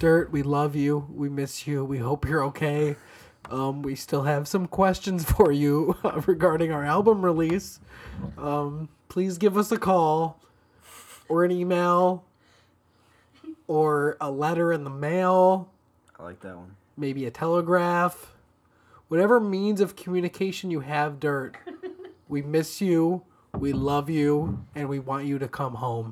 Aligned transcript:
Dirt, 0.00 0.32
we 0.32 0.42
love 0.42 0.74
you. 0.74 1.06
We 1.14 1.28
miss 1.28 1.66
you. 1.66 1.84
We 1.84 1.98
hope 1.98 2.26
you're 2.26 2.42
okay. 2.46 2.96
Um, 3.50 3.82
we 3.82 3.94
still 3.94 4.22
have 4.22 4.48
some 4.48 4.66
questions 4.66 5.24
for 5.30 5.52
you 5.52 5.94
regarding 6.26 6.72
our 6.72 6.84
album 6.86 7.22
release. 7.22 7.80
Um, 8.38 8.88
please 9.10 9.36
give 9.36 9.58
us 9.58 9.70
a 9.70 9.76
call 9.76 10.40
or 11.28 11.44
an 11.44 11.52
email 11.52 12.24
or 13.66 14.16
a 14.22 14.30
letter 14.30 14.72
in 14.72 14.84
the 14.84 14.90
mail, 14.90 15.68
I 16.18 16.22
like 16.24 16.40
that 16.40 16.56
one. 16.56 16.74
maybe 16.96 17.26
a 17.26 17.30
telegraph. 17.30 18.32
Whatever 19.08 19.38
means 19.38 19.82
of 19.82 19.96
communication 19.96 20.70
you 20.70 20.80
have, 20.80 21.20
Dirt. 21.20 21.56
We 22.26 22.40
miss 22.40 22.80
you. 22.80 23.22
We 23.58 23.72
love 23.74 24.08
you. 24.08 24.64
And 24.74 24.88
we 24.88 24.98
want 24.98 25.26
you 25.26 25.38
to 25.38 25.46
come 25.46 25.74
home. 25.74 26.10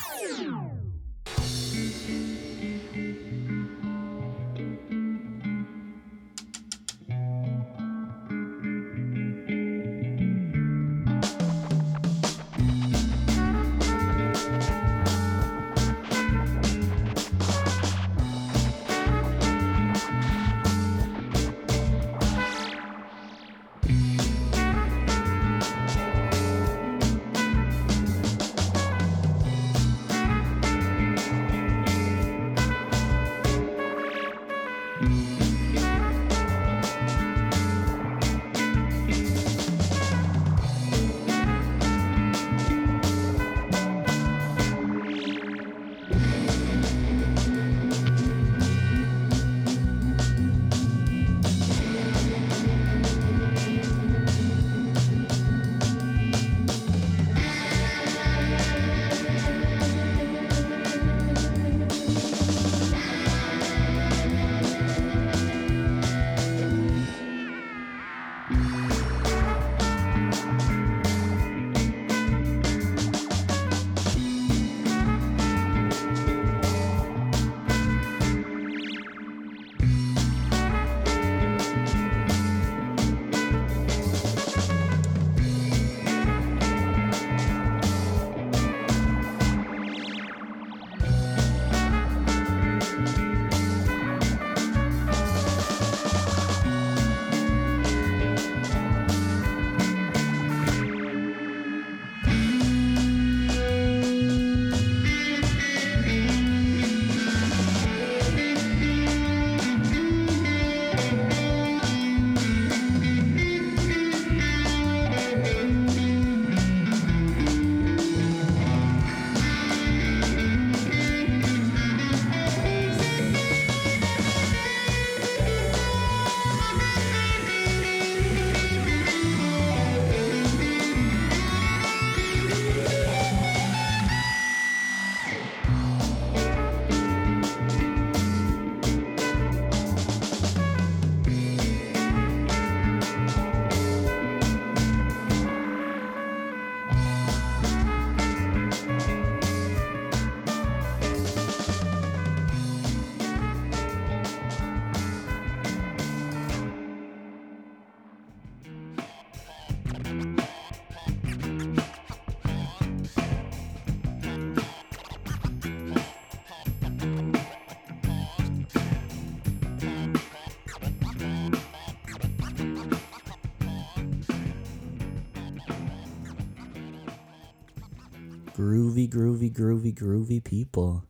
Groovy, 179.59 179.93
groovy, 179.93 180.45
people. 180.45 181.03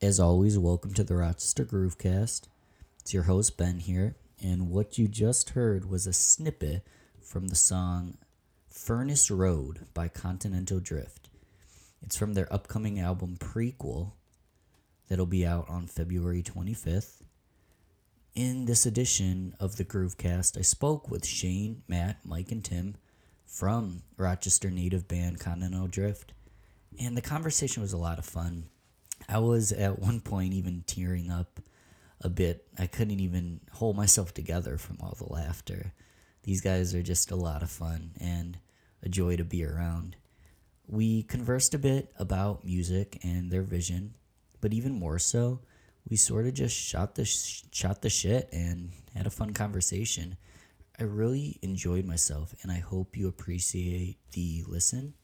As 0.00 0.20
always, 0.20 0.56
welcome 0.56 0.94
to 0.94 1.02
the 1.02 1.16
Rochester 1.16 1.64
Groovecast. 1.64 2.42
It's 3.00 3.12
your 3.12 3.24
host, 3.24 3.56
Ben, 3.56 3.80
here, 3.80 4.14
and 4.40 4.70
what 4.70 4.96
you 4.96 5.08
just 5.08 5.50
heard 5.50 5.90
was 5.90 6.06
a 6.06 6.12
snippet 6.12 6.86
from 7.20 7.48
the 7.48 7.56
song 7.56 8.16
Furnace 8.70 9.28
Road 9.28 9.86
by 9.92 10.06
Continental 10.06 10.78
Drifft. 10.78 11.28
It's 12.00 12.16
from 12.16 12.34
their 12.34 12.46
upcoming 12.52 13.00
album 13.00 13.38
Prequel 13.40 14.12
that'll 15.08 15.26
be 15.26 15.44
out 15.44 15.68
on 15.68 15.88
February 15.88 16.44
25th. 16.44 17.22
In 18.36 18.66
this 18.66 18.86
edition 18.86 19.56
of 19.58 19.78
the 19.78 19.84
Groovecast, 19.84 20.56
I 20.56 20.62
spoke 20.62 21.10
with 21.10 21.26
Shane, 21.26 21.82
Matt, 21.88 22.18
Mike, 22.24 22.52
and 22.52 22.64
Tim 22.64 22.94
from 23.44 24.04
Rochester 24.16 24.70
native 24.70 25.08
band 25.08 25.40
Continental 25.40 25.88
Drifft, 25.88 26.35
and 27.00 27.16
the 27.16 27.22
conversation 27.22 27.82
was 27.82 27.92
a 27.92 27.98
lot 27.98 28.18
of 28.18 28.24
fun. 28.24 28.68
I 29.28 29.38
was 29.38 29.72
at 29.72 29.98
one 29.98 30.20
point 30.20 30.54
even 30.54 30.84
tearing 30.86 31.30
up 31.30 31.60
a 32.20 32.28
bit. 32.28 32.66
I 32.78 32.86
couldn't 32.86 33.20
even 33.20 33.60
hold 33.72 33.96
myself 33.96 34.32
together 34.34 34.78
from 34.78 34.98
all 35.00 35.16
the 35.18 35.32
laughter. 35.32 35.92
These 36.42 36.60
guys 36.60 36.94
are 36.94 37.02
just 37.02 37.30
a 37.30 37.36
lot 37.36 37.62
of 37.62 37.70
fun 37.70 38.12
and 38.20 38.58
a 39.02 39.08
joy 39.08 39.36
to 39.36 39.44
be 39.44 39.64
around. 39.64 40.16
We 40.86 41.24
conversed 41.24 41.74
a 41.74 41.78
bit 41.78 42.12
about 42.18 42.64
music 42.64 43.18
and 43.24 43.50
their 43.50 43.62
vision, 43.62 44.14
but 44.60 44.72
even 44.72 44.92
more 44.92 45.18
so, 45.18 45.60
we 46.08 46.16
sort 46.16 46.46
of 46.46 46.54
just 46.54 46.76
shot 46.76 47.16
the 47.16 47.24
sh- 47.24 47.64
shot 47.72 48.02
the 48.02 48.10
shit 48.10 48.48
and 48.52 48.92
had 49.14 49.26
a 49.26 49.30
fun 49.30 49.52
conversation. 49.52 50.36
I 50.98 51.02
really 51.02 51.58
enjoyed 51.62 52.04
myself, 52.04 52.54
and 52.62 52.70
I 52.70 52.78
hope 52.78 53.16
you 53.16 53.26
appreciate 53.28 54.18
the 54.32 54.64
listen. 54.66 55.14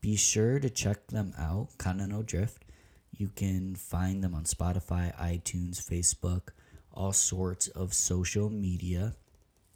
Be 0.00 0.16
sure 0.16 0.60
to 0.60 0.70
check 0.70 1.08
them 1.08 1.32
out, 1.38 1.76
Continental 1.78 2.22
Drifft. 2.22 2.62
You 3.10 3.28
can 3.28 3.74
find 3.74 4.22
them 4.22 4.34
on 4.34 4.44
Spotify, 4.44 5.16
iTunes, 5.16 5.82
Facebook, 5.82 6.50
all 6.92 7.12
sorts 7.12 7.68
of 7.68 7.94
social 7.94 8.48
media, 8.48 9.14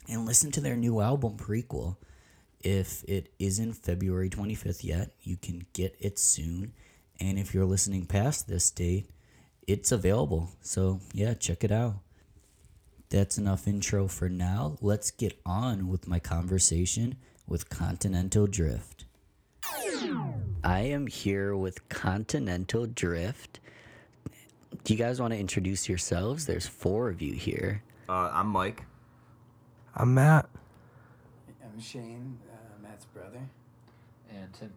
and 0.09 0.27
listen 0.27 0.53
to 0.53 0.61
their 0.61 0.77
new 0.77 1.01
album, 1.01 1.37
Prequel. 1.37 1.97
If 2.61 3.03
it 3.09 3.33
isn't 3.41 3.73
February 3.73 4.31
25th 4.31 4.85
yet, 4.85 5.11
you 5.23 5.37
can 5.37 5.67
get 5.73 5.97
it 5.99 6.19
soon. 6.19 6.73
And 7.19 7.39
if 7.39 7.53
you're 7.53 7.65
listening 7.65 8.07
past 8.07 8.47
this 8.47 8.71
date, 8.71 9.11
it's 9.67 9.91
available. 9.91 10.51
So, 10.61 11.01
yeah, 11.13 11.35
check 11.35 11.65
it 11.65 11.73
out. 11.73 11.97
That's 13.11 13.39
enough 13.39 13.67
intro 13.67 14.09
for 14.09 14.29
now. 14.29 14.79
Let's 14.81 15.11
get 15.11 15.39
on 15.45 15.89
with 15.89 16.09
my 16.09 16.19
conversation 16.19 17.17
with 17.47 17.69
Continental 17.69 18.47
Drifft. 18.47 19.05
I 20.65 20.81
am 20.81 21.09
here 21.09 21.57
with 21.57 21.89
Continental 21.89 22.87
Drifft. 22.87 23.59
do 24.85 24.95
you 24.95 24.99
guys 24.99 25.21
want 25.21 25.33
to 25.33 25.39
introduce 25.39 25.89
yourselves? 25.89 26.47
There's 26.47 26.69
four 26.69 27.09
of 27.09 27.21
you 27.21 27.33
here. 27.35 27.83
Uh, 28.09 28.31
I'm 28.33 28.47
Mike. 28.47 28.85
I'm 29.97 30.15
Matt. 30.15 30.49
I'm 31.65 31.81
Shane, 31.81 32.39
uh, 32.49 32.81
Matt's 32.81 33.07
brother. 33.07 33.41
And 34.31 34.53
Tim. 34.53 34.73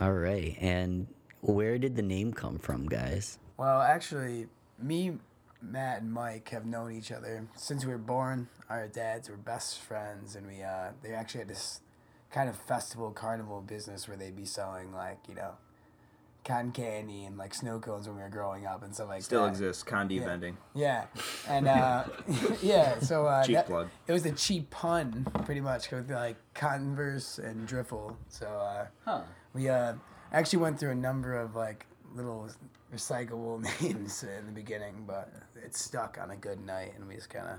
All 0.00 0.12
right. 0.12 0.56
And 0.60 1.06
where 1.40 1.78
did 1.78 1.94
the 1.94 2.02
name 2.02 2.32
come 2.32 2.58
from, 2.58 2.88
guys? 2.88 3.38
Well, 3.56 3.80
actually, 3.80 4.48
me, 4.82 5.18
Matt, 5.62 6.02
and 6.02 6.12
Mike 6.12 6.48
have 6.48 6.66
known 6.66 6.90
each 6.92 7.12
other 7.12 7.46
since 7.54 7.84
we 7.84 7.92
were 7.92 7.98
born. 7.98 8.48
Our 8.68 8.88
dads 8.88 9.30
were 9.30 9.36
best 9.36 9.78
friends, 9.78 10.34
and 10.34 10.48
we 10.48 10.62
uh, 10.62 10.90
they 11.02 11.12
actually 11.12 11.40
had 11.40 11.48
this 11.48 11.80
kind 12.30 12.48
of 12.48 12.56
festival 12.56 13.10
carnival 13.10 13.60
business 13.60 14.06
where 14.08 14.16
they'd 14.16 14.36
be 14.36 14.44
selling 14.44 14.92
like 14.92 15.18
you 15.28 15.34
know 15.34 15.52
cotton 16.44 16.72
candy 16.72 17.24
and 17.24 17.36
like 17.36 17.52
snow 17.52 17.78
cones 17.78 18.06
when 18.06 18.16
we 18.16 18.22
were 18.22 18.28
growing 18.28 18.64
up 18.66 18.82
and 18.82 18.94
stuff 18.94 19.08
like 19.08 19.22
Still 19.22 19.42
that. 19.42 19.48
exists. 19.50 19.82
Condi 19.84 20.16
Yeah. 20.18 20.24
vending. 20.24 20.56
Yeah, 20.74 21.04
and 21.48 21.68
uh, 21.68 22.04
yeah, 22.62 22.98
so 23.00 23.26
uh, 23.26 23.44
Cheap 23.44 23.54
that- 23.56 23.66
plug. 23.66 23.88
It 24.06 24.12
was 24.12 24.24
a 24.24 24.32
cheap 24.32 24.70
pun, 24.70 25.26
pretty 25.44 25.60
much, 25.60 25.90
with 25.90 26.10
like 26.10 26.36
Converse 26.54 27.38
and 27.38 27.68
Driffle. 27.68 28.14
So 28.28 28.46
uh, 28.46 28.86
Huh. 29.04 29.22
we 29.52 29.68
uh, 29.68 29.94
actually 30.32 30.60
went 30.60 30.78
through 30.80 30.92
a 30.92 30.94
number 30.94 31.36
of 31.36 31.54
like 31.54 31.86
little 32.14 32.48
recyclable 32.94 33.60
names 33.82 34.22
in 34.22 34.46
the 34.46 34.52
beginning, 34.52 35.04
but 35.06 35.30
it 35.62 35.74
stuck 35.76 36.18
on 36.22 36.30
a 36.30 36.36
good 36.36 36.64
night, 36.64 36.92
and 36.96 37.06
we 37.06 37.14
just 37.16 37.28
kind 37.30 37.48
of 37.48 37.58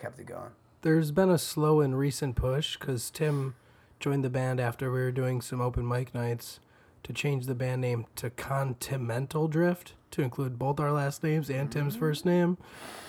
kept 0.00 0.18
it 0.18 0.24
going. 0.26 0.50
There's 0.82 1.10
been 1.10 1.28
a 1.28 1.36
slow 1.36 1.80
and 1.82 1.98
recent 1.98 2.36
push 2.36 2.78
because 2.78 3.10
Tim 3.10 3.54
joined 4.00 4.24
the 4.24 4.30
band 4.30 4.58
after 4.58 4.90
we 4.90 4.98
were 5.00 5.12
doing 5.12 5.40
some 5.40 5.60
open 5.60 5.86
mic 5.86 6.14
nights 6.14 6.58
to 7.02 7.12
change 7.12 7.46
the 7.46 7.54
band 7.54 7.80
name 7.82 8.06
to 8.16 8.30
Continental 8.30 9.46
Drift 9.46 9.94
to 10.10 10.22
include 10.22 10.58
both 10.58 10.80
our 10.80 10.90
last 10.90 11.22
names 11.22 11.48
and 11.50 11.70
Tim's 11.70 11.96
first 11.96 12.24
name, 12.24 12.58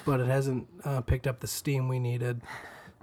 but 0.06 0.20
it 0.20 0.28
hasn't 0.28 0.68
uh, 0.86 1.02
picked 1.02 1.26
up 1.26 1.40
the 1.40 1.48
steam 1.48 1.88
we 1.88 2.00
needed. 2.00 2.42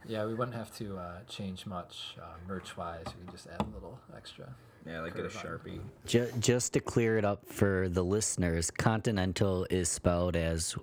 Yeah, 0.07 0.25
we 0.25 0.33
wouldn't 0.33 0.57
have 0.57 0.75
to 0.79 0.97
uh, 0.97 1.19
change 1.29 1.67
much 1.67 2.17
uh, 2.19 2.25
merch 2.49 2.79
wise. 2.79 3.05
We 3.05 3.27
could 3.27 3.33
just 3.33 3.47
add 3.47 3.61
a 3.61 3.75
little 3.75 3.99
extra. 4.17 4.49
Yeah, 4.87 5.03
like 5.03 5.15
get 5.15 5.27
a 5.27 5.29
sharpie. 5.29 5.81
Ju- 6.07 6.33
just 6.41 6.73
to 6.73 6.81
clear 6.81 7.19
it 7.19 7.27
up 7.27 7.45
for 7.45 7.91
the 7.91 8.03
listeners, 8.03 8.71
Continental 8.71 9.67
is 9.69 9.91
spelled 9.91 10.35
as 10.35 10.75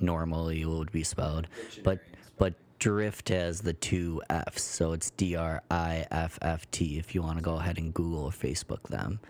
normally 0.00 0.62
it 0.62 0.68
would 0.68 0.90
be 0.90 1.04
spelled, 1.04 1.48
but 1.84 2.00
but 2.38 2.54
drift 2.82 3.28
has 3.28 3.60
the 3.60 3.72
two 3.74 4.20
F's, 4.28 4.60
so 4.60 4.92
it's 4.92 5.10
D 5.10 5.36
R 5.36 5.62
I 5.70 6.04
F 6.10 6.36
F 6.42 6.68
T. 6.72 6.98
If 6.98 7.14
you 7.14 7.22
want 7.22 7.38
to 7.38 7.42
go 7.42 7.54
ahead 7.54 7.78
and 7.78 7.94
Google 7.94 8.24
or 8.24 8.32
Facebook 8.32 8.82
them, 8.88 9.20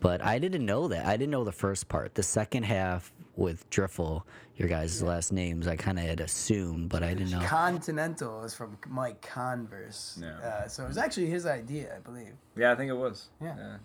but 0.00 0.24
I 0.24 0.38
didn't 0.38 0.64
know 0.64 0.88
that. 0.88 1.04
I 1.04 1.18
didn't 1.18 1.30
know 1.30 1.44
the 1.44 1.52
first 1.52 1.90
part. 1.90 2.14
The 2.14 2.22
second 2.22 2.62
half 2.62 3.12
with 3.36 3.68
Driffle, 3.68 4.22
your 4.56 4.68
guys' 4.68 5.02
last 5.02 5.32
names, 5.32 5.68
I 5.68 5.76
kind 5.76 5.98
of 5.98 6.06
had 6.06 6.20
assumed, 6.20 6.88
but 6.88 7.02
I 7.02 7.12
didn't 7.12 7.30
know. 7.30 7.42
Continental 7.42 8.42
is 8.42 8.54
from 8.54 8.78
Mike 8.88 9.20
Converse. 9.20 10.18
Yeah. 10.22 10.38
Uh, 10.38 10.66
so 10.66 10.84
it 10.84 10.88
was 10.88 10.96
actually 10.96 11.26
his 11.26 11.44
idea, 11.44 11.94
I 11.94 11.98
believe. 11.98 12.32
Yeah, 12.56 12.72
I 12.72 12.74
think 12.74 12.88
it 12.88 12.96
was. 12.96 13.28
Yeah. 13.38 13.76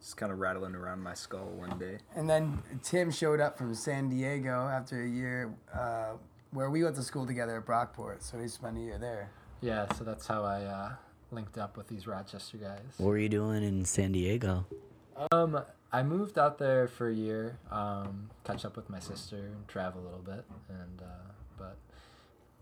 Just 0.00 0.16
kind 0.16 0.32
of 0.32 0.40
rattling 0.40 0.74
around 0.74 1.00
my 1.00 1.14
skull 1.14 1.52
one 1.54 1.78
day. 1.78 1.98
And 2.16 2.28
then 2.28 2.60
Tim 2.82 3.12
showed 3.12 3.40
up 3.40 3.56
from 3.56 3.72
San 3.72 4.08
Diego 4.08 4.66
after 4.66 5.04
a 5.04 5.08
year 5.08 5.54
uh, 5.72 6.14
where 6.56 6.70
we 6.70 6.82
went 6.82 6.96
to 6.96 7.02
school 7.02 7.26
together 7.26 7.58
at 7.58 7.66
Brockport. 7.66 8.22
So 8.22 8.38
he 8.38 8.48
spent 8.48 8.78
a 8.78 8.80
year 8.80 8.96
there. 8.98 9.28
Yeah, 9.60 9.92
so 9.92 10.04
that's 10.04 10.26
how 10.26 10.42
I 10.42 10.62
uh, 10.62 10.92
linked 11.30 11.58
up 11.58 11.76
with 11.76 11.86
these 11.86 12.06
Rochester 12.06 12.56
guys. 12.56 12.80
What 12.96 13.08
were 13.08 13.18
you 13.18 13.28
doing 13.28 13.62
in 13.62 13.84
San 13.84 14.12
Diego? 14.12 14.64
Um, 15.32 15.60
I 15.92 16.02
moved 16.02 16.38
out 16.38 16.58
there 16.58 16.88
for 16.88 17.08
a 17.08 17.14
year, 17.14 17.58
um, 17.70 18.30
catch 18.44 18.64
up 18.64 18.74
with 18.74 18.88
my 18.88 18.98
sister, 18.98 19.36
and 19.36 19.68
travel 19.68 20.00
a 20.00 20.04
little 20.04 20.20
bit, 20.20 20.44
and 20.68 21.02
uh, 21.02 21.32
but 21.58 21.76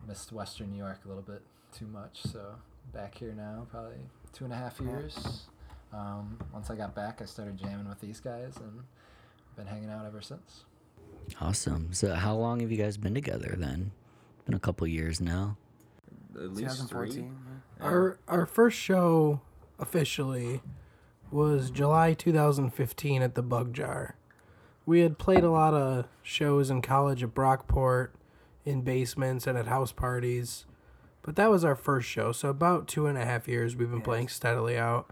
missed 0.06 0.32
Western 0.32 0.70
New 0.72 0.78
York 0.78 1.00
a 1.04 1.08
little 1.08 1.22
bit 1.22 1.42
too 1.76 1.86
much. 1.86 2.22
So 2.22 2.56
back 2.92 3.16
here 3.16 3.32
now, 3.32 3.66
probably 3.70 3.96
two 4.32 4.44
and 4.44 4.52
a 4.52 4.56
half 4.56 4.80
years. 4.80 5.44
Um, 5.92 6.38
once 6.52 6.68
I 6.68 6.74
got 6.74 6.96
back, 6.96 7.22
I 7.22 7.26
started 7.26 7.56
jamming 7.56 7.88
with 7.88 8.00
these 8.00 8.18
guys, 8.18 8.56
and 8.56 8.82
been 9.56 9.66
hanging 9.66 9.90
out 9.90 10.04
ever 10.04 10.20
since. 10.20 10.64
Awesome. 11.40 11.92
So, 11.92 12.14
how 12.14 12.34
long 12.34 12.60
have 12.60 12.70
you 12.70 12.78
guys 12.78 12.96
been 12.96 13.14
together 13.14 13.54
then? 13.58 13.92
Been 14.44 14.54
a 14.54 14.60
couple 14.60 14.86
years 14.86 15.20
now. 15.20 15.56
At 16.34 16.52
least 16.52 16.88
three. 16.88 17.08
2014. 17.08 17.36
Our 17.80 18.18
our 18.28 18.46
first 18.46 18.78
show 18.78 19.40
officially 19.78 20.62
was 21.30 21.70
July 21.70 22.14
2015 22.14 23.22
at 23.22 23.34
the 23.34 23.42
Bug 23.42 23.72
Jar. 23.72 24.16
We 24.86 25.00
had 25.00 25.18
played 25.18 25.44
a 25.44 25.50
lot 25.50 25.74
of 25.74 26.06
shows 26.22 26.70
in 26.70 26.82
college 26.82 27.22
at 27.22 27.34
Brockport, 27.34 28.10
in 28.64 28.82
basements 28.82 29.46
and 29.46 29.56
at 29.58 29.66
house 29.66 29.92
parties, 29.92 30.66
but 31.22 31.36
that 31.36 31.50
was 31.50 31.64
our 31.64 31.74
first 31.74 32.08
show. 32.08 32.32
So 32.32 32.50
about 32.50 32.86
two 32.86 33.06
and 33.06 33.16
a 33.16 33.24
half 33.24 33.48
years 33.48 33.74
we've 33.74 33.90
been 33.90 34.02
playing 34.02 34.28
steadily 34.28 34.76
out. 34.76 35.10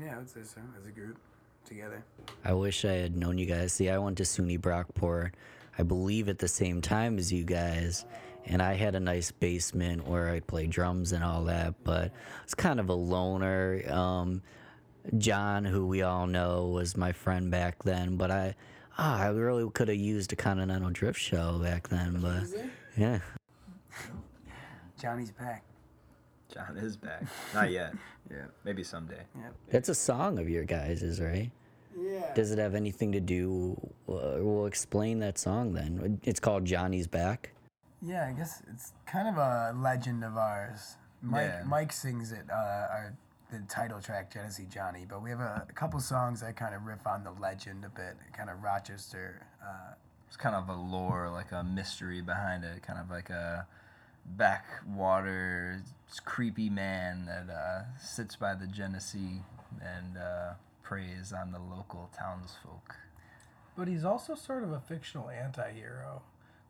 Yeah, 0.00 0.14
I 0.14 0.18
would 0.18 0.30
say 0.30 0.42
so, 0.44 0.60
as 0.78 0.86
a 0.86 0.90
group 0.90 1.18
together. 1.64 2.04
I 2.44 2.52
wish 2.52 2.84
I 2.84 2.92
had 2.92 3.16
known 3.16 3.38
you 3.38 3.46
guys. 3.46 3.72
See, 3.72 3.88
I 3.88 3.98
went 3.98 4.18
to 4.18 4.24
SUNY 4.24 4.58
Brockport, 4.58 5.32
I 5.78 5.82
believe 5.82 6.28
at 6.28 6.38
the 6.38 6.48
same 6.48 6.80
time 6.80 7.18
as 7.18 7.32
you 7.32 7.44
guys, 7.44 8.04
and 8.46 8.62
I 8.62 8.74
had 8.74 8.94
a 8.94 9.00
nice 9.00 9.30
basement 9.30 10.06
where 10.06 10.30
I 10.30 10.40
played 10.40 10.70
drums 10.70 11.12
and 11.12 11.22
all 11.22 11.44
that, 11.44 11.74
but 11.84 12.06
I 12.06 12.42
was 12.44 12.54
kind 12.54 12.80
of 12.80 12.88
a 12.88 12.94
loner. 12.94 13.82
Um, 13.90 14.42
John, 15.18 15.64
who 15.64 15.86
we 15.86 16.02
all 16.02 16.26
know, 16.26 16.66
was 16.68 16.96
my 16.96 17.12
friend 17.12 17.50
back 17.50 17.82
then, 17.82 18.16
but 18.16 18.30
I, 18.30 18.54
ah, 18.98 19.22
I 19.22 19.28
really 19.28 19.68
could 19.70 19.88
have 19.88 19.96
used 19.96 20.32
a 20.32 20.36
Continental 20.36 20.90
Drifft 20.90 21.16
show 21.16 21.58
back 21.62 21.88
then, 21.88 22.20
but 22.20 22.44
yeah. 22.96 23.20
Johnny's 25.00 25.30
back. 25.32 25.64
John 26.52 26.76
is 26.76 26.96
back. 26.96 27.24
Not 27.54 27.70
yet. 27.80 27.94
Yeah, 28.30 28.44
maybe 28.64 28.82
someday. 28.82 29.22
Yeah. 29.36 29.48
That's 29.70 29.88
a 29.88 29.94
song 29.94 30.38
of 30.38 30.48
your 30.48 30.64
guys's, 30.64 31.20
right? 31.20 31.50
Yeah. 31.98 32.32
Does 32.34 32.50
it 32.52 32.58
have 32.58 32.74
anything 32.74 33.12
to 33.12 33.20
do? 33.20 33.76
Uh, 34.08 34.38
we'll 34.38 34.66
explain 34.66 35.18
that 35.20 35.38
song 35.38 35.72
then. 35.72 36.20
It's 36.22 36.40
called 36.40 36.64
Johnny's 36.64 37.06
Back. 37.06 37.50
Yeah, 38.02 38.26
I 38.28 38.32
guess 38.32 38.62
it's 38.72 38.92
kind 39.06 39.28
of 39.28 39.36
a 39.36 39.74
legend 39.76 40.24
of 40.24 40.36
ours. 40.36 40.96
Mike 41.22 41.48
Yeah. 41.48 41.62
Mike 41.66 41.92
sings 41.92 42.32
it, 42.32 42.46
uh, 42.50 42.54
our 42.54 43.14
the 43.50 43.58
title 43.68 44.00
track 44.00 44.32
Genesee 44.32 44.66
Johnny, 44.72 45.04
but 45.08 45.22
we 45.22 45.30
have 45.30 45.40
a, 45.40 45.66
a 45.68 45.72
couple 45.72 45.98
songs 45.98 46.40
that 46.40 46.54
kind 46.56 46.72
of 46.72 46.84
riff 46.86 47.04
on 47.04 47.24
the 47.24 47.32
legend 47.32 47.84
a 47.84 47.88
bit, 47.88 48.16
kind 48.32 48.48
of 48.48 48.62
Rochester. 48.62 49.44
Uh, 49.60 49.94
It's 50.28 50.36
kind 50.36 50.54
of 50.54 50.68
a 50.68 50.74
lore, 50.74 51.28
like 51.28 51.50
a 51.50 51.64
mystery 51.64 52.20
behind 52.22 52.62
it, 52.64 52.80
kind 52.84 53.00
of 53.00 53.10
like 53.10 53.28
a 53.28 53.66
backwater 54.24 55.82
creepy 56.24 56.68
man 56.68 57.26
that 57.26 57.52
uh, 57.52 57.82
sits 57.98 58.34
by 58.36 58.54
the 58.54 58.66
Genesee 58.66 59.42
and 59.80 60.16
uh, 60.16 60.54
preys 60.82 61.32
on 61.32 61.52
the 61.52 61.58
local 61.58 62.10
townsfolk. 62.18 62.96
But 63.76 63.86
he's 63.86 64.04
also 64.04 64.34
sort 64.34 64.64
of 64.64 64.72
a 64.72 64.80
fictional 64.80 65.30
anti-hero. 65.30 66.22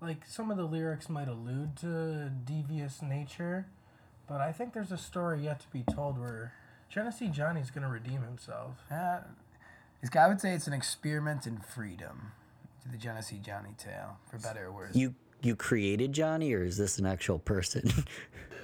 Like 0.03 0.27
some 0.27 0.51
of 0.51 0.57
the 0.57 0.65
lyrics 0.65 1.09
might 1.09 1.29
allude 1.29 1.77
to 1.79 2.31
devious 2.45 3.03
nature, 3.03 3.67
but 4.29 4.41
I 4.41 4.53
think 4.53 4.73
there's 4.75 4.93
a 4.93 4.99
story 4.99 5.45
yet 5.45 5.61
to 5.61 5.69
be 5.69 5.83
told 5.83 6.19
where 6.19 6.53
Genesee 6.89 7.29
Johnny's 7.29 7.71
going 7.71 7.85
to 7.85 7.93
redeem 7.93 8.23
himself. 8.23 8.77
uh, 8.91 9.21
this 10.01 10.11
guy 10.11 10.25
I 10.25 10.29
would 10.29 10.41
say 10.41 10.55
it's 10.55 10.67
an 10.67 10.73
experiment 10.73 11.47
in 11.47 11.59
freedom, 11.59 12.33
the 12.91 12.97
Genesee 12.97 13.41
Johnny 13.43 13.75
tale, 13.77 14.19
for 14.31 14.39
better 14.39 14.67
or 14.67 14.73
worse. 14.73 14.97
You 14.97 15.15
you 15.43 15.57
created 15.57 16.13
Johnny, 16.13 16.53
or 16.55 16.63
is 16.65 16.77
this 16.77 16.99
an 16.99 17.07
actual 17.07 17.39
person? 17.39 17.91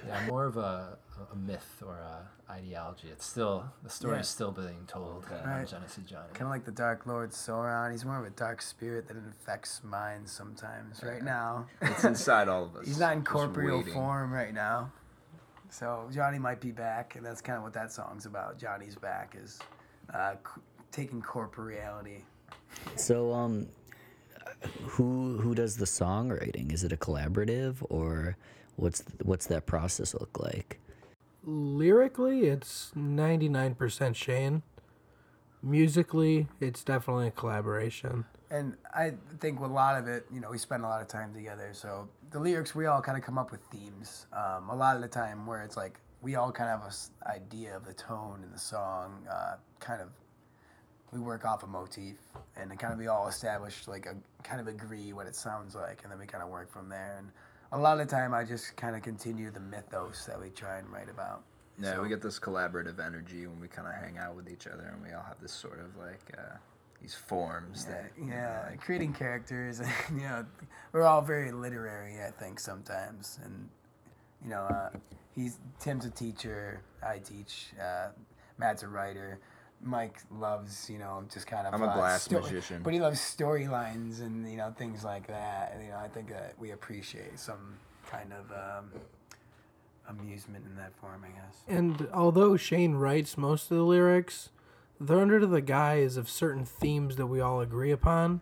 Yeah, 0.07 0.25
more 0.27 0.45
of 0.45 0.55
a, 0.55 0.97
a 1.33 1.35
myth 1.35 1.83
or 1.85 1.95
a 1.97 2.29
ideology. 2.49 3.09
It's 3.11 3.25
still 3.25 3.65
the 3.83 3.89
story 3.89 4.13
Yeah. 4.13 4.19
is 4.21 4.29
still 4.29 4.53
being 4.53 4.85
told 4.87 5.25
on 5.43 5.49
Right. 5.49 5.67
Genesee 5.67 6.03
Johnny. 6.07 6.29
Kind 6.33 6.43
of 6.43 6.47
like 6.49 6.63
the 6.63 6.71
Dark 6.71 7.05
Lord 7.05 7.31
Sauron. 7.31 7.91
He's 7.91 8.05
more 8.05 8.17
of 8.17 8.25
a 8.25 8.29
dark 8.29 8.61
spirit 8.61 9.09
that 9.09 9.17
infects 9.17 9.81
minds 9.83 10.31
sometimes. 10.31 11.03
Right 11.03 11.21
now, 11.21 11.65
It's 11.81 12.05
inside 12.05 12.47
all 12.47 12.63
of 12.63 12.75
us. 12.77 12.85
he's 12.87 12.99
not 13.01 13.17
in 13.17 13.23
corporeal 13.25 13.83
form 13.83 14.31
right 14.31 14.53
now. 14.53 14.93
So 15.69 16.07
Johnny 16.13 16.39
might 16.39 16.61
be 16.61 16.71
back, 16.71 17.17
and 17.17 17.25
that's 17.25 17.41
kind 17.41 17.57
of 17.57 17.63
what 17.63 17.73
that 17.73 17.91
song's 17.91 18.25
about. 18.25 18.57
Johnny's 18.57 18.95
back 18.95 19.35
is 19.37 19.59
uh, 20.13 20.35
c- 20.35 20.61
taking 20.93 21.21
corporeality. 21.21 22.21
so 22.95 23.33
um, 23.33 23.67
who 24.85 25.37
who 25.37 25.55
does 25.55 25.77
the 25.77 25.85
songwriting? 25.85 26.73
Is 26.73 26.83
it 26.83 26.91
a 26.91 26.97
collaborative, 26.97 27.77
or 27.89 28.37
what's 28.75 29.03
what's 29.23 29.47
that 29.47 29.65
process 29.65 30.13
look 30.13 30.39
like? 30.39 30.79
Lyrically, 31.43 32.47
it's 32.47 32.91
99% 32.97 34.15
Shane. 34.15 34.63
Musically, 35.63 36.47
it's 36.59 36.83
definitely 36.83 37.27
a 37.27 37.31
collaboration. 37.31 38.25
And 38.49 38.75
I 38.93 39.13
think 39.39 39.59
with 39.59 39.71
a 39.71 39.73
lot 39.73 39.97
of 39.97 40.07
it, 40.07 40.25
you 40.31 40.41
know, 40.41 40.51
we 40.51 40.57
spend 40.57 40.83
a 40.83 40.87
lot 40.87 41.01
of 41.01 41.07
time 41.07 41.33
together. 41.33 41.69
So 41.71 42.09
the 42.31 42.39
lyrics, 42.39 42.75
we 42.75 42.85
all 42.85 43.01
kind 43.01 43.17
of 43.17 43.23
come 43.23 43.37
up 43.37 43.51
with 43.51 43.61
themes. 43.71 44.27
Um, 44.33 44.69
a 44.69 44.75
lot 44.75 44.95
of 44.95 45.01
the 45.01 45.07
time, 45.07 45.45
where 45.45 45.63
it's 45.63 45.77
like 45.77 45.99
we 46.21 46.35
all 46.35 46.51
kind 46.51 46.69
of 46.69 46.81
have 46.81 46.93
an 47.25 47.31
idea 47.31 47.75
of 47.75 47.85
the 47.85 47.93
tone 47.93 48.41
in 48.43 48.51
the 48.51 48.59
song. 48.59 49.25
Uh, 49.29 49.55
kind 49.79 50.01
of, 50.01 50.09
we 51.11 51.19
work 51.19 51.45
off 51.45 51.63
a 51.63 51.67
motif, 51.67 52.17
and 52.55 52.71
it 52.71 52.79
kind 52.79 52.93
of 52.93 52.99
we 52.99 53.07
all 53.07 53.27
establish 53.27 53.87
like 53.87 54.05
a 54.05 54.15
kind 54.47 54.61
of 54.61 54.67
agree 54.67 55.13
what 55.13 55.27
it 55.27 55.35
sounds 55.35 55.75
like, 55.75 56.01
and 56.03 56.11
then 56.11 56.19
we 56.19 56.25
kind 56.25 56.43
of 56.43 56.49
work 56.49 56.71
from 56.71 56.87
there. 56.89 57.15
And 57.19 57.29
a 57.73 57.77
lot 57.77 57.99
of 57.99 58.07
the 58.07 58.15
time, 58.15 58.33
I 58.33 58.43
just 58.43 58.75
kind 58.77 58.95
of 58.95 59.01
continue 59.01 59.51
the 59.51 59.59
mythos 59.59 60.25
that 60.25 60.39
we 60.39 60.49
try 60.49 60.77
and 60.77 60.89
write 60.89 61.09
about. 61.09 61.43
Yeah, 61.79 61.93
So- 61.95 62.01
we 62.01 62.09
get 62.09 62.21
this 62.21 62.39
collaborative 62.39 62.99
energy 63.05 63.45
when 63.45 63.59
we 63.59 63.67
kind 63.67 63.87
of 63.87 63.93
hang 63.95 64.17
out 64.17 64.35
with 64.35 64.49
each 64.49 64.67
other, 64.67 64.83
and 64.93 65.03
we 65.03 65.11
all 65.13 65.23
have 65.23 65.39
this 65.41 65.51
sort 65.51 65.79
of 65.79 65.95
like 65.97 66.21
uh, 66.37 66.55
these 67.01 67.13
forms 67.13 67.85
Yeah, 67.87 67.93
that 67.95 68.11
you 68.17 68.25
know, 68.25 68.33
yeah, 68.35 68.67
like- 68.69 68.81
creating 68.81 69.13
characters. 69.13 69.81
you 70.11 70.21
know, 70.21 70.45
we're 70.93 71.03
all 71.03 71.21
very 71.21 71.51
literary, 71.51 72.23
I 72.25 72.31
think, 72.31 72.59
sometimes. 72.59 73.39
And 73.43 73.69
you 74.43 74.49
know, 74.49 74.61
uh, 74.61 74.89
he's 75.35 75.59
Tim's 75.79 76.05
a 76.05 76.09
teacher. 76.09 76.81
I 77.05 77.19
teach. 77.19 77.73
Uh, 77.79 78.09
Matt's 78.57 78.81
a 78.81 78.87
writer. 78.87 79.39
Mike 79.81 80.17
loves, 80.31 80.89
you 80.89 80.97
know, 80.97 81.23
just 81.31 81.47
kind 81.47 81.67
of. 81.67 81.73
I'm 81.73 81.81
a 81.83 81.87
uh, 81.87 81.95
glass 81.95 82.23
sto- 82.23 82.41
magician. 82.41 82.81
But 82.83 82.93
he 82.93 82.99
loves 82.99 83.19
storylines 83.19 84.21
and 84.21 84.49
you 84.49 84.57
know 84.57 84.73
things 84.77 85.03
like 85.03 85.27
that. 85.27 85.71
And, 85.73 85.83
you 85.83 85.91
know, 85.91 85.97
I 85.97 86.07
think 86.07 86.29
that 86.29 86.53
we 86.59 86.71
appreciate 86.71 87.39
some 87.39 87.75
kind 88.09 88.33
of 88.33 88.51
um, 88.51 88.91
amusement 90.09 90.65
in 90.65 90.75
that 90.77 90.95
form, 90.95 91.23
I 91.23 91.29
guess. 91.29 91.57
And 91.67 92.07
although 92.13 92.57
Shane 92.57 92.95
writes 92.95 93.37
most 93.37 93.69
of 93.71 93.77
the 93.77 93.83
lyrics, 93.83 94.49
they're 94.99 95.19
under 95.19 95.45
the 95.45 95.61
guise 95.61 96.17
of 96.17 96.29
certain 96.29 96.65
themes 96.65 97.15
that 97.17 97.27
we 97.27 97.39
all 97.39 97.61
agree 97.61 97.91
upon 97.91 98.41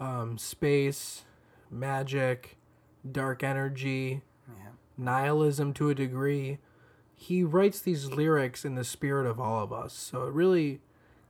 um, 0.00 0.38
space, 0.38 1.22
magic, 1.70 2.56
dark 3.10 3.42
energy, 3.42 4.22
Yeah. 4.48 4.70
nihilism 4.96 5.74
to 5.74 5.90
a 5.90 5.94
degree. 5.94 6.58
He 7.22 7.44
writes 7.44 7.80
these 7.80 8.06
lyrics 8.06 8.64
in 8.64 8.74
the 8.74 8.82
spirit 8.82 9.26
of 9.26 9.38
all 9.38 9.62
of 9.62 9.72
us. 9.72 9.92
So 9.94 10.24
it 10.26 10.32
really 10.32 10.80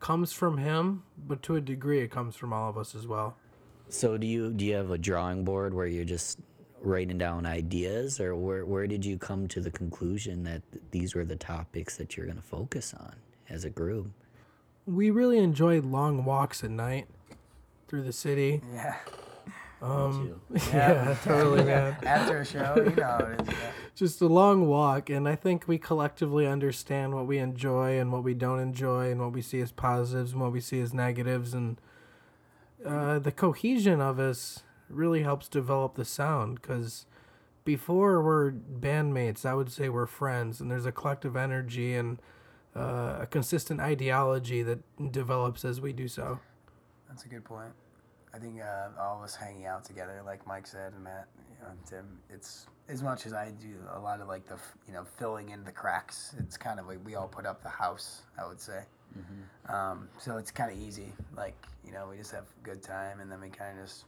comes 0.01 0.33
from 0.33 0.57
him, 0.57 1.03
but 1.19 1.43
to 1.43 1.57
a 1.57 1.61
degree, 1.61 2.01
it 2.01 2.11
comes 2.11 2.35
from 2.35 2.51
all 2.51 2.71
of 2.71 2.79
us 2.79 2.95
as 2.95 3.07
well. 3.07 3.37
So 3.91 4.17
do 4.17 4.27
you 4.27 4.53
do 4.53 4.65
you 4.65 4.75
have 4.75 4.91
a 4.91 4.97
drawing 4.97 5.45
board 5.45 5.75
where 5.75 5.87
you're 5.87 6.07
just 6.07 6.39
writing 6.81 7.19
down 7.19 7.45
ideas, 7.45 8.21
or 8.21 8.35
where 8.35 8.65
where 8.65 8.87
did 8.87 9.05
you 9.05 9.19
come 9.19 9.47
to 9.49 9.61
the 9.61 9.71
conclusion 9.71 10.45
that 10.45 10.63
these 10.93 11.15
were 11.15 11.27
the 11.27 11.37
topics 11.37 11.99
that 11.99 12.17
you're 12.17 12.25
going 12.25 12.39
to 12.39 12.43
focus 12.43 12.95
on 12.99 13.15
as 13.51 13.67
a 13.67 13.71
group? 13.71 14.11
We 14.87 15.11
really 15.11 15.39
enjoy 15.39 15.83
long 15.83 16.25
walks 16.25 16.65
at 16.65 16.71
night 16.71 17.07
through 17.87 18.05
the 18.05 18.15
city. 18.15 18.63
Yeah. 18.73 18.97
Um, 19.83 20.41
too. 20.55 20.61
yeah, 20.73 21.17
totally, 21.23 21.65
man. 21.67 21.97
After 22.03 22.39
a 22.39 22.47
show, 22.47 22.77
you 22.77 22.97
know 22.97 23.37
it 23.39 23.43
is. 23.43 23.49
Yeah. 23.49 23.73
Just 23.95 24.21
a 24.21 24.27
long 24.27 24.67
walk 24.67 25.11
and 25.11 25.29
i 25.29 25.35
think 25.37 25.69
we 25.69 25.79
collectively 25.79 26.47
understand 26.47 27.15
what 27.15 27.27
we 27.27 27.39
enjoy 27.39 27.99
and 27.99 28.13
what 28.13 28.25
we 28.25 28.35
don't 28.35 28.61
enjoy 28.61 29.11
and 29.11 29.21
what 29.21 29.33
we 29.33 29.43
see 29.43 29.61
as 29.61 29.73
positives 29.73 30.33
and 30.33 30.41
what 30.41 30.53
we 30.53 30.61
see 30.61 30.81
as 30.81 30.95
negatives 30.95 31.55
and 31.55 31.81
uh, 32.87 33.19
the 33.19 33.33
cohesion 33.33 34.01
of 34.01 34.19
us 34.19 34.63
really 34.89 35.23
helps 35.23 35.49
develop 35.49 35.95
the 35.95 36.05
sound 36.05 36.61
because 36.61 37.07
before 37.65 38.23
we're 38.23 38.51
bandmates 38.51 39.45
i 39.45 39.55
would 39.55 39.71
say 39.71 39.89
we're 39.89 40.07
friends 40.07 40.61
and 40.61 40.71
there's 40.71 40.87
a 40.87 40.93
collective 40.93 41.37
energy 41.37 41.95
and 41.95 42.21
uh, 42.75 43.19
a 43.21 43.27
consistent 43.27 43.81
ideology 43.81 44.63
that 44.63 44.81
develops 45.13 45.65
as 45.65 45.81
we 45.81 45.93
do 45.93 46.09
so 46.09 46.41
That's 47.09 47.25
a 47.25 47.29
good 47.29 47.45
point. 47.45 47.73
I 48.35 48.39
think 48.39 48.61
uh, 48.63 48.89
all 48.99 49.19
of 49.19 49.23
us 49.25 49.37
hanging 49.37 49.67
out 49.67 49.85
together, 49.85 50.23
like 50.25 50.47
Mike 50.47 50.67
said, 50.67 50.95
and 50.95 51.05
Matt, 51.05 51.29
you 51.51 51.57
know, 51.61 51.71
and 51.71 51.87
Tim. 51.87 52.07
It's 52.31 52.67
as 52.93 53.03
much 53.03 53.27
as 53.27 53.33
I 53.33 53.51
do 53.51 53.75
a 53.95 53.99
lot 53.99 54.21
of 54.21 54.29
like 54.29 54.47
the 54.47 54.57
you 54.87 54.93
know 54.93 55.05
filling 55.19 55.49
in 55.49 55.65
the 55.65 55.73
cracks. 55.73 56.35
It's 56.39 56.57
kind 56.57 56.79
of 56.79 56.87
like 56.87 56.99
we 57.05 57.15
all 57.15 57.29
put 57.29 57.47
up 57.47 57.63
the 57.63 57.69
house. 57.69 58.23
I 58.39 58.47
would 58.47 58.61
say. 58.61 58.83
Um, 59.69 60.09
so 60.19 60.39
it's 60.39 60.51
kind 60.51 60.71
of 60.73 60.79
easy. 60.79 61.13
Like 61.37 61.57
you 61.85 61.93
know, 61.93 62.09
we 62.11 62.17
just 62.17 62.33
have 62.33 62.45
a 62.45 62.65
good 62.65 62.83
time, 62.83 63.21
and 63.21 63.31
then 63.31 63.41
we 63.41 63.49
kind 63.49 63.79
of 63.79 63.87
just 63.87 64.05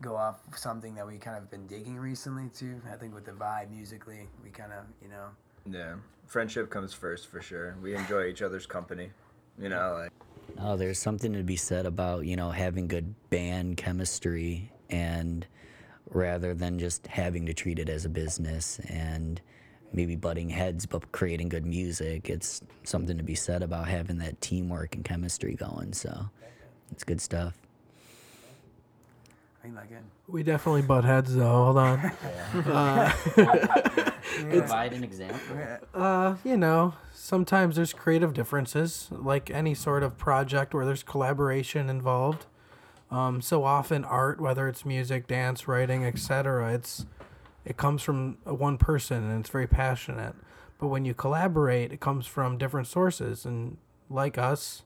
go 0.00 0.16
off 0.16 0.40
something 0.56 0.94
that 0.94 1.06
we 1.06 1.18
kind 1.18 1.36
of 1.36 1.50
been 1.50 1.66
digging 1.66 1.96
recently 1.96 2.48
too. 2.54 2.80
I 2.90 2.96
think 2.96 3.14
with 3.14 3.24
the 3.24 3.32
vibe 3.32 3.70
musically, 3.70 4.28
we 4.42 4.50
kind 4.50 4.72
of 4.72 4.84
you 5.02 5.08
know 5.08 5.28
yeah, 5.70 5.94
friendship 6.26 6.70
comes 6.70 6.92
first 6.92 7.28
for 7.28 7.40
sure. 7.40 7.76
We 7.82 7.94
enjoy 7.94 8.26
each 8.26 8.42
other's 8.42 8.66
company. 8.66 9.10
You 9.58 9.68
know, 9.68 9.96
like 9.98 10.12
Oh, 10.58 10.76
there's 10.76 10.98
something 10.98 11.32
to 11.34 11.42
be 11.42 11.56
said 11.56 11.86
about, 11.86 12.26
you 12.26 12.36
know, 12.36 12.50
having 12.50 12.88
good 12.88 13.14
band 13.30 13.76
chemistry 13.76 14.70
and 14.88 15.46
rather 16.08 16.54
than 16.54 16.78
just 16.78 17.06
having 17.06 17.46
to 17.46 17.54
treat 17.54 17.78
it 17.78 17.88
as 17.88 18.04
a 18.04 18.08
business 18.08 18.78
and 18.88 19.40
maybe 19.92 20.16
butting 20.16 20.48
heads 20.48 20.86
but 20.86 21.10
creating 21.12 21.48
good 21.48 21.66
music. 21.66 22.30
It's 22.30 22.62
something 22.84 23.16
to 23.16 23.24
be 23.24 23.34
said 23.34 23.62
about 23.62 23.88
having 23.88 24.18
that 24.18 24.40
teamwork 24.40 24.94
and 24.94 25.04
chemistry 25.04 25.54
going. 25.54 25.92
So 25.92 26.30
it's 26.90 27.04
good 27.04 27.20
stuff. 27.20 27.54
I 29.58 29.62
think 29.64 29.76
like 29.76 29.90
it. 29.90 30.02
we 30.26 30.42
definitely 30.42 30.80
butt 30.82 31.04
heads 31.04 31.34
though 31.34 31.64
hold 31.64 31.76
on 31.76 31.98
uh, 32.66 33.12
Provide 34.48 34.92
an 34.92 35.04
example. 35.04 35.56
Uh, 35.92 36.36
you 36.44 36.56
know, 36.56 36.94
sometimes 37.12 37.76
there's 37.76 37.92
creative 37.92 38.32
differences, 38.32 39.08
like 39.10 39.50
any 39.50 39.74
sort 39.74 40.02
of 40.02 40.16
project 40.16 40.72
where 40.72 40.86
there's 40.86 41.02
collaboration 41.02 41.90
involved. 41.90 42.46
Um, 43.10 43.40
so 43.40 43.64
often 43.64 44.04
art, 44.04 44.40
whether 44.40 44.68
it's 44.68 44.84
music, 44.84 45.26
dance, 45.26 45.66
writing, 45.66 46.04
etc., 46.04 46.72
it's 46.72 47.06
it 47.64 47.76
comes 47.76 48.02
from 48.02 48.38
one 48.44 48.78
person 48.78 49.28
and 49.28 49.40
it's 49.40 49.50
very 49.50 49.66
passionate. 49.66 50.34
But 50.78 50.88
when 50.88 51.04
you 51.04 51.12
collaborate, 51.12 51.92
it 51.92 52.00
comes 52.00 52.26
from 52.26 52.56
different 52.56 52.86
sources, 52.86 53.44
and 53.44 53.76
like 54.08 54.38
us, 54.38 54.82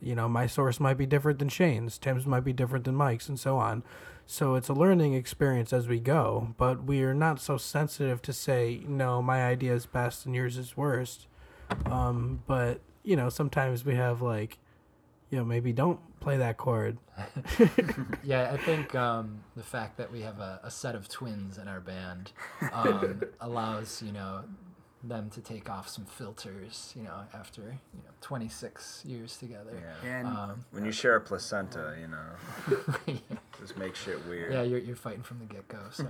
you 0.00 0.14
know, 0.14 0.28
my 0.28 0.46
source 0.46 0.80
might 0.80 0.98
be 0.98 1.06
different 1.06 1.38
than 1.38 1.48
Shane's, 1.48 1.98
Tim's 1.98 2.26
might 2.26 2.44
be 2.44 2.52
different 2.52 2.84
than 2.84 2.96
Mike's, 2.96 3.28
and 3.28 3.38
so 3.38 3.56
on. 3.56 3.84
So 4.26 4.54
it's 4.54 4.68
a 4.68 4.74
learning 4.74 5.14
experience 5.14 5.72
as 5.72 5.86
we 5.86 6.00
go, 6.00 6.54
but 6.56 6.84
we 6.84 7.02
are 7.02 7.14
not 7.14 7.40
so 7.40 7.56
sensitive 7.58 8.22
to 8.22 8.32
say, 8.32 8.82
no, 8.88 9.20
my 9.20 9.44
idea 9.44 9.74
is 9.74 9.86
best 9.86 10.24
and 10.24 10.34
yours 10.34 10.56
is 10.56 10.76
worst. 10.76 11.26
Um, 11.86 12.42
but, 12.46 12.80
you 13.02 13.16
know, 13.16 13.28
sometimes 13.28 13.84
we 13.84 13.94
have 13.96 14.22
like, 14.22 14.58
you 15.34 15.40
know, 15.40 15.44
maybe 15.44 15.72
don't 15.72 15.98
play 16.20 16.36
that 16.36 16.56
chord. 16.56 16.96
Yeah, 18.22 18.50
I 18.52 18.56
think 18.56 18.94
um, 18.94 19.40
the 19.56 19.62
fact 19.64 19.96
that 19.98 20.10
we 20.12 20.20
have 20.22 20.38
a, 20.38 20.60
a 20.62 20.70
set 20.70 20.94
of 20.94 21.08
twins 21.08 21.58
in 21.58 21.66
our 21.68 21.80
band 21.80 22.30
um, 22.72 23.20
allows 23.40 24.00
you 24.00 24.12
know 24.12 24.44
them 25.02 25.28
to 25.30 25.40
take 25.40 25.68
off 25.68 25.88
some 25.88 26.04
filters. 26.04 26.92
You 26.96 27.02
know, 27.02 27.18
after 27.34 27.62
you 27.62 28.02
know 28.04 28.10
26 28.20 29.02
years 29.04 29.36
together. 29.36 29.72
yeah. 30.04 30.08
And 30.18 30.28
Um, 30.28 30.64
when 30.70 30.84
you 30.84 30.92
share 30.92 31.16
a 31.16 31.20
placenta, 31.20 31.96
you 32.00 32.06
know, 32.08 33.18
just 33.60 33.76
make 33.76 33.94
shit 33.96 34.24
weird. 34.28 34.52
yeah, 34.52 34.62
you're, 34.62 34.78
you're 34.78 34.96
fighting 34.96 35.22
from 35.22 35.40
the 35.40 35.46
get 35.46 35.66
go. 35.68 35.78
So. 35.90 36.06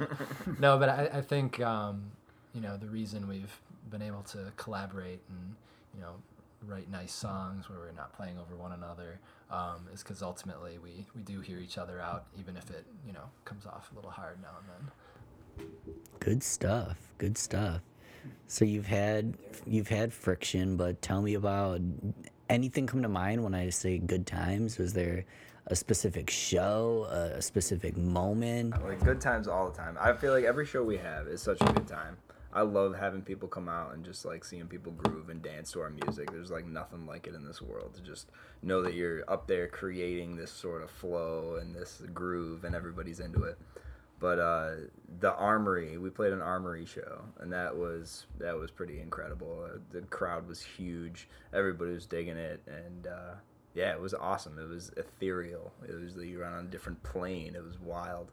no, 0.60 0.78
but 0.78 0.88
I, 0.90 1.08
I 1.14 1.20
think 1.22 1.60
um, 1.60 2.12
you 2.54 2.60
know 2.60 2.76
the 2.76 2.88
reason 2.88 3.26
we've 3.26 3.58
been 3.90 4.02
able 4.02 4.22
to 4.22 4.52
collaborate 4.56 5.20
and 5.30 5.54
you 5.94 6.00
know 6.02 6.14
write 6.66 6.90
nice 6.90 7.12
songs 7.12 7.68
where 7.68 7.78
we're 7.78 7.92
not 7.92 8.12
playing 8.12 8.38
over 8.38 8.56
one 8.56 8.72
another 8.72 9.20
um, 9.50 9.86
is 9.92 10.02
because 10.02 10.22
ultimately 10.22 10.78
we, 10.78 11.06
we 11.14 11.22
do 11.22 11.40
hear 11.40 11.58
each 11.58 11.78
other 11.78 12.00
out, 12.00 12.26
even 12.38 12.56
if 12.56 12.70
it 12.70 12.84
you 13.06 13.12
know 13.12 13.30
comes 13.44 13.66
off 13.66 13.90
a 13.92 13.94
little 13.94 14.10
hard 14.10 14.40
now 14.42 14.56
and 14.60 14.68
then. 14.68 15.66
Good 16.20 16.42
stuff. 16.42 16.96
Good 17.18 17.38
stuff. 17.38 17.80
So 18.48 18.64
you've 18.64 18.86
had 18.86 19.34
you've 19.66 19.88
had 19.88 20.12
friction, 20.12 20.76
but 20.76 21.00
tell 21.02 21.22
me 21.22 21.34
about 21.34 21.80
anything 22.48 22.86
come 22.86 23.02
to 23.02 23.08
mind 23.08 23.42
when 23.42 23.54
I 23.54 23.70
say 23.70 23.98
good 23.98 24.26
times? 24.26 24.78
Was 24.78 24.92
there 24.92 25.24
a 25.68 25.76
specific 25.76 26.28
show, 26.30 27.06
a 27.10 27.40
specific 27.40 27.96
moment? 27.96 28.82
Like 28.82 29.02
good 29.02 29.20
times 29.20 29.48
all 29.48 29.70
the 29.70 29.76
time. 29.76 29.96
I 30.00 30.12
feel 30.12 30.32
like 30.32 30.44
every 30.44 30.66
show 30.66 30.82
we 30.82 30.96
have 30.98 31.26
is 31.26 31.40
such 31.40 31.60
a 31.60 31.72
good 31.72 31.88
time. 31.88 32.16
I 32.54 32.62
love 32.62 32.94
having 32.94 33.22
people 33.22 33.48
come 33.48 33.68
out 33.68 33.94
and 33.94 34.04
just 34.04 34.24
like 34.24 34.44
seeing 34.44 34.68
people 34.68 34.92
groove 34.92 35.28
and 35.28 35.42
dance 35.42 35.72
to 35.72 35.80
our 35.80 35.90
music. 35.90 36.30
There's 36.30 36.52
like 36.52 36.66
nothing 36.66 37.04
like 37.04 37.26
it 37.26 37.34
in 37.34 37.44
this 37.44 37.60
world 37.60 37.94
to 37.94 38.00
just 38.00 38.30
know 38.62 38.80
that 38.82 38.94
you're 38.94 39.28
up 39.28 39.48
there 39.48 39.66
creating 39.66 40.36
this 40.36 40.52
sort 40.52 40.82
of 40.82 40.90
flow 40.90 41.58
and 41.60 41.74
this 41.74 42.00
groove 42.14 42.62
and 42.62 42.76
everybody's 42.76 43.18
into 43.18 43.42
it. 43.42 43.58
But 44.20 44.38
uh, 44.38 44.70
the 45.18 45.34
Armory, 45.34 45.98
we 45.98 46.10
played 46.10 46.32
an 46.32 46.40
Armory 46.40 46.86
show 46.86 47.24
and 47.40 47.52
that 47.52 47.76
was 47.76 48.26
that 48.38 48.56
was 48.56 48.70
pretty 48.70 49.00
incredible. 49.00 49.68
Uh, 49.68 49.78
the 49.90 50.02
crowd 50.02 50.46
was 50.46 50.62
huge. 50.62 51.28
Everybody 51.52 51.90
was 51.90 52.06
digging 52.06 52.36
it 52.36 52.62
and 52.68 53.08
uh, 53.08 53.34
yeah, 53.74 53.90
it 53.92 54.00
was 54.00 54.14
awesome. 54.14 54.60
It 54.60 54.68
was 54.68 54.92
ethereal. 54.96 55.72
It 55.88 56.00
was 56.00 56.14
like 56.14 56.28
you 56.28 56.38
were 56.38 56.44
on 56.44 56.66
a 56.66 56.68
different 56.68 57.02
plane. 57.02 57.56
It 57.56 57.64
was 57.64 57.80
wild. 57.80 58.30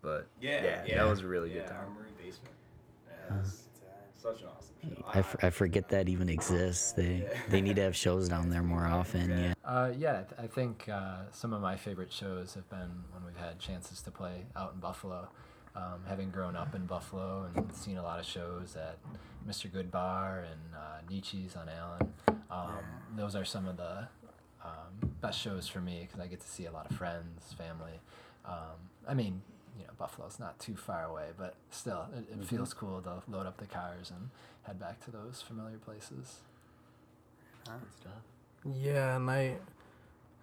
But 0.00 0.26
yeah, 0.40 0.64
yeah, 0.64 0.84
yeah. 0.86 1.04
that 1.04 1.10
was 1.10 1.20
a 1.20 1.26
really 1.26 1.50
good 1.50 1.66
time. 1.66 1.80
Armory 1.80 2.12
basement. 2.16 2.54
Yeah, 3.30 3.36
that's 3.42 4.22
such 4.22 4.42
an 4.42 4.48
awesome 4.48 4.74
show. 4.96 5.04
I, 5.14 5.18
f- 5.18 5.36
I 5.42 5.50
forget 5.50 5.88
that 5.90 6.08
even 6.08 6.28
exists. 6.28 6.92
They 6.92 7.26
they 7.50 7.60
need 7.60 7.76
to 7.76 7.82
have 7.82 7.96
shows 7.96 8.28
down 8.28 8.48
there 8.50 8.62
more 8.62 8.86
often. 8.86 9.30
Yeah. 9.30 9.54
Uh, 9.64 9.90
yeah, 9.96 10.20
I 10.20 10.22
th- 10.22 10.40
I 10.40 10.46
think 10.46 10.88
uh, 10.88 11.22
some 11.32 11.52
of 11.52 11.60
my 11.60 11.76
favorite 11.76 12.12
shows 12.12 12.54
have 12.54 12.68
been 12.70 12.90
when 13.12 13.24
we've 13.26 13.36
had 13.36 13.58
chances 13.58 14.00
to 14.02 14.10
play 14.10 14.44
out 14.56 14.72
in 14.74 14.80
Buffalo. 14.80 15.28
Um, 15.76 16.00
having 16.08 16.30
grown 16.30 16.56
up 16.56 16.74
in 16.74 16.86
Buffalo 16.86 17.48
and 17.54 17.72
seen 17.72 17.98
a 17.98 18.02
lot 18.02 18.18
of 18.18 18.26
shows 18.26 18.74
at 18.74 18.98
Mr. 19.48 19.70
Goodbar 19.70 20.38
and 20.50 20.74
uh, 20.74 20.98
Nietzsche's 21.08 21.54
on 21.54 21.68
Allen, 21.68 22.12
um, 22.50 22.84
those 23.16 23.36
are 23.36 23.44
some 23.44 23.68
of 23.68 23.76
the 23.76 24.08
um, 24.64 25.10
best 25.20 25.38
shows 25.38 25.68
for 25.68 25.80
me 25.80 26.00
because 26.00 26.18
I 26.18 26.26
get 26.26 26.40
to 26.40 26.48
see 26.48 26.66
a 26.66 26.72
lot 26.72 26.90
of 26.90 26.96
friends, 26.96 27.52
family, 27.52 28.00
Um, 28.44 28.54
I 29.06 29.14
mean, 29.14 29.34
you 29.34 29.36
know, 29.36 29.57
Buffalo's 29.98 30.38
not 30.38 30.58
too 30.58 30.76
far 30.76 31.04
away, 31.04 31.26
but 31.36 31.54
still, 31.70 32.06
it, 32.16 32.24
it 32.32 32.44
feels 32.44 32.72
cool 32.72 33.00
to 33.02 33.22
load 33.28 33.46
up 33.46 33.56
the 33.58 33.66
cars 33.66 34.10
and 34.10 34.30
head 34.62 34.78
back 34.78 35.04
to 35.04 35.10
those 35.10 35.42
familiar 35.46 35.78
places. 35.78 36.40
Yeah, 38.64 39.16
and 39.16 39.30
I 39.30 39.56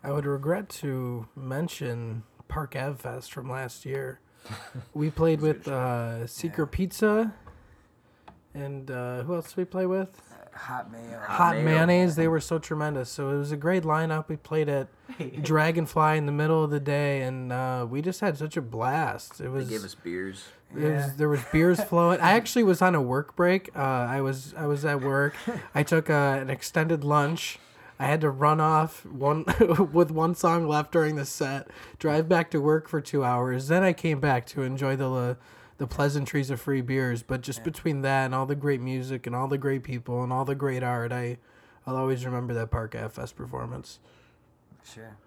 I 0.04 0.12
would 0.12 0.26
regret 0.26 0.70
to 0.82 1.28
mention 1.36 2.24
Park 2.48 2.76
Ave 2.76 2.98
Fest 2.98 3.34
from 3.34 3.50
last 3.50 3.86
year. 3.86 4.20
we 4.94 5.10
played 5.10 5.42
with 5.42 5.68
uh, 5.68 6.28
Secret 6.28 6.68
Pizza, 6.68 7.34
and 8.54 8.92
uh, 8.92 9.24
who 9.24 9.34
else 9.36 9.50
did 9.50 9.58
we 9.58 9.66
play 9.66 9.86
with? 9.86 10.22
Hot 10.56 10.92
mayo. 10.92 11.20
Hot 11.28 11.56
Mayo. 11.56 11.66
Mayonnaise. 11.66 12.16
They 12.16 12.28
were 12.28 12.40
so 12.40 12.58
tremendous. 12.60 13.10
So 13.10 13.30
it 13.30 13.38
was 13.38 13.52
a 13.52 13.58
great 13.58 13.84
lineup. 13.84 14.30
We 14.30 14.38
played 14.38 14.70
at 14.70 14.88
Dragonfly 15.44 16.18
in 16.18 16.26
the 16.26 16.32
middle 16.32 16.64
of 16.64 16.72
the 16.72 16.80
day, 16.80 17.22
and 17.24 17.52
uh, 17.52 17.86
we 17.90 18.02
just 18.02 18.22
had 18.22 18.38
such 18.38 18.56
a 18.58 18.62
blast. 18.62 19.40
It 19.40 19.44
They 19.44 19.50
was. 19.50 19.70
gave 19.70 19.84
us 19.84 19.96
beers. 19.96 20.46
Yeah. 20.76 21.06
was, 21.08 21.16
there 21.18 21.30
was 21.30 21.42
beers 21.52 21.82
flowing. 21.90 22.20
I 22.22 22.32
actually 22.32 22.64
was 22.64 22.82
on 22.82 22.96
a 22.96 23.02
work 23.02 23.36
break. 23.36 23.70
Uh, 23.76 23.82
I 23.82 24.22
was 24.22 24.54
I 24.58 24.66
was 24.66 24.86
at 24.86 25.02
work. 25.02 25.36
I 25.74 25.84
took 25.84 26.10
uh, 26.10 26.14
an 26.42 26.50
extended 26.50 27.04
lunch. 27.04 27.60
I 28.00 28.08
had 28.08 28.20
to 28.22 28.30
run 28.30 28.60
off 28.60 29.06
one 29.06 29.46
with 29.94 30.12
one 30.12 30.36
song 30.36 30.68
left 30.68 30.92
during 30.92 31.16
the 31.16 31.26
set. 31.26 31.70
Drive 32.00 32.28
back 32.28 32.50
to 32.52 32.60
work 32.60 32.90
for 32.90 33.00
two 33.00 33.24
hours. 33.24 33.68
Then 33.70 33.84
I 33.84 33.94
came 33.94 34.20
back 34.20 34.46
to 34.48 34.64
enjoy 34.64 34.96
the 34.98 35.10
uh, 35.10 35.36
the 35.78 35.88
pleasantries 35.88 36.50
of 36.50 36.60
free 36.62 36.82
beers. 36.82 37.24
But 37.24 37.42
just 37.42 37.64
between 37.64 38.02
that 38.02 38.26
and 38.26 38.36
all 38.36 38.46
the 38.46 38.56
great 38.56 38.82
music 38.82 39.28
and 39.28 39.36
all 39.36 39.48
the 39.48 39.58
great 39.58 39.84
people 39.84 40.24
and 40.24 40.32
all 40.32 40.46
the 40.46 40.56
great 40.56 40.84
art, 40.84 41.12
I 41.12 41.38
I'll 41.88 41.96
always 41.98 42.26
remember 42.26 42.54
that 42.56 42.72
Park 42.72 42.96
Ave 42.96 43.10
Fest 43.10 43.36
performance. 43.36 44.00
Sure. 44.94 45.18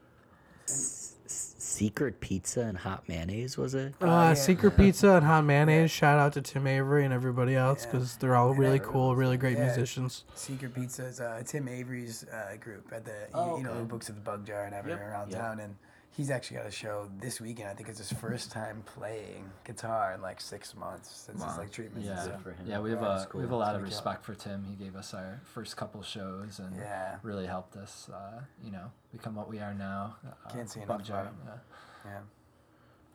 Secret 1.26 2.20
pizza 2.20 2.62
and 2.62 2.78
hot 2.78 3.08
mayonnaise 3.08 3.56
was 3.58 3.74
it? 3.74 3.94
Uh, 4.00 4.06
yeah. 4.06 4.34
Secret 4.34 4.76
Pizza 4.76 5.10
and 5.16 5.24
Hot 5.26 5.44
Mayonnaise. 5.44 5.90
Shout 5.90 6.18
out 6.18 6.32
to 6.32 6.42
Tim 6.42 6.66
Avery 6.66 7.04
and 7.04 7.12
everybody 7.12 7.54
else 7.54 7.84
Yeah. 7.84 7.92
because 7.92 8.16
they're 8.16 8.34
all 8.36 8.54
really 8.54 8.78
cool, 8.78 9.14
really 9.14 9.36
great 9.36 9.56
Yeah. 9.58 9.66
musicians. 9.66 10.24
Secret 10.34 10.74
Pizza 10.74 11.04
is 11.04 11.20
uh, 11.20 11.42
Tim 11.46 11.68
Avery's 11.68 12.24
uh, 12.24 12.56
group 12.58 12.90
at 12.92 13.04
the 13.04 13.12
Oh, 13.34 13.58
you 13.58 13.62
know 13.64 13.70
okay. 13.70 13.78
who 13.80 13.84
books 13.84 14.08
at 14.08 14.14
the 14.16 14.22
Bug 14.22 14.46
Jar 14.46 14.64
and 14.64 14.74
everything 14.74 15.00
Yep, 15.00 15.08
around 15.10 15.30
yep. 15.30 15.40
town, 15.40 15.60
and 15.60 15.76
he's 16.16 16.30
actually 16.30 16.56
got 16.58 16.66
a 16.66 16.70
show 16.70 17.08
this 17.20 17.40
weekend. 17.40 17.68
I 17.68 17.74
think 17.74 17.88
it's 17.88 17.98
his 17.98 18.12
first 18.12 18.50
time 18.50 18.82
playing 18.86 19.50
guitar 19.64 20.12
in 20.14 20.20
like 20.22 20.40
six 20.40 20.74
months 20.74 21.10
since 21.26 21.42
his 21.44 21.56
like 21.58 21.70
treatment. 21.70 22.04
Yeah, 22.04 22.12
and 22.12 22.20
stuff. 22.22 22.42
for 22.42 22.50
him. 22.52 22.66
yeah, 22.66 22.80
we 22.80 22.90
have 22.90 23.00
Yeah, 23.00 23.14
a 23.14 23.18
that's 23.20 23.34
we 23.34 23.42
have 23.42 23.50
a 23.52 23.56
lot 23.56 23.76
of 23.76 23.82
respect 23.82 24.24
for 24.24 24.34
Tim. 24.34 24.64
He 24.64 24.74
gave 24.74 24.96
us 24.96 25.14
our 25.14 25.40
first 25.54 25.76
couple 25.76 26.02
shows 26.02 26.58
and 26.58 26.76
Yeah. 26.76 27.18
really 27.22 27.46
helped 27.46 27.76
us, 27.76 28.08
uh, 28.12 28.40
you 28.64 28.70
know, 28.72 28.90
become 29.12 29.34
what 29.34 29.48
we 29.48 29.60
are 29.60 29.74
now. 29.74 30.16
Uh, 30.26 30.50
Can't 30.50 30.68
say 30.70 30.80
Bug 30.80 30.96
enough 31.00 31.06
Jar, 31.08 31.20
about 31.22 31.32
him. 31.32 31.38
yeah. 31.46 32.10
Yeah. 32.12 32.18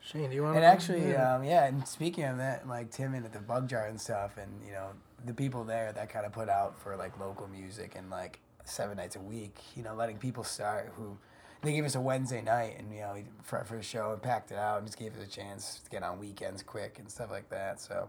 Shane, 0.00 0.28
do 0.28 0.36
you 0.36 0.42
want 0.42 0.54
to 0.54 0.56
And 0.58 0.66
actually, 0.66 1.16
um, 1.16 1.44
yeah. 1.44 1.64
And 1.64 1.86
speaking 1.88 2.24
of 2.24 2.36
that, 2.36 2.68
like 2.68 2.90
Tim 2.90 3.14
and 3.14 3.24
at 3.24 3.32
the 3.32 3.38
Bug 3.38 3.68
Jar 3.68 3.86
and 3.86 3.98
stuff, 4.00 4.36
and 4.36 4.50
you 4.64 4.72
know 4.72 4.88
the 5.24 5.32
people 5.32 5.64
there 5.64 5.92
that 5.92 6.10
kind 6.10 6.26
of 6.26 6.32
put 6.32 6.48
out 6.50 6.78
for 6.78 6.94
like 6.96 7.18
local 7.18 7.48
music 7.48 7.94
and 7.96 8.10
like 8.10 8.38
seven 8.64 8.98
nights 8.98 9.16
a 9.16 9.20
week. 9.20 9.56
You 9.74 9.82
know, 9.82 9.94
letting 9.94 10.18
people 10.18 10.44
start 10.44 10.92
who 10.96 11.16
they 11.64 11.72
gave 11.72 11.84
us 11.84 11.94
a 11.94 12.00
Wednesday 12.00 12.42
night 12.42 12.76
and 12.78 12.92
you 12.92 13.00
know 13.00 13.16
for 13.42 13.64
for 13.64 13.76
a 13.76 13.82
show 13.82 14.12
and 14.12 14.22
packed 14.22 14.52
it 14.52 14.58
out 14.58 14.78
and 14.78 14.86
just 14.86 14.98
gave 14.98 15.16
us 15.16 15.24
a 15.24 15.30
chance 15.30 15.80
to 15.84 15.90
get 15.90 16.02
on 16.02 16.18
weekends 16.18 16.62
quick 16.62 16.98
and 16.98 17.10
stuff 17.10 17.30
like 17.30 17.48
that. 17.50 17.80
So. 17.80 18.08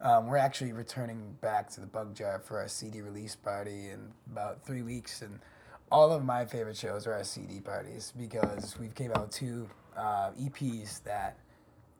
Um, 0.00 0.26
we're 0.26 0.36
actually 0.36 0.72
returning 0.72 1.36
back 1.40 1.70
to 1.70 1.80
the 1.80 1.86
Bug 1.86 2.14
Jar 2.14 2.38
for 2.38 2.58
our 2.58 2.68
CD 2.68 3.00
release 3.00 3.36
party 3.36 3.88
in 3.88 4.12
about 4.30 4.62
three 4.66 4.82
weeks, 4.82 5.22
and 5.22 5.38
all 5.90 6.12
of 6.12 6.24
my 6.24 6.44
favorite 6.44 6.76
shows 6.76 7.06
are 7.06 7.14
our 7.14 7.24
CD 7.24 7.60
parties 7.60 8.12
because 8.18 8.76
we've 8.78 8.94
came 8.94 9.12
out 9.12 9.22
with 9.22 9.30
two 9.30 9.68
uh, 9.96 10.30
EPs 10.32 11.02
that 11.04 11.38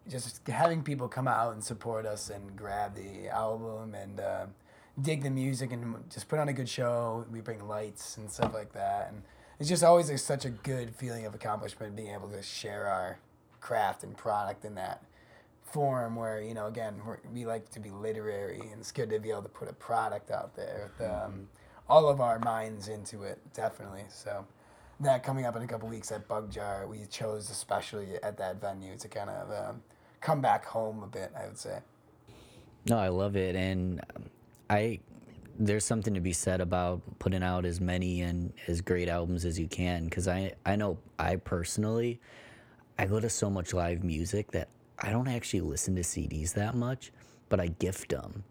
just 0.09 0.47
having 0.49 0.83
people 0.83 1.09
come 1.09 1.27
out 1.27 1.55
and 1.55 1.65
support 1.65 2.05
us 2.05 2.31
and 2.31 2.55
grab 2.57 2.95
the 2.95 3.29
album 3.29 3.95
and 3.95 4.21
uh, 4.21 4.47
dig 5.01 5.23
the 5.23 5.31
music 5.31 5.73
and 5.73 5.97
just 6.11 6.29
put 6.29 6.39
on 6.39 6.49
a 6.49 6.53
good 6.53 6.69
show. 6.69 7.25
We 7.31 7.41
bring 7.41 7.67
lights 7.67 8.17
and 8.17 8.31
stuff 8.31 8.53
like 8.53 8.73
that, 8.73 9.11
and 9.13 9.23
it's 9.59 9.69
just 9.69 9.83
always 9.83 10.11
a, 10.11 10.19
such 10.19 10.45
a 10.45 10.51
good 10.51 10.95
feeling 10.95 11.27
of 11.27 11.35
accomplishment 11.35 11.97
being 11.97 12.13
able 12.15 12.29
to 12.29 12.43
share 12.43 12.87
our 12.87 13.19
craft 13.61 14.03
and 14.05 14.17
product 14.17 14.65
in 14.65 14.75
that 14.75 15.03
form 15.63 16.15
where 16.15 16.41
you 16.41 16.55
know 16.55 16.67
again 16.67 16.95
we're, 17.05 17.19
we 17.33 17.45
like 17.47 17.69
to 17.71 17.81
be 17.81 17.91
literary 17.91 18.61
and 18.61 18.79
it's 18.79 18.93
good 18.93 19.11
to 19.11 19.19
be 19.19 19.31
able 19.31 19.43
to 19.43 19.49
put 19.49 19.69
a 19.69 19.73
product 19.73 20.31
out 20.31 20.55
there 20.55 20.91
with 20.99 21.11
um, 21.11 21.49
all 21.89 22.09
of 22.09 22.21
our 22.21 22.39
minds 22.41 22.89
into 22.89 23.23
it 23.23 23.39
definitely. 23.55 24.05
So 24.09 24.47
that 25.01 25.23
coming 25.23 25.45
up 25.45 25.57
in 25.57 25.63
a 25.63 25.67
couple 25.67 25.89
weeks 25.89 26.13
at 26.13 26.29
bug 26.29 26.51
jar 26.51 26.87
we 26.87 27.05
chose 27.11 27.51
especially 27.51 28.15
at 28.23 28.37
that 28.39 28.61
venue 28.61 28.97
to 28.97 29.09
kind 29.09 29.31
of 29.31 29.51
um, 29.51 29.83
come 30.21 30.41
back 30.41 30.65
home 30.65 31.03
a 31.03 31.07
bit 31.09 31.33
i 31.37 31.47
would 31.47 31.59
say. 31.59 31.79
No, 32.87 32.99
I 32.99 33.09
love 33.09 33.35
it, 33.35 33.57
and 33.57 34.03
I 34.69 35.01
there's 35.59 35.85
something 35.85 36.15
to 36.15 36.21
be 36.21 36.33
said 36.33 36.61
about 36.61 37.01
putting 37.19 37.43
out 37.43 37.65
as 37.65 37.81
many 37.81 38.23
and 38.23 38.53
as 38.67 38.81
great 38.81 39.09
albums 39.09 39.45
as 39.45 39.59
you 39.59 39.69
can. 39.69 40.05
Because 40.05 40.29
I 40.29 40.53
I 40.67 40.77
know 40.77 40.99
I 41.19 41.37
personally, 41.37 42.21
I 42.99 43.07
go 43.07 43.21
to 43.21 43.31
so 43.31 43.51
much 43.51 43.73
live 43.75 44.03
music 44.05 44.51
that 44.53 44.69
I 44.99 45.11
don't 45.11 45.29
actually 45.29 45.61
listen 45.63 45.95
to 45.97 46.03
CDs 46.03 46.55
that 46.55 46.75
much, 46.75 47.13
but 47.49 47.61
I 47.61 47.69
gift 47.69 48.11
them. 48.11 48.45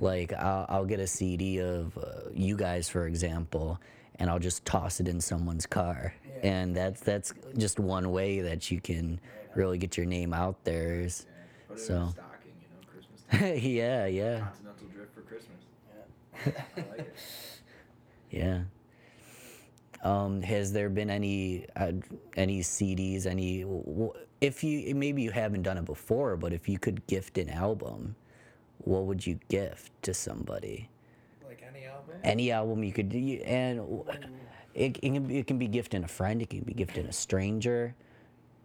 Like 0.00 0.32
I'll, 0.32 0.66
I'll 0.68 0.84
get 0.84 1.00
a 1.00 1.06
CD 1.06 1.58
of 1.60 1.96
uh, 1.98 2.30
you 2.32 2.56
guys, 2.56 2.88
for 2.88 3.06
example, 3.06 3.80
and 4.16 4.28
I'll 4.30 4.38
just 4.38 4.64
toss 4.64 5.00
it 5.00 5.08
in 5.08 5.20
someone's 5.20 5.66
car, 5.66 6.14
and 6.42 6.74
that's 6.76 7.00
that's 7.00 7.32
just 7.56 7.80
one 7.80 8.10
way 8.12 8.40
that 8.40 8.70
you 8.70 8.80
can 8.80 9.18
really 9.54 9.78
get 9.78 9.96
your 9.96 10.06
name 10.06 10.32
out 10.34 10.62
there. 10.64 11.00
Is, 11.00 11.26
Put 11.68 11.78
it 11.78 11.80
in 11.80 11.86
So. 11.86 12.08
stocking, 12.12 12.52
you 12.60 12.68
know, 12.68 12.86
Christmas 12.92 13.22
time. 13.30 13.58
yeah, 13.70 14.06
yeah. 14.06 14.38
Continental 14.40 14.86
Drifft 14.94 15.14
for 15.14 15.22
Christmas. 15.22 15.58
Yeah. 15.88 16.02
I 16.27 16.27
like. 16.46 17.14
Yeah. 18.30 18.64
Um, 20.02 20.42
has 20.42 20.72
there 20.72 20.90
been 20.90 21.08
any 21.10 21.66
uh, 21.76 21.92
any 22.36 22.60
CDs? 22.60 23.24
Any 23.26 23.64
if 24.40 24.62
you 24.62 24.94
maybe 24.94 25.22
you 25.22 25.30
haven't 25.30 25.62
done 25.62 25.78
it 25.78 25.86
before, 25.86 26.36
but 26.36 26.52
if 26.52 26.68
you 26.68 26.78
could 26.78 27.06
gift 27.06 27.38
an 27.38 27.48
album, 27.48 28.14
what 28.84 29.04
would 29.06 29.26
you 29.26 29.40
gift 29.48 29.90
to 30.02 30.12
somebody? 30.14 30.88
like 31.46 31.64
any 31.66 31.86
album? 31.86 32.16
Any 32.22 32.52
album 32.52 32.84
you 32.84 32.92
could, 32.92 33.12
you- 33.12 33.38
and 33.44 33.80
it, 34.74 34.98
it 35.02 35.12
can 35.14 35.26
be, 35.26 35.38
it 35.38 35.46
can 35.46 35.58
be 35.58 35.66
gifting 35.66 36.04
a 36.04 36.08
friend. 36.08 36.42
It 36.42 36.50
can 36.50 36.60
be 36.60 36.74
gifting 36.74 37.06
a 37.06 37.12
stranger. 37.12 37.94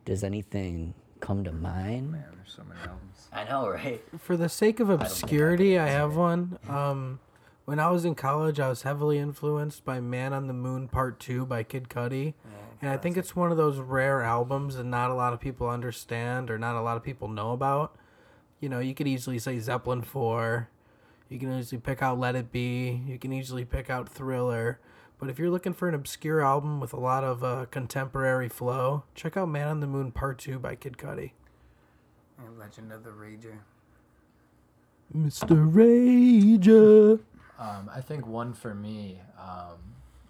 Does 0.06 0.24
anything 0.26 0.94
come 1.22 1.44
to 1.46 1.54
mind? 1.54 2.12
Man, 2.12 2.26
there's 2.36 2.52
so 2.54 2.64
many 2.68 2.82
albums. 2.82 3.30
I 3.32 3.46
know, 3.46 3.70
right? 3.70 4.04
For 4.20 4.36
the 4.36 4.50
sake 4.50 4.82
of 4.82 4.90
think 4.90 5.02
I 5.02 5.06
obscurity, 5.06 5.80
I 5.80 5.88
have 5.88 6.16
one. 6.18 6.60
Um, 6.68 7.20
when 7.66 7.80
I 7.80 7.90
was 7.90 8.06
in 8.06 8.16
college, 8.16 8.60
I 8.60 8.70
was 8.70 8.82
heavily 8.82 9.18
influenced 9.18 9.86
by 9.86 10.00
"Man 10.00 10.34
on 10.34 10.48
the 10.48 10.54
Moon" 10.54 10.88
Part 10.88 11.20
Two 11.20 11.46
by 11.46 11.64
Kid 11.64 11.90
Cudi, 11.90 12.34
and 12.82 12.90
I 12.90 12.98
think 12.98 13.16
it's 13.18 13.36
one 13.36 13.52
of 13.52 13.58
those 13.58 13.80
rare 13.80 14.22
albums 14.22 14.76
that 14.76 14.84
not 14.84 15.10
a 15.10 15.14
lot 15.14 15.34
of 15.34 15.40
people 15.40 15.70
understand 15.70 16.50
or 16.52 16.58
not 16.58 16.76
a 16.76 16.82
lot 16.82 16.98
of 16.98 17.04
people 17.04 17.28
know 17.28 17.52
about. 17.52 17.96
You 18.60 18.70
know, 18.70 18.80
you 18.80 18.94
could 18.94 19.08
easily 19.08 19.40
say 19.40 19.60
Zeppelin 19.60 20.02
Four, 20.02 20.70
you 21.30 21.40
can 21.40 21.58
easily 21.58 21.80
pick 21.80 22.02
out 22.02 22.20
Let 22.20 22.36
It 22.36 22.52
Be, 22.52 23.02
you 23.08 23.18
can 23.18 23.32
easily 23.34 23.66
pick 23.66 23.90
out 23.90 24.10
Thriller. 24.10 24.80
But 25.20 25.30
if 25.30 25.40
you're 25.40 25.50
looking 25.50 25.74
for 25.74 25.88
an 25.88 25.96
obscure 25.96 26.42
album 26.42 26.82
with 26.82 26.92
a 26.92 27.00
lot 27.00 27.24
of 27.24 27.44
uh, 27.44 27.66
contemporary 27.72 28.50
flow, 28.50 29.04
check 29.16 29.38
out 29.38 29.48
"Man 29.48 29.68
on 29.68 29.80
the 29.80 29.88
Moon" 29.88 30.12
Part 30.12 30.38
Two 30.38 30.60
by 30.60 30.76
Kid 30.76 30.98
Cudi. 30.98 31.32
And 32.38 32.60
Legend 32.60 32.92
of 32.92 33.04
the 33.04 33.12
rager 33.12 33.60
Mr. 35.16 35.72
Rager. 35.72 37.20
Um, 37.64 37.90
I 37.94 38.02
think 38.02 38.28
one 38.28 38.54
for 38.54 38.76
me, 38.76 39.22
um, 39.40 39.78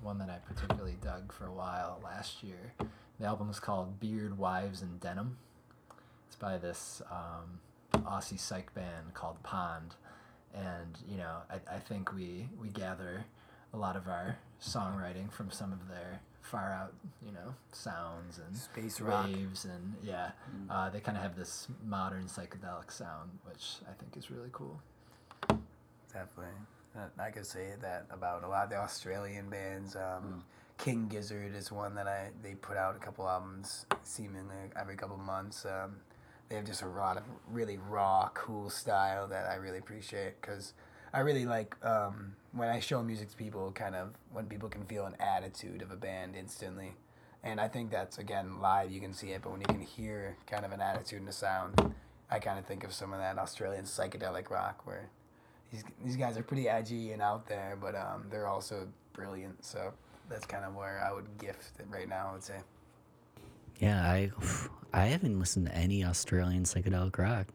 one 0.02 0.20
that 0.20 0.30
I 0.30 0.38
particularly 0.48 0.98
dug 1.02 1.34
for 1.34 1.48
a 1.48 1.52
while 1.52 2.00
last 2.04 2.44
year. 2.44 2.74
The 3.20 3.26
album 3.26 3.50
is 3.50 3.60
called 3.60 4.00
Beard, 4.00 4.38
Wives, 4.38 4.84
and 4.84 5.00
Denim. 5.00 5.38
It's 6.28 6.36
by 6.36 6.60
this 6.60 7.02
um, 7.10 7.60
Aussie 8.04 8.40
psych 8.40 8.74
band 8.76 9.16
called 9.16 9.42
Pond, 9.42 9.96
and 10.54 11.00
you 11.10 11.18
know 11.18 11.38
I, 11.50 11.76
I 11.76 11.80
think 11.80 12.14
we 12.14 12.50
we 12.62 12.70
gather 12.70 13.26
a 13.74 13.78
lot 13.78 13.96
of 13.96 14.08
our 14.08 14.38
songwriting 14.62 15.32
from 15.32 15.50
some 15.50 15.74
of 15.74 15.88
their 15.88 16.22
far 16.42 16.72
out 16.72 16.94
you 17.26 17.32
know 17.32 17.56
sounds 17.72 18.40
and 18.46 18.56
Space 18.56 19.02
rock. 19.02 19.26
waves 19.26 19.66
and 19.66 19.96
yeah 20.04 20.32
uh, 20.70 20.90
they 20.90 21.00
kind 21.00 21.18
of 21.18 21.24
have 21.24 21.36
this 21.36 21.68
modern 21.86 22.26
psychedelic 22.26 22.92
sound 22.92 23.32
which 23.50 23.78
I 23.90 23.94
think 23.94 24.18
is 24.18 24.30
really 24.30 24.50
cool. 24.52 24.80
Definitely. 26.12 26.54
I 27.20 27.32
could 27.32 27.46
say 27.46 27.74
that 27.82 28.06
about 28.12 28.44
a 28.44 28.48
lot 28.48 28.66
of 28.66 28.70
the 28.70 28.78
Australian 28.78 29.50
bands. 29.50 29.96
Um, 29.96 30.44
King 30.78 31.08
Gizzard 31.08 31.56
is 31.56 31.72
one 31.72 31.96
that 31.96 32.08
I 32.08 32.30
they 32.42 32.56
put 32.56 32.78
out 32.78 32.96
a 32.96 33.00
couple 33.00 33.28
albums 33.28 33.86
seemingly 34.04 34.56
every 34.80 34.96
couple 34.96 35.18
months. 35.18 35.66
Um, 35.66 35.96
they 36.50 36.56
have 36.56 36.66
just 36.66 36.82
a 36.82 36.88
lot 36.88 37.18
of 37.18 37.24
really 37.52 37.78
raw, 37.90 38.30
cool 38.34 38.70
style 38.70 39.28
that 39.28 39.50
I 39.50 39.56
really 39.56 39.78
appreciate 39.78 40.40
because 40.42 40.74
I 41.14 41.22
really 41.22 41.46
like 41.46 41.76
um, 41.86 42.36
when 42.52 42.70
I 42.70 42.80
show 42.80 43.02
music 43.02 43.30
to 43.32 43.38
people. 43.38 43.72
Kind 43.72 43.96
of 43.96 44.10
when 44.32 44.46
people 44.46 44.70
can 44.70 44.86
feel 44.86 45.06
an 45.06 45.16
attitude 45.20 45.82
of 45.82 45.92
a 45.92 45.96
band 45.96 46.36
instantly, 46.36 46.94
And 47.44 47.60
I 47.60 47.68
think 47.68 47.92
that's 47.92 48.18
again 48.18 48.60
live. 48.62 48.92
You 48.92 49.00
can 49.00 49.14
see 49.14 49.32
it, 49.32 49.42
but 49.42 49.52
when 49.52 49.62
you 49.62 49.68
can 49.68 49.82
hear 49.82 50.38
kind 50.48 50.66
of 50.66 50.72
an 50.72 50.82
attitude 50.82 51.20
and 51.20 51.30
a 51.30 51.34
sound, 51.34 51.94
I 52.30 52.40
kind 52.40 52.60
of 52.60 52.66
think 52.66 52.84
of 52.84 52.94
some 52.94 53.14
of 53.14 53.20
that 53.20 53.38
Australian 53.38 53.86
psychedelic 53.86 54.50
rock 54.50 54.86
where 54.86 55.10
these 55.74 55.84
these 56.06 56.16
guys 56.16 56.38
are 56.38 56.44
pretty 56.44 56.70
edgy 56.70 57.12
and 57.12 57.22
out 57.22 57.46
there, 57.48 57.78
but 57.82 57.96
um, 57.96 58.26
they're 58.32 58.48
also 58.48 58.88
brilliant. 59.12 59.66
So 59.66 59.92
that's 60.30 60.46
kind 60.46 60.64
of 60.64 60.74
where 60.76 61.04
I 61.06 61.12
would 61.12 61.38
gift 61.38 61.80
it 61.80 61.86
right 61.90 62.08
now. 62.08 62.28
I 62.30 62.34
would 62.34 62.44
say. 62.44 62.60
Yeah, 63.80 64.04
I 64.10 64.32
I 64.94 65.06
haven't 65.08 65.38
listened 65.40 65.66
to 65.66 65.76
any 65.76 66.06
Australian 66.06 66.64
psychedelic 66.64 67.18
rock. 67.18 67.48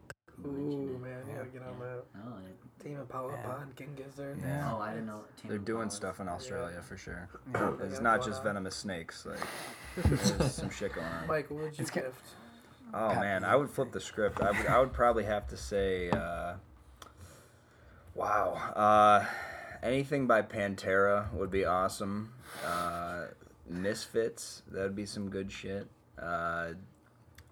Ooh, 0.45 0.99
man, 1.03 1.19
you 1.29 1.35
gotta 1.37 1.49
get 1.49 1.63
on 1.63 1.79
that. 1.81 2.05
Oh, 2.25 2.33
Tame 2.83 2.99
Impala 3.01 3.33
Yeah. 3.33 3.43
Pond, 3.43 3.75
King 3.77 3.97
Gizzard. 3.97 4.39
Yeah. 4.41 4.73
oh 4.73 4.81
I 4.81 4.91
didn't 4.91 5.07
know. 5.07 5.23
They're 5.45 5.59
doing 5.59 5.91
stuff 5.91 6.21
in 6.21 6.29
Australia 6.29 6.81
for 6.83 6.97
sure. 6.97 7.29
Yeah. 7.55 7.73
It's 7.83 8.01
not 8.01 8.25
just 8.25 8.39
on. 8.41 8.45
venomous 8.45 8.77
snakes. 8.77 9.27
Like 9.27 9.41
there's 10.05 10.55
some 10.55 10.71
shit 10.71 10.93
going 10.95 11.07
on. 11.07 11.27
Mike, 11.27 11.51
what 11.51 11.63
would 11.65 11.79
you 11.79 11.83
It's 11.83 11.91
ca- 11.91 12.03
gift? 12.03 12.23
Oh 12.95 13.15
man, 13.17 13.45
I 13.45 13.57
would 13.57 13.69
flip 13.69 13.91
the 13.93 14.01
script. 14.01 14.41
I 14.41 14.51
would 14.53 14.67
I 14.67 14.79
would 14.81 14.93
probably 14.93 15.25
have 15.25 15.47
to 15.49 15.57
say 15.57 16.09
uh, 16.11 16.55
wow. 18.19 18.73
Uh, 18.75 19.25
anything 19.83 20.27
by 20.27 20.43
Pantera 20.43 21.33
would 21.33 21.51
be 21.51 21.65
awesome. 21.65 22.33
Uh, 22.65 23.27
Misfits, 23.69 24.63
that'd 24.71 24.97
be 24.97 25.07
some 25.07 25.31
good 25.31 25.53
shit. 25.53 25.89
Uh, 26.21 26.73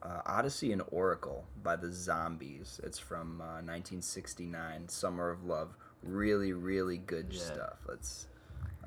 uh, 0.02 0.22
Odessey 0.26 0.72
and 0.72 0.82
Oracle 0.88 1.44
by 1.62 1.76
the 1.76 1.90
Zombies. 1.90 2.80
It's 2.82 2.98
from 2.98 3.40
uh, 3.40 3.62
1969, 3.62 4.88
Summer 4.88 5.30
of 5.30 5.44
Love. 5.44 5.76
Really, 6.02 6.52
really 6.52 6.98
good 6.98 7.34
stuff. 7.34 7.78
It's 7.92 8.26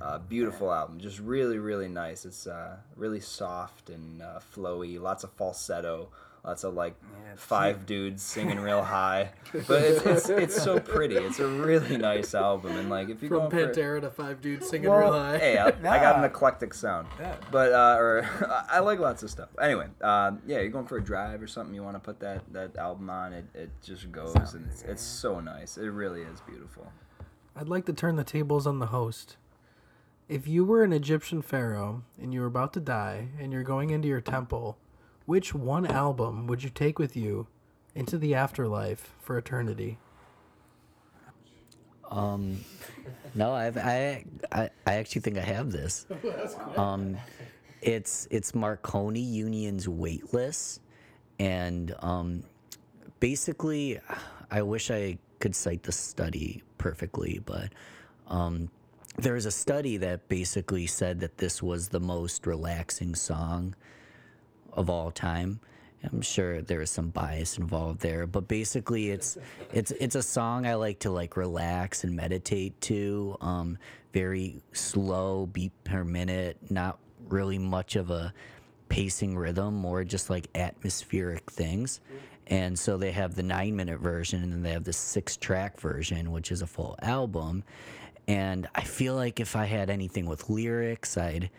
uh, 0.01 0.19
beautiful 0.19 0.71
album, 0.73 0.99
just 0.99 1.19
really, 1.19 1.57
really 1.57 1.89
nice. 1.89 2.25
It's 2.25 2.47
uh, 2.47 2.77
really 2.95 3.19
soft 3.19 3.89
and 3.89 4.21
uh, 4.21 4.39
flowy. 4.55 4.99
Lots 4.99 5.23
of 5.23 5.33
falsetto. 5.33 6.09
Lots 6.43 6.63
of 6.63 6.73
like 6.73 6.95
Yeah, 7.01 7.33
it's 7.33 7.43
five 7.43 7.85
dudes 7.85 8.23
singing 8.23 8.59
real 8.59 8.83
high, 8.95 9.31
but 9.67 9.81
it's, 9.83 10.05
it's 10.05 10.29
it's 10.29 10.63
so 10.63 10.79
pretty. 10.79 11.15
It's 11.15 11.39
a 11.39 11.47
really 11.47 11.97
nice 11.97 12.33
album, 12.33 12.77
and 12.77 12.89
like 12.89 13.09
if 13.09 13.21
you 13.21 13.29
From 13.29 13.39
go 13.39 13.49
for 13.49 13.67
Pantera 13.67 14.01
to 14.01 14.09
Five 14.09 14.41
Dudes 14.41 14.69
Singing 14.69 14.89
well, 14.89 14.99
Real 14.99 15.13
High. 15.13 15.37
Hey, 15.37 15.57
I, 15.57 15.67
I 15.67 15.71
got 15.99 16.17
an 16.17 16.23
eclectic 16.23 16.73
sound. 16.73 17.07
Yeah. 17.19 17.35
But 17.51 17.73
uh, 17.73 17.97
or 17.99 18.29
I 18.49 18.77
I 18.77 18.79
like 18.79 18.99
lots 18.99 19.23
of 19.23 19.29
stuff. 19.29 19.49
Anyway, 19.61 19.87
um, 20.01 20.41
yeah, 20.47 20.59
you're 20.59 20.69
going 20.69 20.87
for 20.87 20.97
a 20.97 21.03
drive 21.03 21.41
or 21.41 21.47
something. 21.47 21.75
You 21.75 21.83
want 21.83 21.95
to 21.95 21.99
put 21.99 22.19
that 22.21 22.41
that 22.53 22.77
album 22.77 23.09
on. 23.09 23.33
It 23.33 23.45
it 23.53 23.69
just 23.83 24.11
goes 24.11 24.35
and 24.53 24.65
it's, 24.71 24.83
it's 24.83 25.03
so 25.03 25.39
nice. 25.39 25.77
It 25.77 25.87
really 25.87 26.21
is 26.21 26.41
beautiful. 26.41 26.91
I'd 27.55 27.67
like 27.67 27.85
to 27.87 27.93
turn 27.93 28.15
the 28.15 28.23
tables 28.23 28.65
on 28.65 28.79
the 28.79 28.87
host. 28.87 29.35
If 30.29 30.47
you 30.47 30.63
were 30.63 30.83
an 30.83 30.93
Egyptian 30.93 31.41
pharaoh 31.41 32.03
and 32.21 32.33
you 32.33 32.41
were 32.41 32.47
about 32.47 32.71
to 32.73 32.79
die 32.79 33.29
and 33.39 33.51
you're 33.51 33.63
going 33.63 33.89
into 33.89 34.07
your 34.07 34.21
temple, 34.21 34.77
which 35.29 35.53
one 35.53 35.85
album 35.85 36.47
would 36.47 36.63
you 36.63 36.71
take 36.71 36.97
with 36.97 37.15
you 37.15 37.45
into 37.93 38.17
the 38.17 38.33
afterlife 38.33 39.13
for 39.19 39.37
eternity? 39.37 39.99
Um, 42.09 42.65
no, 43.35 43.53
I've, 43.53 43.77
I, 43.77 44.25
I, 44.51 44.71
I 44.87 44.93
actually 44.95 45.21
think 45.21 45.37
I 45.37 45.41
have 45.41 45.71
this. 45.71 46.07
Um, 46.75 47.15
it's 47.81 48.27
it's 48.31 48.55
Marconi 48.55 49.21
Union's 49.21 49.87
Weightless, 49.87 50.79
and 51.37 51.95
um, 51.99 52.43
basically, 53.19 53.99
I 54.51 54.63
wish 54.63 54.91
I 54.91 55.17
could 55.39 55.55
cite 55.55 55.83
the 55.83 55.91
study 55.91 56.63
perfectly, 56.77 57.39
but 57.45 57.71
um, 58.27 58.69
there 59.17 59.35
was 59.35 59.45
a 59.45 59.51
study 59.51 59.95
that 59.97 60.27
basically 60.27 60.87
said 60.87 61.19
that 61.21 61.37
this 61.37 61.61
was 61.63 61.87
the 61.87 61.99
most 61.99 62.47
relaxing 62.47 63.15
song 63.15 63.75
of 64.79 64.89
all 64.89 65.11
time. 65.11 65.59
I'm 66.11 66.21
sure 66.21 66.61
there 66.61 66.81
is 66.81 66.89
some 66.89 67.09
bias 67.09 67.57
involved 67.57 67.99
there, 67.99 68.25
but 68.25 68.47
basically 68.47 69.09
it's 69.09 69.37
it's 69.73 69.91
it's 69.91 70.15
a 70.15 70.23
song 70.23 70.65
I 70.65 70.75
like 70.75 70.99
to 70.99 71.11
like 71.11 71.35
relax 71.37 72.03
and 72.03 72.15
meditate 72.15 72.79
to. 72.81 73.37
Um, 73.41 73.77
very 74.13 74.61
slow 74.73 75.45
beat 75.45 75.71
per 75.83 76.03
minute, 76.03 76.57
not 76.69 76.99
really 77.27 77.59
much 77.59 77.95
of 77.95 78.09
a 78.09 78.33
pacing 78.87 79.37
rhythm, 79.37 79.75
more 79.75 80.03
just 80.03 80.29
like 80.29 80.47
atmospheric 80.55 81.49
things. 81.51 82.01
And 82.47 82.77
so 82.77 82.97
they 82.97 83.11
have 83.11 83.35
the 83.35 83.43
nine 83.43 83.75
minute 83.75 83.99
version 83.99 84.41
and 84.41 84.51
then 84.51 84.63
they 84.63 84.71
have 84.71 84.83
the 84.83 84.93
six 84.93 85.37
track 85.37 85.79
version, 85.79 86.31
which 86.31 86.51
is 86.51 86.63
a 86.63 86.67
full 86.67 86.95
album. 87.01 87.63
And 88.27 88.67
I 88.73 88.81
feel 88.81 89.15
like 89.15 89.39
if 89.39 89.55
I 89.55 89.65
had 89.65 89.89
anything 89.89 90.25
with 90.25 90.49
lyrics, 90.49 91.17
I'd 91.17 91.49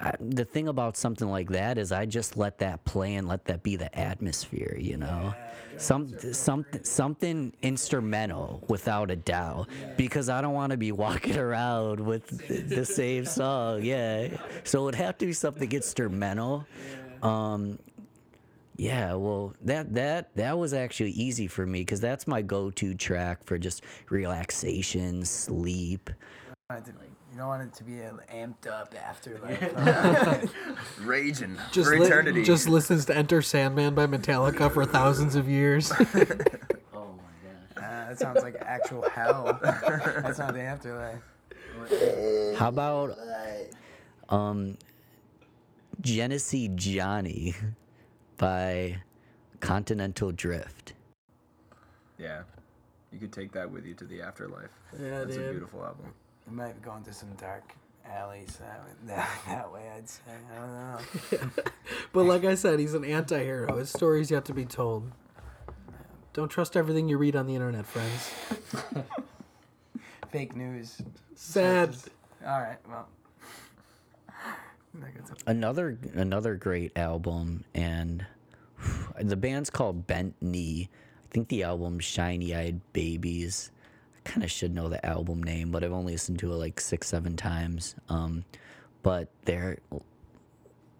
I, 0.00 0.12
the 0.20 0.44
thing 0.44 0.68
about 0.68 0.96
something 0.96 1.28
like 1.28 1.50
that 1.50 1.78
is 1.78 1.92
I 1.92 2.06
just 2.06 2.36
let 2.36 2.58
that 2.58 2.84
play 2.84 3.14
and 3.14 3.26
let 3.26 3.44
that 3.46 3.62
be 3.62 3.76
the 3.76 3.96
atmosphere, 3.98 4.76
you 4.78 4.96
know. 4.96 5.34
Some 5.78 6.08
something 6.32 6.84
something 6.84 7.52
instrumental 7.62 8.64
without 8.68 9.10
a 9.10 9.16
doubt 9.16 9.68
because 9.96 10.30
I 10.30 10.40
don't 10.40 10.54
want 10.54 10.70
to 10.70 10.78
be 10.78 10.92
walking 10.92 11.36
around 11.46 12.00
with 12.00 12.26
the, 12.68 12.84
same 12.84 13.26
song. 13.26 13.82
Yeah. 13.82 14.28
So 14.64 14.82
it 14.82 14.84
would 14.84 14.94
have 14.94 15.18
to 15.18 15.26
be 15.26 15.32
something 15.32 15.70
instrumental. 15.70 16.66
Um 17.22 17.78
yeah, 18.78 19.14
well, 19.14 19.54
that 19.62 19.94
that 19.94 20.34
that 20.36 20.58
was 20.58 20.74
actually 20.74 21.12
easy 21.12 21.46
for 21.46 21.66
me 21.66 21.80
because 21.80 22.00
that's 22.00 22.26
my 22.26 22.42
go-to 22.42 22.94
track 22.94 23.42
for 23.44 23.58
just 23.58 23.82
relaxation, 24.10 25.24
sleep. 25.24 26.10
Want 27.38 27.62
it 27.62 27.72
to- 27.74 27.84
You 27.84 27.90
don't 27.90 28.00
want 28.00 28.18
it 28.18 28.18
to 28.20 28.30
be 28.30 28.40
an 28.40 28.54
amped 28.64 28.66
up 28.66 28.94
afterlife. 28.94 30.52
Raging 31.04 31.58
Just 31.70 31.88
for 31.90 31.98
li- 31.98 32.06
eternity. 32.06 32.42
just 32.44 32.68
listens 32.68 33.04
to 33.06 33.16
Enter 33.16 33.42
Sandman 33.42 33.94
by 33.94 34.06
Metallica 34.06 34.72
for 34.72 34.84
thousands 34.86 35.34
of 35.34 35.48
years. 35.48 35.92
Oh 36.94 37.12
my 37.14 37.50
god. 37.74 37.76
Uh, 37.76 38.08
that 38.08 38.18
sounds 38.18 38.42
like 38.42 38.56
actual 38.60 39.08
hell. 39.10 39.58
That's 39.62 40.38
not 40.38 40.54
the 40.54 40.62
afterlife. 40.62 41.20
How 42.58 42.68
about 42.68 43.16
um 44.30 44.78
Genesee 46.00 46.68
Johnny 46.74 47.54
by 48.38 49.02
Continental 49.60 50.32
Drifft? 50.32 50.92
yeah, 52.18 52.42
you 53.12 53.18
could 53.18 53.32
take 53.32 53.52
that 53.52 53.70
with 53.70 53.84
you 53.84 53.94
to 53.94 54.04
the 54.04 54.22
afterlife. 54.22 54.70
Yeah, 54.98 55.18
That's 55.24 55.36
a 55.36 55.38
dude. 55.38 55.50
beautiful 55.52 55.84
album. 55.84 56.14
You 56.46 56.56
might 56.56 56.80
be 56.80 56.84
going 56.84 57.02
to 57.04 57.12
some 57.12 57.30
dark 57.34 57.74
alleys 58.08 58.58
that, 58.60 58.80
uh, 58.80 58.92
that, 59.06 59.28
that 59.48 59.72
way, 59.72 59.82
I'd 59.96 60.08
say. 60.08 60.22
I 60.54 60.60
don't 60.60 61.52
know. 61.54 61.62
but 62.12 62.24
like 62.24 62.44
I 62.44 62.54
said, 62.54 62.78
he's 62.78 62.94
an 62.94 63.04
anti-hero. 63.04 63.76
His 63.76 63.90
story's 63.90 64.30
yet 64.30 64.44
to 64.46 64.54
be 64.54 64.64
told. 64.64 65.10
Don't 66.32 66.50
trust 66.50 66.76
everything 66.76 67.08
you 67.08 67.16
read 67.16 67.34
on 67.34 67.46
the 67.46 67.54
internet, 67.54 67.86
friends. 67.86 68.30
Fake 70.30 70.54
news. 70.54 71.00
Sad. 71.34 71.96
All 72.46 72.60
right, 72.60 72.78
well. 72.88 73.08
Another 75.46 75.98
another 76.14 76.54
great 76.54 76.96
album 76.96 77.64
and 77.74 78.24
the 79.20 79.36
band's 79.36 79.70
called 79.70 80.06
Bent 80.06 80.34
Knee. 80.40 80.88
I 81.24 81.26
think 81.30 81.48
the 81.48 81.62
album's 81.62 82.04
Shiny 82.04 82.54
Eyed 82.54 82.80
Babies. 82.92 83.70
Kind 84.26 84.42
of 84.42 84.50
should 84.50 84.74
know 84.74 84.88
the 84.88 85.04
album 85.06 85.40
name, 85.42 85.70
but 85.70 85.84
I've 85.84 85.92
only 85.92 86.14
listened 86.14 86.40
to 86.40 86.52
it 86.52 86.56
like 86.56 86.80
six, 86.80 87.06
seven 87.06 87.36
times. 87.36 87.94
Um, 88.08 88.44
but 89.02 89.28
they're 89.44 89.78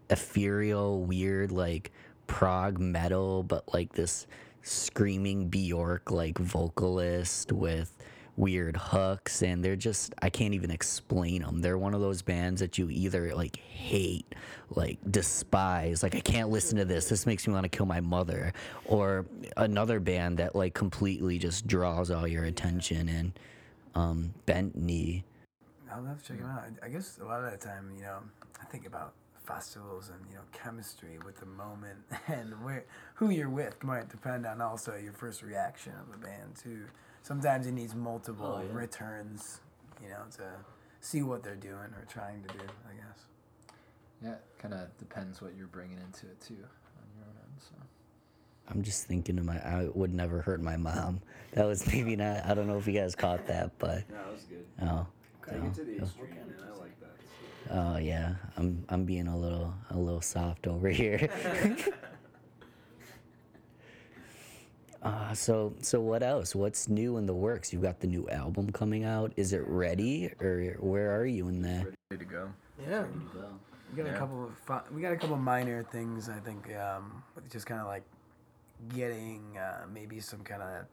ethereal, 0.08 1.02
weird, 1.02 1.50
like 1.50 1.90
prog 2.28 2.78
metal, 2.78 3.42
but 3.42 3.72
like 3.74 3.92
this 3.94 4.28
screaming 4.62 5.48
Bjork 5.48 6.12
like 6.12 6.38
vocalist 6.38 7.50
with 7.50 7.95
weird 8.36 8.76
hooks, 8.76 9.42
and 9.42 9.64
they're 9.64 9.76
just 9.76 10.14
I 10.22 10.30
can't 10.30 10.54
even 10.54 10.70
explain 10.70 11.42
them. 11.42 11.60
They're 11.60 11.78
one 11.78 11.94
of 11.94 12.00
those 12.00 12.22
bands 12.22 12.60
that 12.60 12.78
you 12.78 12.90
either 12.90 13.34
like 13.34 13.56
hate, 13.56 14.34
like 14.70 14.98
despise, 15.10 16.02
like 16.02 16.14
I 16.14 16.20
can't 16.20 16.50
listen 16.50 16.78
to 16.78 16.84
this. 16.84 17.08
This 17.08 17.26
makes 17.26 17.46
me 17.46 17.54
want 17.54 17.64
to 17.64 17.68
kill 17.68 17.86
my 17.86 18.00
mother, 18.00 18.52
or 18.84 19.26
another 19.56 20.00
band 20.00 20.38
that 20.38 20.54
like 20.54 20.74
completely 20.74 21.38
just 21.38 21.66
draws 21.66 22.10
all 22.10 22.26
your 22.26 22.44
attention 22.44 23.08
and 23.08 23.32
um, 23.94 24.34
bent 24.44 24.76
knee. 24.76 25.24
I'll 25.90 26.04
have 26.04 26.22
to 26.22 26.28
check 26.28 26.38
them 26.38 26.50
out. 26.50 26.64
I- 26.82 26.88
guess 26.88 27.18
a 27.20 27.24
lot 27.24 27.42
of 27.44 27.50
the 27.50 27.56
time, 27.56 27.90
you 27.96 28.02
know, 28.02 28.18
I 28.60 28.64
think 28.66 28.86
about 28.86 29.14
festivals 29.46 30.10
and 30.10 30.18
you 30.28 30.34
know 30.34 30.42
chemistry 30.52 31.18
with 31.24 31.38
the 31.38 31.46
moment 31.46 31.98
and 32.26 32.52
where 32.64 32.84
who 33.14 33.30
you're 33.30 33.48
with 33.48 33.82
might 33.84 34.08
depend 34.08 34.44
on 34.44 34.60
also 34.60 34.96
your 34.96 35.12
first 35.12 35.40
reaction 35.42 35.92
of 36.00 36.10
the 36.10 36.18
band 36.18 36.56
too. 36.60 36.84
Sometimes 37.30 37.66
it 37.66 37.72
needs 37.72 37.92
multiple 37.92 38.60
Oh, 38.60 38.64
yeah. 38.64 38.72
returns, 38.72 39.58
you 40.00 40.08
know, 40.10 40.22
to 40.36 40.44
see 41.00 41.22
what 41.22 41.42
they're 41.42 41.56
doing 41.56 41.74
or 41.98 42.04
trying 42.08 42.40
to 42.42 42.48
do. 42.54 42.60
I 42.88 42.94
guess. 42.94 43.24
Yeah, 44.22 44.34
kind 44.58 44.72
of 44.74 44.96
depends 44.98 45.42
what 45.42 45.56
you're 45.56 45.66
bringing 45.66 45.98
into 45.98 46.26
it 46.26 46.40
too 46.40 46.54
on 46.54 47.06
your 47.16 47.24
own 47.26 47.34
end. 47.42 47.58
So 47.58 47.74
I'm 48.68 48.82
just 48.84 49.06
thinking 49.08 49.34
to 49.38 49.42
my 49.42 49.56
I 49.58 49.88
would 49.92 50.14
never 50.14 50.40
hurt 50.40 50.62
my 50.62 50.76
mom. 50.76 51.20
That 51.54 51.66
was 51.66 51.84
maybe 51.92 52.14
not. 52.14 52.46
I 52.46 52.54
don't 52.54 52.68
know 52.68 52.78
if 52.78 52.86
you 52.86 52.92
guys 52.92 53.16
caught 53.16 53.44
that, 53.48 53.72
but 53.78 54.08
No, 54.08 54.16
that 54.18 54.32
was 54.32 54.42
good. 54.44 54.64
oh, 54.82 55.06
Take 55.50 55.64
it 55.64 55.74
to 55.74 55.84
the 55.84 55.96
extreme, 55.98 56.30
man. 56.30 56.54
I 56.64 56.78
like 56.78 57.00
that. 57.00 57.74
Oh 57.76 57.96
yeah, 57.98 58.36
I'm 58.56 58.84
I'm 58.88 59.04
being 59.04 59.26
a 59.26 59.36
little 59.36 59.74
a 59.90 59.98
little 59.98 60.20
soft 60.20 60.68
over 60.68 60.88
here. 60.90 61.28
uh, 65.06 65.34
so 65.34 65.74
so 65.80 66.00
what 66.00 66.22
else? 66.22 66.54
What's 66.54 66.88
new 66.88 67.16
in 67.16 67.26
the 67.26 67.34
works? 67.34 67.72
You've 67.72 67.82
got 67.82 68.00
the 68.00 68.06
new 68.06 68.28
album 68.30 68.70
coming 68.72 69.04
out. 69.04 69.32
Is 69.36 69.52
it 69.52 69.62
ready, 69.66 70.30
or 70.40 70.76
where 70.80 71.16
are 71.16 71.26
you 71.26 71.48
in 71.48 71.62
that? 71.62 71.86
Ready 72.10 72.24
to 72.24 72.30
go. 72.30 72.48
Yeah. 72.88 73.04
We 73.90 73.96
got 74.02 74.06
Yeah. 74.06 74.14
a 74.14 74.18
couple 74.18 74.44
of 74.44 74.58
fun, 74.58 74.82
we 74.92 75.00
got 75.00 75.12
a 75.12 75.16
couple 75.16 75.36
minor 75.36 75.82
things 75.84 76.28
I 76.28 76.38
think 76.40 76.74
um, 76.74 77.22
just 77.50 77.66
kind 77.66 77.80
of 77.80 77.86
like 77.86 78.02
getting 78.94 79.56
uh, 79.56 79.86
maybe 79.92 80.20
some 80.20 80.40
kind 80.40 80.60
of 80.62 80.84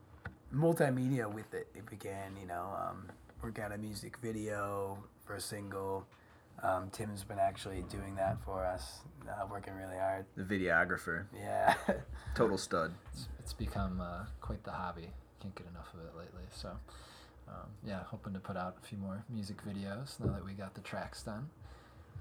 multimedia 0.54 1.32
with 1.32 1.54
it 1.54 1.68
if 1.76 1.90
we 1.90 1.98
can 1.98 2.38
you 2.40 2.48
know 2.48 2.70
um, 2.80 3.10
work 3.42 3.58
out 3.60 3.72
a 3.72 3.78
music 3.78 4.18
video 4.22 4.98
for 5.26 5.36
a 5.36 5.42
single. 5.42 6.06
Um, 6.62 6.90
Tim's 6.92 7.24
been 7.24 7.40
actually 7.40 7.84
doing 7.90 8.16
that 8.16 8.38
for 8.46 8.66
us, 8.66 9.02
uh, 9.28 9.46
working 9.50 9.74
really 9.74 9.98
hard. 9.98 10.26
The 10.38 10.44
videographer, 10.44 11.26
Yeah, 11.38 11.74
total 12.36 12.58
stud. 12.58 12.94
It's, 13.12 13.28
it's 13.40 13.54
become 13.54 14.00
uh, 14.00 14.26
quite 14.40 14.64
the 14.64 14.72
hobby. 14.72 15.10
Can't 15.42 15.54
get 15.56 15.68
enough 15.68 15.94
of 15.94 16.00
it 16.02 16.16
lately. 16.18 16.44
So, 16.52 16.70
um, 17.50 17.68
yeah, 17.86 18.04
hoping 18.06 18.34
to 18.34 18.40
put 18.40 18.56
out 18.56 18.78
a 18.82 18.86
few 18.88 18.98
more 18.98 19.26
music 19.30 19.58
videos 19.66 20.20
now 20.22 20.32
that 20.32 20.46
we 20.46 20.54
got 20.54 20.74
the 20.74 20.82
tracks 20.82 21.24
done. 21.24 21.50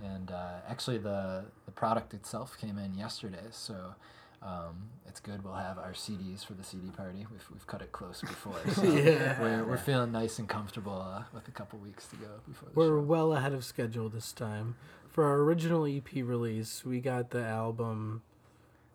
And 0.03 0.33
uh, 0.33 0.61
actually, 0.68 0.99
the 0.99 1.45
the 1.66 1.73
product 1.73 2.12
itself 2.14 2.57
came 2.59 2.79
in 2.79 2.95
yesterday, 2.95 3.47
so 3.51 3.95
um, 4.44 4.88
it's 5.07 5.20
good. 5.20 5.44
We'll 5.44 5.55
have 5.55 5.78
our 5.78 5.92
CDs 5.92 6.44
for 6.44 6.55
the 6.55 6.64
CD 6.64 6.88
party. 6.90 7.26
We've, 7.31 7.46
we've 7.52 7.66
cut 7.66 7.83
it 7.83 7.92
close 7.92 8.20
before, 8.22 8.55
so 8.74 8.83
Yeah. 8.83 9.40
we're, 9.40 9.64
we're 9.64 9.76
feeling 9.76 10.11
nice 10.12 10.38
and 10.38 10.48
comfortable 10.48 11.00
uh, 11.00 11.24
with 11.35 11.46
a 11.48 11.50
couple 11.50 11.78
weeks 11.78 12.07
to 12.09 12.16
go 12.16 12.26
before 12.48 12.68
the 12.70 12.74
We're 12.78 12.98
show. 12.98 13.02
well 13.05 13.33
ahead 13.35 13.52
of 13.52 13.64
schedule 13.64 14.09
this 14.09 14.33
time. 14.33 14.74
For 15.11 15.24
our 15.24 15.40
original 15.40 15.85
EP 15.87 16.11
release, 16.14 16.85
we 16.85 17.00
got 17.00 17.31
the 17.31 17.44
album 17.44 18.22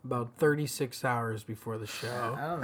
about 0.04 0.30
36 0.38 1.04
hours 1.04 1.44
before 1.44 1.76
the 1.78 1.84
I 1.84 1.86
show. 1.86 2.38
don't 2.40 2.60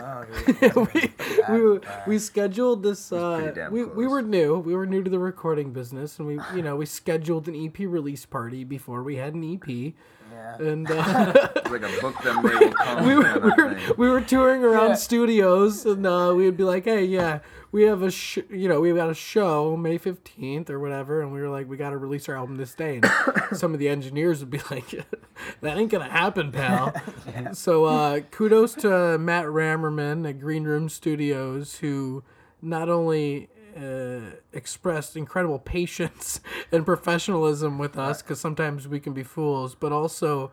know. 0.77 0.89
we, 0.95 1.13
we, 1.73 1.81
we 2.07 2.19
scheduled 2.19 2.83
this 2.83 3.13
uh, 3.13 3.51
damn 3.55 3.73
we, 3.73 3.85
we 3.85 4.07
were 4.07 4.23
new 4.23 4.57
we 4.59 4.75
were 4.75 4.87
new 4.87 5.03
to 5.03 5.11
the 5.11 5.19
recording 5.19 5.73
business 5.73 6.19
and 6.21 6.29
we 6.29 6.39
you 6.55 6.63
know 6.63 6.77
we 6.77 6.87
scheduled 6.87 7.49
an 7.49 7.57
ep 7.57 7.79
release 7.81 8.25
party 8.25 8.63
before 8.63 9.03
we 9.03 9.17
had 9.17 9.35
an 9.35 9.43
ep 9.53 9.93
yeah. 10.35 10.57
and 10.69 10.91
uh, 10.91 11.33
It's 11.57 11.71
like 11.71 11.83
a 11.83 12.01
book 12.01 12.21
them 12.23 12.43
they 12.43 12.55
will 12.67 12.73
come 12.73 13.07
we 13.07 13.15
were, 13.17 13.23
kind 13.25 13.35
we 13.35 13.39
of 13.39 13.43
were, 13.57 13.75
thing. 13.75 13.95
we 13.97 14.09
were 14.09 14.21
touring 14.21 14.63
around 14.65 14.91
Yeah. 14.91 14.95
studios 14.97 15.87
and 15.87 16.07
uh, 16.07 16.33
we'd 16.37 16.57
be 16.57 16.65
like 16.65 16.85
hey 16.85 17.05
yeah 17.05 17.39
we 17.73 17.83
have 17.85 18.03
a 18.03 18.11
sh- 18.11 18.39
you 18.51 18.69
know 18.69 18.81
we 18.81 18.93
got 18.93 19.11
a 19.11 19.15
show 19.15 19.77
may 19.77 19.99
15th 19.99 20.71
or 20.71 20.79
whatever 20.79 21.23
and 21.23 21.33
we 21.33 21.41
were 21.41 21.49
like 21.49 21.69
we 21.69 21.77
got 21.77 21.91
to 21.91 21.97
release 21.99 22.29
our 22.29 22.37
album 22.37 22.57
this 22.57 22.75
day 22.75 23.01
and 23.03 23.11
some 23.59 23.73
of 23.73 23.79
the 23.81 23.89
engineers 23.89 24.41
would 24.41 24.51
be 24.51 24.61
like 24.71 24.91
that 25.61 25.77
ain't 25.79 25.91
gonna 25.91 26.09
happen 26.11 26.53
pal 26.53 26.93
so 27.53 27.85
uh, 27.87 28.21
kudos 28.31 28.75
to 28.75 29.19
matt 29.19 29.47
rammerman 29.47 30.29
at 30.29 30.39
green 30.41 30.65
room 30.65 30.89
studios 30.89 31.79
who 31.79 32.23
not 32.63 32.89
only 32.89 33.49
uh, 33.77 34.37
expressed 34.53 35.17
incredible 35.17 35.59
patience 35.59 36.41
and 36.73 36.85
professionalism 36.85 37.79
with 37.79 37.97
us 37.99 38.23
because 38.23 38.41
sometimes 38.41 38.87
we 38.89 39.01
can 39.01 39.13
be 39.13 39.23
fools 39.23 39.75
but 39.75 39.93
also 39.93 40.51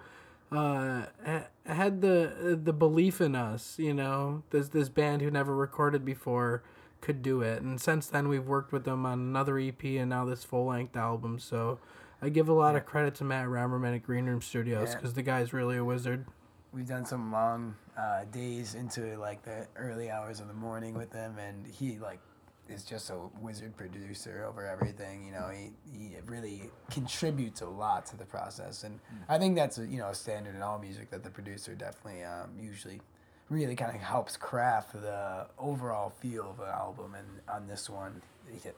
uh, 0.52 1.06
ha- 1.26 1.48
had 1.66 2.02
the 2.02 2.60
the 2.62 2.74
belief 2.74 3.22
in 3.22 3.36
us. 3.36 3.76
You 3.80 3.94
know, 3.94 4.44
this 4.50 4.70
this 4.70 4.90
band 4.90 5.22
who 5.22 5.32
never 5.32 5.56
recorded 5.56 6.04
before 6.04 6.62
could 7.00 7.22
do 7.22 7.42
it, 7.42 7.62
and 7.62 7.80
since 7.80 8.08
then 8.08 8.28
we've 8.28 8.46
worked 8.48 8.72
with 8.74 8.84
them 8.84 9.06
on 9.06 9.20
another 9.20 9.58
EP 9.58 9.84
and 9.84 10.10
now 10.10 10.26
this 10.26 10.44
full 10.44 10.66
length 10.66 10.96
album. 10.98 11.40
So 11.40 11.80
I 12.22 12.30
give 12.30 12.50
a 12.50 12.54
lot 12.54 12.76
of 12.76 12.86
credit 12.86 13.16
to 13.16 13.24
Matt 13.24 13.48
Rammerman 13.48 13.96
at 13.96 14.04
Green 14.04 14.26
Room 14.26 14.42
Studios 14.42 14.90
Yeah. 14.90 14.96
because 14.96 15.14
the 15.14 15.24
guy's 15.24 15.54
really 15.54 15.78
a 15.78 15.86
wizard. 15.86 16.26
we've 16.74 16.88
done 16.88 17.06
some 17.06 17.32
long 17.32 17.76
uh, 17.98 18.26
days 18.26 18.76
into 18.76 19.18
like 19.18 19.42
the 19.44 19.68
early 19.78 20.10
hours 20.12 20.40
of 20.42 20.48
the 20.48 20.54
morning 20.54 20.94
with 20.96 21.14
him, 21.14 21.38
and 21.40 21.66
he 21.66 21.98
like 21.98 22.20
is 22.70 22.84
just 22.84 23.10
a 23.10 23.18
wizard 23.42 23.76
producer 23.76 24.46
over 24.48 24.66
everything. 24.66 25.26
You 25.26 25.34
know, 25.34 25.50
he 25.50 25.72
he 25.92 26.16
really 26.26 26.70
contributes 26.90 27.62
a 27.62 27.68
lot 27.68 28.06
to 28.08 28.18
the 28.18 28.26
process, 28.26 28.84
and 28.84 29.00
I 29.28 29.38
think 29.38 29.56
that's 29.56 29.78
a, 29.78 29.86
you 29.86 29.98
know 29.98 30.10
a 30.10 30.16
standard 30.16 30.56
in 30.56 30.62
all 30.62 30.80
music 30.80 31.10
that 31.12 31.24
the 31.24 31.30
producer 31.30 31.76
definitely 31.76 32.24
um, 32.24 32.52
usually 32.60 33.02
really 33.50 33.76
kind 33.76 33.94
of 33.94 34.02
helps 34.02 34.38
craft 34.38 34.94
the 34.94 35.46
overall 35.60 36.10
feel 36.10 36.52
of 36.52 36.60
an 36.60 36.70
album. 36.70 37.16
And 37.16 37.28
on 37.50 37.68
this 37.68 37.90
one, 37.90 38.22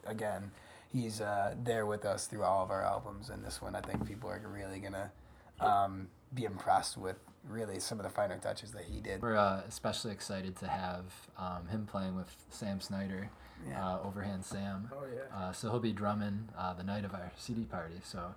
again, 0.07 0.51
he's 0.91 1.21
uh, 1.21 1.53
there 1.63 1.85
with 1.85 2.05
us 2.05 2.25
through 2.25 2.43
all 2.43 2.63
of 2.63 2.71
our 2.71 2.83
albums, 2.83 3.29
and 3.29 3.45
this 3.45 3.61
one 3.61 3.75
I 3.75 3.81
think 3.81 4.07
people 4.07 4.29
are 4.29 4.41
really 4.51 4.79
gonna 4.79 5.11
um, 5.59 6.07
be 6.33 6.45
impressed 6.45 6.97
with 6.97 7.17
really 7.47 7.79
some 7.79 7.99
of 7.99 8.03
the 8.03 8.09
finer 8.09 8.37
touches 8.37 8.71
that 8.71 8.85
he 8.85 8.99
did. 8.99 9.21
We're 9.21 9.35
uh, 9.35 9.61
especially 9.67 10.11
excited 10.11 10.55
to 10.57 10.67
have 10.67 11.05
um, 11.37 11.67
him 11.67 11.85
playing 11.85 12.15
with 12.15 12.33
Sam 12.49 12.79
Snyder, 12.79 13.29
Yeah. 13.67 13.87
uh, 13.95 13.99
Overhand 14.03 14.43
Sam. 14.45 14.89
Oh 14.93 15.03
yeah. 15.13 15.37
Uh, 15.37 15.51
so 15.51 15.69
he'll 15.69 15.79
be 15.79 15.93
drumming 15.93 16.49
uh, 16.57 16.73
the 16.73 16.83
night 16.83 17.05
of 17.05 17.13
our 17.13 17.31
CD 17.37 17.63
party. 17.63 17.95
So 18.03 18.33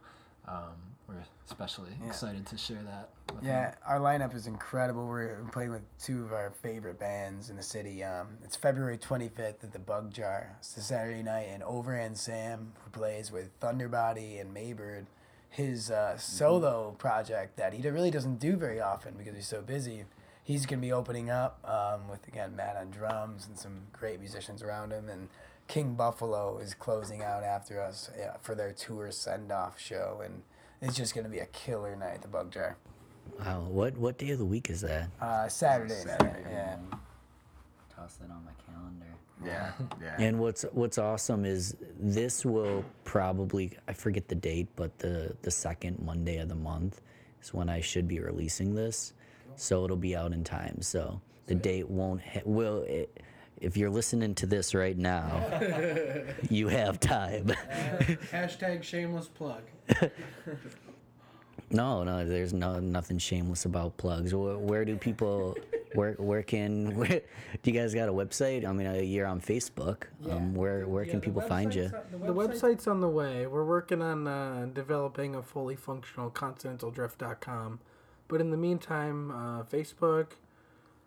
um, 0.49 0.73
we're 1.09 1.15
especially 1.47 1.91
Yeah. 2.01 2.09
excited 2.09 2.47
to 2.47 2.57
share 2.59 2.83
that. 2.85 3.11
With 3.35 3.45
Yeah, 3.45 3.71
him. 3.71 3.75
our 3.87 3.99
lineup 3.99 4.35
is 4.35 4.47
incredible. 4.47 5.07
We're 5.09 5.39
playing 5.53 5.71
with 5.73 5.83
two 5.99 6.25
of 6.25 6.33
our 6.33 6.51
favorite 6.51 6.99
bands 6.99 7.51
in 7.51 7.57
the 7.57 7.63
city. 7.63 8.03
Um, 8.05 8.39
it's 8.45 8.57
February 8.57 8.99
25th 8.99 9.65
at 9.65 9.73
the 9.73 9.79
Bug 9.79 10.13
Jar. 10.13 10.57
It's 10.59 10.77
a 10.77 10.81
Saturday 10.83 11.23
night, 11.23 11.49
and 11.51 11.63
Overhand 11.63 12.17
Sam, 12.19 12.73
who 12.85 12.91
plays 12.91 13.31
with 13.33 13.59
Thunderbody 13.61 14.41
and 14.41 14.53
Maybird, 14.55 15.07
his 15.51 15.91
uh, 15.91 16.17
solo 16.19 16.95
project 16.99 17.57
that 17.57 17.73
he 17.73 17.89
really 17.89 18.11
doesn't 18.11 18.39
do 18.39 18.57
very 18.57 18.81
often 18.81 19.15
because 19.17 19.35
he's 19.35 19.49
so 19.49 19.63
busy. 19.63 20.05
He's 20.47 20.65
going 20.65 20.81
to 20.81 20.87
be 20.87 20.93
opening 20.93 21.29
up 21.29 21.59
um, 21.65 22.09
with, 22.09 22.27
again, 22.29 22.55
Matt 22.55 22.77
on 22.77 22.91
drums 22.93 23.49
and 23.49 23.59
some 23.59 23.81
great 23.93 24.21
musicians 24.21 24.63
around 24.63 24.93
him. 24.93 25.09
And 25.09 25.29
King 25.67 25.95
Buffalo 25.95 26.59
is 26.59 26.73
closing 26.73 27.21
out 27.21 27.43
after 27.43 27.83
us 27.83 28.11
yeah, 28.17 28.37
for 28.41 28.55
their 28.55 28.73
tour 28.73 29.11
send 29.11 29.51
off 29.51 29.81
show. 29.81 30.23
And 30.25 30.43
it's 30.81 30.97
just 30.97 31.17
going 31.17 31.25
to 31.25 31.31
be 31.31 31.41
a 31.41 31.47
killer 31.47 31.97
night 31.97 32.15
at 32.15 32.23
the 32.23 32.29
Bug 32.29 32.53
Jar. 32.53 32.77
Wow, 33.41 33.67
what 33.69 33.97
what 33.97 34.19
day 34.19 34.31
of 34.31 34.39
the 34.39 34.45
week 34.45 34.71
is 34.71 34.83
that? 34.83 35.09
Uh, 35.21 35.49
Saturday. 35.49 35.95
Saturday. 35.95 36.45
Yeah. 36.49 36.77
Toss 37.93 38.15
that 38.17 38.31
on 38.31 38.45
my 38.45 38.53
calendar. 38.73 39.07
Yeah, 39.45 39.73
yeah. 40.01 40.25
And 40.25 40.39
what's 40.39 40.63
what's 40.73 40.97
awesome 40.97 41.45
is 41.45 41.77
this 41.99 42.47
will 42.47 42.85
probably 43.03 43.73
I 43.89 43.95
forget 43.95 44.29
the 44.29 44.37
date, 44.37 44.69
but 44.77 44.97
the 45.01 45.37
the 45.43 45.51
second 45.51 46.01
Monday 46.05 46.39
of 46.39 46.49
the 46.49 46.55
month 46.55 47.01
is 47.43 47.53
when 47.53 47.69
I 47.69 47.81
should 47.81 48.07
be 48.07 48.21
releasing 48.21 48.75
this, 48.77 49.13
so 49.55 49.85
it'll 49.85 49.97
be 49.97 50.17
out 50.17 50.33
in 50.33 50.45
time. 50.45 50.83
So 50.83 51.21
the 51.47 51.55
date 51.55 51.89
won't 51.89 52.21
ha- 52.23 52.43
will 52.45 52.83
it, 52.83 53.23
if 53.61 53.77
you're 53.77 53.91
listening 53.91 54.35
to 54.37 54.47
this 54.47 54.75
right 54.75 54.97
now, 54.97 55.43
you 56.51 56.69
have 56.69 57.01
time. 57.01 57.47
Hashtag 58.31 58.83
shameless 58.83 59.29
plug. 59.29 59.63
No, 61.71 62.05
no, 62.05 62.25
there's 62.25 62.53
no 62.53 62.79
nothing 62.79 63.19
shameless 63.19 63.65
about 63.65 63.97
plugs. 63.97 64.33
Where, 64.33 64.57
where 64.57 64.85
do 64.85 64.97
people, 64.97 65.57
where 65.95 66.13
where 66.13 66.43
can, 66.43 66.95
where, 66.97 67.23
do 67.63 67.71
you 67.71 67.73
guys 67.73 67.93
got 67.93 68.09
a 68.09 68.13
website? 68.13 68.65
I 68.65 68.73
mean, 68.73 68.87
uh, 68.87 68.93
you're 68.95 69.27
on 69.27 69.41
Facebook. 69.41 70.05
Um, 70.31 70.55
where 70.55 70.87
where 70.87 71.05
can 71.05 71.21
people 71.21 71.43
find 71.43 71.75
you? 71.75 71.91
The 72.13 72.33
website's 72.33 72.87
on 72.87 73.01
the 73.01 73.09
way. 73.09 73.47
We're 73.49 73.65
working 73.65 74.01
on 74.01 74.29
uh, 74.29 74.69
developing 74.73 75.35
a 75.35 75.43
fully 75.43 75.75
functional 75.75 76.31
continentaldrifft.com. 76.31 77.81
But 78.29 78.41
in 78.41 78.51
the 78.51 78.57
meantime, 78.57 79.31
uh, 79.31 79.63
Facebook, 79.65 80.33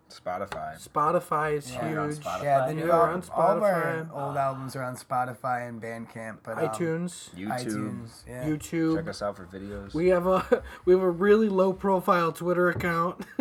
Spotify. 0.08 0.76
Spotify 0.88 1.52
is 1.58 1.70
Yeah, 1.70 1.88
we're 1.92 2.00
on 2.00 2.08
huge. 2.10 2.18
Spotify. 2.24 2.42
Yeah, 2.42 2.66
the 2.66 2.74
Yeah, 2.74 2.80
new 2.80 2.86
we're 2.86 2.92
album, 2.92 3.22
on 3.32 3.44
all 3.44 3.56
of 3.58 3.62
our 3.62 3.82
Spotify. 4.10 4.26
old 4.26 4.36
albums 4.36 4.74
are 4.76 4.82
on 4.82 4.96
Spotify 4.96 5.68
and 5.68 5.80
Bandcamp, 5.80 6.38
but 6.42 6.58
um, 6.58 6.68
iTunes, 6.68 7.30
YouTube. 7.36 7.48
iTunes, 7.64 8.08
yeah. 8.26 8.44
YouTube. 8.44 8.96
Check 8.96 9.08
us 9.08 9.22
out 9.22 9.36
for 9.36 9.44
videos. 9.44 9.94
We 9.94 10.08
have 10.08 10.26
a 10.26 10.64
we 10.84 10.92
have 10.94 11.02
a 11.02 11.10
really 11.10 11.48
low 11.48 11.72
profile 11.72 12.32
Twitter 12.32 12.70
account. 12.70 13.24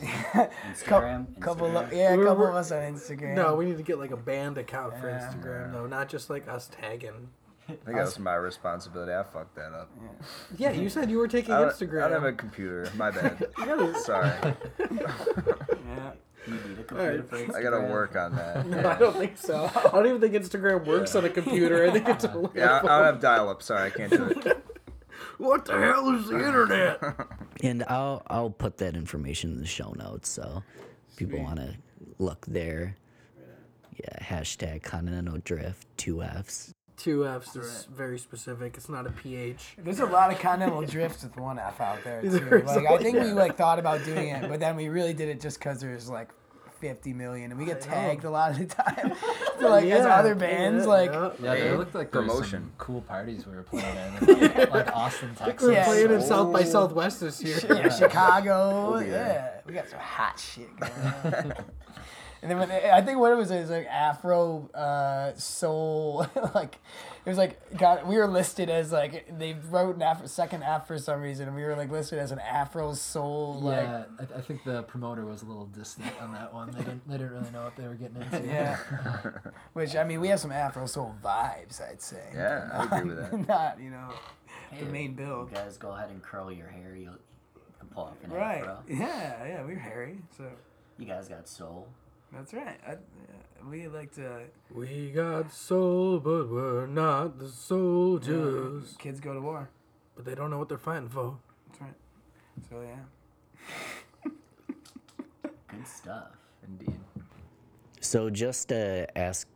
Instagram. 0.00 1.40
couple, 1.40 1.68
Instagram. 1.68 1.86
of, 1.86 1.92
yeah, 1.92 2.12
a 2.12 2.16
We're- 2.16 2.26
couple 2.28 2.40
we're- 2.44 2.50
of 2.50 2.56
us 2.56 2.72
on 2.72 2.78
Instagram. 2.78 3.34
no, 3.34 3.54
we 3.54 3.66
need 3.66 3.76
to 3.76 3.82
get 3.82 3.98
like 3.98 4.10
a 4.12 4.16
band 4.16 4.58
account 4.58 4.96
for 4.98 5.08
Yeah. 5.10 5.18
Instagram 5.30 5.72
though, 5.72 5.86
not 5.86 6.08
just 6.08 6.30
like 6.30 6.48
us 6.48 6.70
tagging. 6.72 7.28
I 7.68 7.72
think 7.72 7.84
that 7.84 8.04
was 8.04 8.18
my 8.18 8.34
responsibility. 8.34 9.12
I 9.12 9.22
fucked 9.22 9.54
that 9.56 9.72
up. 9.74 9.90
Yeah, 10.56 10.70
you 10.72 10.88
said 10.88 11.10
you 11.10 11.18
were 11.18 11.28
taking 11.28 11.52
I 11.52 11.60
don't, 11.60 11.68
Instagram. 11.70 12.04
I 12.04 12.08
don't 12.08 12.22
have 12.22 12.24
a 12.24 12.32
computer. 12.32 12.90
My 12.96 13.10
bad. 13.12 13.44
Sorry. 14.04 14.32
Yeah. 14.88 16.12
You 16.46 16.54
need 16.54 16.78
a 16.78 16.82
computer 16.84 16.94
Alright. 17.02 17.28
for 17.28 17.36
Instagram. 17.36 17.54
I 17.56 17.62
gotta 17.62 17.92
work 17.92 18.16
on 18.16 18.36
that. 18.36 18.66
No, 18.68 18.88
I 18.88 18.98
don't 18.98 19.14
think 19.16 19.36
so. 19.36 19.70
I 19.74 19.82
don't 19.90 20.06
even 20.06 20.20
think 20.20 20.32
Instagram 20.34 20.86
works 20.86 21.14
on 21.14 21.24
a 21.26 21.28
computer. 21.28 21.84
I 21.84 21.90
think 21.90 22.08
it's 22.08 22.24
only 22.24 22.50
Yeah, 22.54 22.76
I, 22.76 22.78
on 22.78 22.84
don't 22.86 23.04
have 23.04 23.20
dial-up. 23.20 23.62
Sorry, 23.62 23.86
I 23.86 23.90
can't 23.90 24.10
do 24.10 24.24
it. 24.24 24.64
What 25.36 25.66
the 25.66 25.78
hell 25.78 26.08
is 26.14 26.28
the 26.28 26.36
internet? 26.36 27.00
And 27.62 27.84
I'll 27.84 28.22
I'll 28.28 28.50
put 28.50 28.78
that 28.78 28.96
information 28.96 29.52
in 29.52 29.58
the 29.58 29.66
show 29.66 29.92
notes 29.92 30.28
so 30.30 30.62
people 31.16 31.40
want 31.42 31.56
to 31.58 31.74
look 32.18 32.46
there. 32.46 32.96
Yeah, 33.96 34.22
hashtag 34.22 34.82
Continental 34.84 35.38
Drifft 35.38 35.84
two 35.96 36.22
Fs. 36.22 36.72
Two 36.98 37.26
F's 37.26 37.54
is 37.56 37.86
very 37.94 38.18
specific. 38.18 38.76
It's 38.76 38.88
not 38.88 39.06
a 39.06 39.10
PH. 39.10 39.76
There's 39.78 40.00
a 40.00 40.06
lot 40.06 40.32
of 40.32 40.38
continental 40.40 40.82
drifts 40.82 41.22
with 41.22 41.36
one 41.36 41.58
F 41.58 41.80
out 41.80 42.02
there 42.04 42.20
too. 42.22 42.30
There 42.30 42.58
is 42.58 42.64
Like 42.66 42.84
a 42.86 42.92
I 42.92 42.98
think 42.98 43.14
we 43.18 43.32
like 43.32 43.56
thought 43.56 43.78
about 43.78 44.04
doing 44.04 44.28
it, 44.28 44.48
but 44.48 44.58
then 44.60 44.74
we 44.76 44.88
really 44.88 45.14
did 45.14 45.28
it 45.28 45.40
just 45.40 45.58
because 45.60 45.80
there's 45.80 46.10
like 46.10 46.28
50 46.80 47.12
million, 47.12 47.50
and 47.50 47.58
we 47.58 47.66
get 47.66 47.80
tagged 47.80 48.22
a 48.24 48.30
lot 48.30 48.52
of 48.52 48.58
the 48.58 48.66
time. 48.66 49.12
so 49.60 49.68
like 49.68 49.84
as 49.86 50.06
other 50.06 50.34
bands, 50.36 50.84
yeah, 50.84 50.88
like 50.90 51.12
yeah. 51.40 51.54
they 51.54 51.76
looked 51.76 51.94
like 51.94 52.10
promotion. 52.12 52.62
some 52.62 52.72
cool 52.78 53.00
parties 53.02 53.46
we 53.46 53.54
were 53.56 53.62
playing 53.64 53.96
in, 54.20 54.26
like, 54.40 54.70
like 54.70 54.96
Austin, 54.96 55.34
Texas. 55.36 55.66
We're 55.68 55.74
Yeah. 55.74 55.84
playing 55.84 56.10
in 56.12 56.20
South 56.22 56.52
by 56.52 56.60
Oh. 56.62 56.64
Southwest 56.64 57.20
this 57.20 57.42
year. 57.42 57.58
yeah, 57.68 57.88
Chicago. 57.88 58.70
Oh, 58.72 58.90
we'll 58.92 59.02
yeah, 59.06 59.50
we 59.66 59.72
got 59.72 59.88
some 59.88 59.98
hot 60.00 60.38
shit 60.38 60.68
going 60.78 60.92
on. 60.92 61.54
And 62.42 62.50
then 62.50 62.58
when 62.58 62.70
I 62.70 63.00
think 63.02 63.18
what 63.18 63.32
it 63.32 63.36
was, 63.36 63.50
it 63.50 63.60
was 63.60 63.70
like 63.70 63.86
Afro 63.86 64.68
uh, 64.74 65.34
soul, 65.36 66.26
like 66.54 66.76
it 67.24 67.28
was 67.28 67.38
like 67.38 67.76
got 67.76 68.06
we 68.06 68.16
were 68.16 68.26
listed 68.26 68.70
as 68.70 68.92
like 68.92 69.38
they 69.38 69.54
wrote 69.70 69.96
an 69.96 70.02
Afro, 70.02 70.26
second 70.26 70.62
F 70.62 70.86
for 70.86 70.98
some 70.98 71.20
reason, 71.20 71.46
and 71.48 71.56
we 71.56 71.62
were 71.64 71.74
like 71.76 71.90
listed 71.90 72.18
as 72.18 72.30
an 72.32 72.38
Afro 72.38 72.94
soul. 72.94 73.60
Like, 73.60 73.82
Yeah, 73.82 74.04
I, 74.20 74.38
I 74.38 74.40
think 74.40 74.64
the 74.64 74.82
promoter 74.84 75.24
was 75.24 75.42
a 75.42 75.46
little 75.46 75.66
distant 75.66 76.12
on 76.20 76.32
that 76.32 76.52
one. 76.54 76.70
They 76.70 76.78
didn't, 76.78 77.08
they 77.08 77.18
didn't 77.18 77.32
really 77.32 77.50
know 77.50 77.64
what 77.64 77.76
they 77.76 77.86
were 77.88 77.94
getting 77.94 78.22
into. 78.22 78.46
Yeah. 78.46 78.78
Which 79.72 79.96
I 79.96 80.04
mean, 80.04 80.20
we 80.20 80.28
have 80.28 80.40
some 80.40 80.52
Afro 80.52 80.86
soul 80.86 81.14
vibes, 81.22 81.80
I'd 81.82 82.00
say. 82.02 82.22
Yeah, 82.34 82.68
I 82.72 82.98
agree 82.98 83.14
with 83.14 83.30
that. 83.30 83.48
Not 83.48 83.80
you 83.80 83.90
know 83.90 84.08
Hey, 84.70 84.84
the 84.84 84.90
main 84.90 85.14
bill. 85.14 85.26
You 85.26 85.34
build. 85.34 85.54
guys 85.54 85.76
go 85.78 85.90
ahead 85.92 86.10
and 86.10 86.22
curl 86.22 86.52
your 86.52 86.68
hair. 86.68 86.94
You'll 86.94 87.12
you 87.14 87.60
can 87.80 87.88
pull 87.88 88.04
off 88.04 88.16
an 88.22 88.30
Right. 88.30 88.58
afro. 88.60 88.78
Yeah, 88.88 89.44
yeah, 89.46 89.64
we're 89.64 89.78
hairy, 89.78 90.18
so 90.36 90.44
You 90.98 91.06
guys 91.06 91.28
got 91.28 91.48
soul. 91.48 91.88
That's 92.32 92.52
right. 92.52 92.78
I, 92.86 92.90
yeah, 92.92 93.68
we 93.68 93.88
like 93.88 94.12
to. 94.14 94.42
We 94.72 95.10
got 95.10 95.52
soul, 95.52 96.18
but 96.18 96.48
we're 96.50 96.86
not 96.86 97.38
the 97.38 97.48
soldiers. 97.48 98.96
Kids 98.98 99.20
go 99.20 99.34
to 99.34 99.40
war. 99.40 99.70
But 100.14 100.24
they 100.24 100.34
don't 100.34 100.50
know 100.50 100.58
what 100.58 100.68
they're 100.68 100.78
fighting 100.78 101.08
for. 101.08 101.36
That's 101.68 101.80
right. 101.80 101.94
So 102.68 102.82
yeah. 102.82 104.30
Good 105.42 105.86
stuff. 105.86 106.30
Indeed. 106.66 106.98
So 108.00 108.30
just 108.30 108.68
to 108.68 109.06
ask 109.16 109.46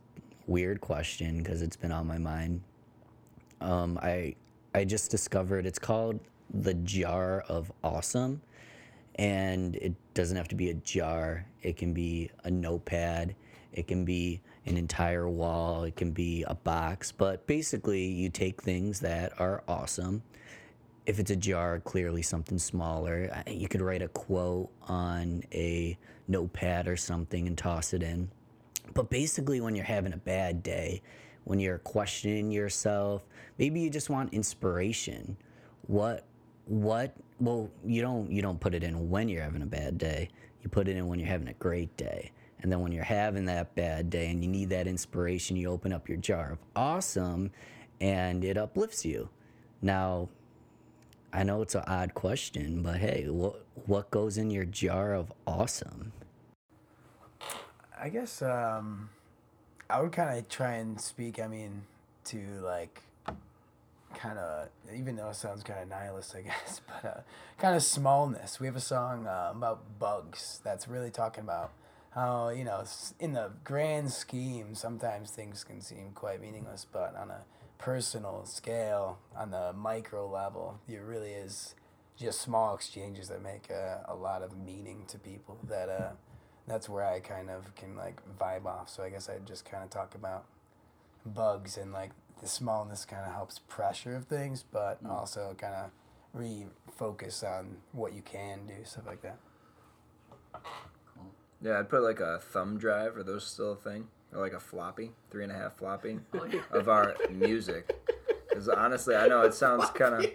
weird 0.47 0.81
question 0.81 1.37
because 1.37 1.61
it's 1.61 1.75
been 1.75 1.91
on 1.91 2.07
my 2.07 2.17
mind. 2.17 2.61
Um, 3.61 3.99
I 4.01 4.35
I 4.75 4.83
just 4.83 5.11
discovered 5.11 5.65
it's 5.65 5.79
called 5.79 6.19
the 6.53 6.73
jar 6.73 7.41
of 7.47 7.71
awesome, 7.83 8.41
and 9.15 9.75
it 9.75 9.93
doesn't 10.13 10.37
have 10.37 10.47
to 10.49 10.55
be 10.55 10.69
a 10.69 10.73
jar. 10.73 11.45
It 11.61 11.77
can 11.77 11.93
be 11.93 12.31
a 12.43 12.51
notepad. 12.51 13.35
It 13.71 13.87
can 13.87 14.05
be 14.05 14.41
an 14.65 14.77
entire 14.77 15.27
wall. 15.27 15.83
It 15.83 15.95
can 15.95 16.11
be 16.11 16.43
a 16.47 16.55
box. 16.55 17.11
But 17.11 17.45
basically, 17.47 18.05
you 18.05 18.29
take 18.29 18.61
things 18.61 18.99
that 19.01 19.39
are 19.39 19.63
awesome. 19.67 20.23
If 21.05 21.19
it's 21.19 21.31
a 21.31 21.35
jar, 21.35 21.79
clearly 21.79 22.21
something 22.21 22.57
smaller. 22.57 23.43
You 23.47 23.67
could 23.67 23.81
write 23.81 24.01
a 24.01 24.07
quote 24.07 24.69
on 24.83 25.43
a 25.51 25.97
notepad 26.27 26.87
or 26.87 26.95
something 26.95 27.47
and 27.47 27.57
toss 27.57 27.93
it 27.93 28.03
in. 28.03 28.29
But 28.93 29.09
basically, 29.09 29.59
when 29.59 29.75
you're 29.75 29.85
having 29.85 30.13
a 30.13 30.17
bad 30.17 30.63
day, 30.63 31.01
when 31.43 31.59
you're 31.59 31.79
questioning 31.79 32.51
yourself, 32.51 33.23
maybe 33.57 33.79
you 33.81 33.89
just 33.89 34.09
want 34.09 34.33
inspiration. 34.33 35.35
What, 35.87 36.25
what? 36.65 37.13
Well, 37.43 37.69
you 37.85 38.01
don't 38.01 38.31
you 38.31 38.41
don't 38.41 38.57
put 38.57 38.73
it 38.73 38.83
in 38.83 39.09
when 39.09 39.27
you're 39.27 39.43
having 39.43 39.63
a 39.63 39.65
bad 39.65 39.97
day. 39.97 40.29
You 40.61 40.69
put 40.69 40.87
it 40.87 40.95
in 40.95 41.07
when 41.07 41.19
you're 41.19 41.27
having 41.27 41.49
a 41.49 41.53
great 41.53 41.95
day. 41.97 42.31
And 42.61 42.71
then 42.71 42.79
when 42.79 42.93
you're 42.93 43.03
having 43.03 43.43
that 43.45 43.75
bad 43.75 44.09
day 44.09 44.29
and 44.31 44.41
you 44.41 44.49
need 44.49 44.69
that 44.69 44.87
inspiration, 44.87 45.57
you 45.57 45.69
open 45.69 45.91
up 45.91 46.07
your 46.07 46.17
jar 46.17 46.53
of 46.53 46.59
awesome, 46.73 47.51
and 47.99 48.45
it 48.45 48.57
uplifts 48.57 49.03
you. 49.03 49.27
Now, 49.81 50.29
I 51.33 51.43
know 51.43 51.61
it's 51.61 51.75
an 51.75 51.83
odd 51.85 52.13
question, 52.13 52.81
but 52.81 52.95
hey, 52.95 53.25
what 53.27 53.65
what 53.87 54.09
goes 54.09 54.37
in 54.37 54.49
your 54.49 54.63
jar 54.63 55.13
of 55.13 55.33
awesome? 55.45 56.13
I 57.99 58.07
guess 58.07 58.41
um, 58.41 59.09
I 59.89 60.01
would 60.01 60.13
kind 60.13 60.39
of 60.39 60.47
try 60.47 60.75
and 60.75 60.99
speak. 60.99 61.41
I 61.41 61.47
mean, 61.47 61.83
to 62.25 62.39
like 62.63 63.01
kind 64.15 64.37
of 64.37 64.69
even 64.93 65.15
though 65.15 65.29
it 65.29 65.35
sounds 65.35 65.63
kind 65.63 65.81
of 65.81 65.89
nihilist, 65.89 66.35
I 66.35 66.41
guess, 66.49 66.81
but 66.85 67.09
uh, 67.09 67.21
kind 67.57 67.75
of 67.75 67.83
smallness. 67.83 68.59
We 68.59 68.67
have 68.67 68.75
a 68.75 68.81
song 68.81 69.27
uh, 69.27 69.51
about 69.55 69.99
bugs 69.99 70.59
that's 70.63 70.87
really 70.87 71.11
talking 71.11 71.43
about 71.43 71.71
how 72.11 72.49
you 72.49 72.63
know 72.63 72.83
in 73.19 73.33
the 73.33 73.51
grand 73.63 74.11
scheme 74.11 74.75
sometimes 74.75 75.31
things 75.31 75.63
can 75.63 75.81
seem 75.81 76.11
quite 76.13 76.41
meaningless, 76.41 76.85
but 76.91 77.15
on 77.15 77.31
a 77.31 77.45
personal 77.77 78.45
scale, 78.45 79.19
on 79.35 79.51
the 79.51 79.73
micro 79.73 80.27
level, 80.27 80.79
it 80.87 81.01
really 81.01 81.31
is 81.31 81.75
just 82.15 82.41
small 82.41 82.75
exchanges 82.75 83.27
that 83.27 83.41
make 83.41 83.69
a, 83.69 84.05
a 84.07 84.15
lot 84.15 84.43
of 84.43 84.55
meaning 84.55 85.03
to 85.07 85.17
people 85.17 85.57
that 85.67 85.89
uh 85.89 86.11
that's 86.67 86.87
where 86.87 87.03
I 87.03 87.19
kind 87.19 87.49
of 87.49 87.75
can 87.75 87.95
like 87.95 88.21
vibe 88.39 88.65
off. 88.65 88.89
So 88.89 89.03
I 89.03 89.09
guess 89.09 89.29
I'd 89.29 89.45
just 89.45 89.65
kind 89.69 89.83
of 89.83 89.89
talk 89.89 90.15
about 90.15 90.45
bugs 91.25 91.77
and 91.77 91.91
like 91.91 92.11
the 92.43 92.49
smallness 92.49 93.05
kind 93.05 93.25
of 93.25 93.31
helps 93.31 93.59
pressure 93.59 94.15
of 94.17 94.25
things, 94.25 94.65
but 94.69 94.99
also 95.09 95.55
kind 95.57 95.73
of 95.73 95.91
refocus 96.37 97.41
on 97.41 97.77
what 97.93 98.13
you 98.13 98.21
can 98.21 98.67
do, 98.67 98.73
stuff 98.83 99.07
like 99.07 99.21
that. 99.21 99.37
Yeah, 101.61 101.79
I'd 101.79 101.89
put 101.89 102.03
like 102.03 102.19
a 102.19 102.39
thumb 102.39 102.77
drive. 102.77 103.15
Are 103.15 103.23
those 103.23 103.47
still 103.47 103.71
a 103.71 103.75
thing? 103.77 104.09
Or 104.33 104.41
like 104.41 104.51
a 104.51 104.59
floppy, 104.59 105.11
three 105.31 105.43
and 105.43 105.53
a 105.53 105.55
half 105.55 105.77
floppy 105.77 106.19
of 106.71 106.89
our 106.89 107.15
music. 107.31 107.95
Because 108.49 108.67
honestly, 108.67 109.15
I 109.15 109.27
know 109.27 109.41
it 109.43 109.53
sounds 109.53 109.89
kind 109.95 110.15
of, 110.15 110.25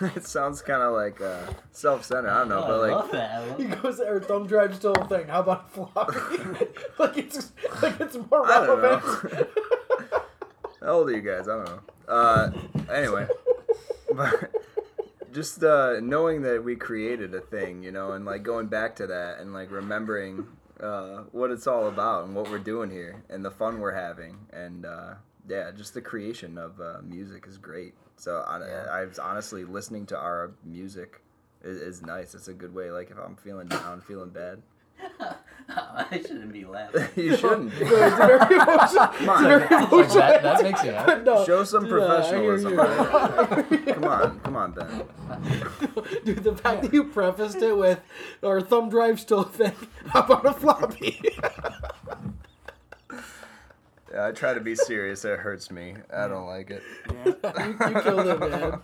it 0.16 0.24
sounds 0.24 0.62
kind 0.62 0.82
of 0.82 0.94
like 0.94 1.20
uh, 1.20 1.52
self-centered. 1.70 2.30
I 2.30 2.38
don't 2.38 2.48
know, 2.48 2.62
but 2.62 2.90
like, 2.90 3.10
that. 3.12 3.30
I 3.30 3.46
love 3.46 3.58
He 3.58 3.64
goes 3.66 3.98
there, 3.98 4.18
thumb 4.20 4.46
drive 4.46 4.74
still 4.74 4.94
a 4.94 5.06
thing. 5.06 5.28
How 5.28 5.40
about 5.40 5.70
floppy? 5.70 6.38
like 6.98 7.18
it's 7.18 7.52
like 7.82 8.00
it's 8.00 8.16
more 8.30 8.50
I 8.50 8.66
don't 8.66 8.80
relevant. 8.80 9.48
How 10.86 10.92
old 10.92 11.08
are 11.08 11.16
you 11.16 11.20
guys? 11.20 11.48
I 11.48 11.56
don't 11.56 11.64
know. 11.64 11.80
Uh, 12.06 12.52
anyway, 12.94 13.26
but 14.14 14.54
just 15.32 15.64
uh, 15.64 15.98
knowing 16.00 16.42
that 16.42 16.62
we 16.62 16.76
created 16.76 17.34
a 17.34 17.40
thing, 17.40 17.82
you 17.82 17.90
know, 17.90 18.12
and 18.12 18.24
like 18.24 18.44
going 18.44 18.68
back 18.68 18.94
to 18.96 19.06
that 19.08 19.40
and 19.40 19.52
like 19.52 19.72
remembering 19.72 20.46
uh, 20.78 21.24
what 21.32 21.50
it's 21.50 21.66
all 21.66 21.88
about 21.88 22.26
and 22.26 22.36
what 22.36 22.48
we're 22.48 22.60
doing 22.60 22.88
here 22.88 23.20
and 23.30 23.44
the 23.44 23.50
fun 23.50 23.80
we're 23.80 23.96
having 23.96 24.38
and 24.52 24.86
uh, 24.86 25.14
yeah, 25.48 25.72
just 25.72 25.92
the 25.92 26.00
creation 26.00 26.56
of 26.56 26.80
uh, 26.80 26.98
music 27.02 27.46
is 27.48 27.58
great. 27.58 27.94
So 28.16 28.44
I, 28.46 29.00
I 29.00 29.04
was 29.06 29.18
honestly 29.18 29.64
listening 29.64 30.06
to 30.06 30.16
our 30.16 30.52
music 30.64 31.20
is, 31.64 31.78
is 31.78 32.02
nice. 32.02 32.32
It's 32.32 32.46
a 32.46 32.54
good 32.54 32.72
way. 32.72 32.92
Like 32.92 33.10
if 33.10 33.18
I'm 33.18 33.34
feeling 33.34 33.66
down, 33.66 34.02
feeling 34.02 34.30
bad, 34.30 34.62
I 35.68 36.20
shouldn't 36.22 36.52
be 36.52 36.64
laughing. 36.64 37.08
you 37.24 37.36
shouldn't. 37.36 37.72
it's 37.76 37.88
very 37.90 38.54
emotional. 38.56 39.06
Come 39.08 39.28
on. 39.28 39.44
Like, 39.44 39.68
that, 40.10 40.42
that 40.42 40.62
makes 40.62 40.84
you 40.84 40.92
happy. 40.92 41.22
No, 41.24 41.44
Show 41.44 41.64
some 41.64 41.86
yeah, 41.86 41.92
I 41.94 41.96
hear 42.30 42.56
professionalism. 42.56 42.72
you. 42.72 43.94
come 43.94 44.04
on, 44.04 44.40
come 44.40 44.56
on, 44.56 44.72
Ben. 44.72 45.02
Dude, 46.24 46.44
the 46.44 46.54
fact 46.56 46.82
that 46.82 46.92
you 46.94 47.04
prefaced 47.04 47.56
it 47.62 47.76
with 47.76 48.00
our 48.42 48.60
thumb 48.60 48.88
drive 48.90 49.18
still 49.20 49.40
a 49.40 49.44
thing. 49.44 49.72
How 50.08 50.20
about 50.22 50.46
a 50.46 50.52
floppy? 50.52 51.20
Yeah, 54.12 54.26
I 54.28 54.32
try 54.32 54.54
to 54.54 54.60
be 54.60 54.74
serious. 54.76 55.24
It 55.24 55.38
hurts 55.40 55.70
me. 55.70 55.94
I 56.14 56.28
don't 56.28 56.46
like 56.46 56.70
it. 56.70 56.82
you, 57.24 57.24
you 57.26 58.00
killed 58.02 58.26
it, 58.26 58.38
man. 58.40 58.80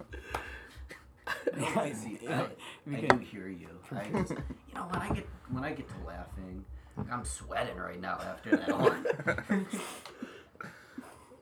I, 1.76 1.92
see, 1.92 2.18
I, 2.28 2.46
We 2.86 2.96
I 2.96 3.00
can- 3.02 3.18
do 3.18 3.24
hear 3.24 3.48
you. 3.48 3.68
I 3.92 4.08
just, 4.20 4.30
you 4.32 4.74
know, 4.74 4.82
when 4.90 5.00
I 5.00 5.08
get 5.14 5.28
when 5.50 5.64
I 5.64 5.72
get 5.72 5.88
to 5.88 5.94
laughing, 6.06 6.64
I'm 7.10 7.24
sweating 7.24 7.76
right 7.76 8.00
now 8.00 8.18
after 8.22 8.56
that 8.56 8.78
one. 9.48 9.66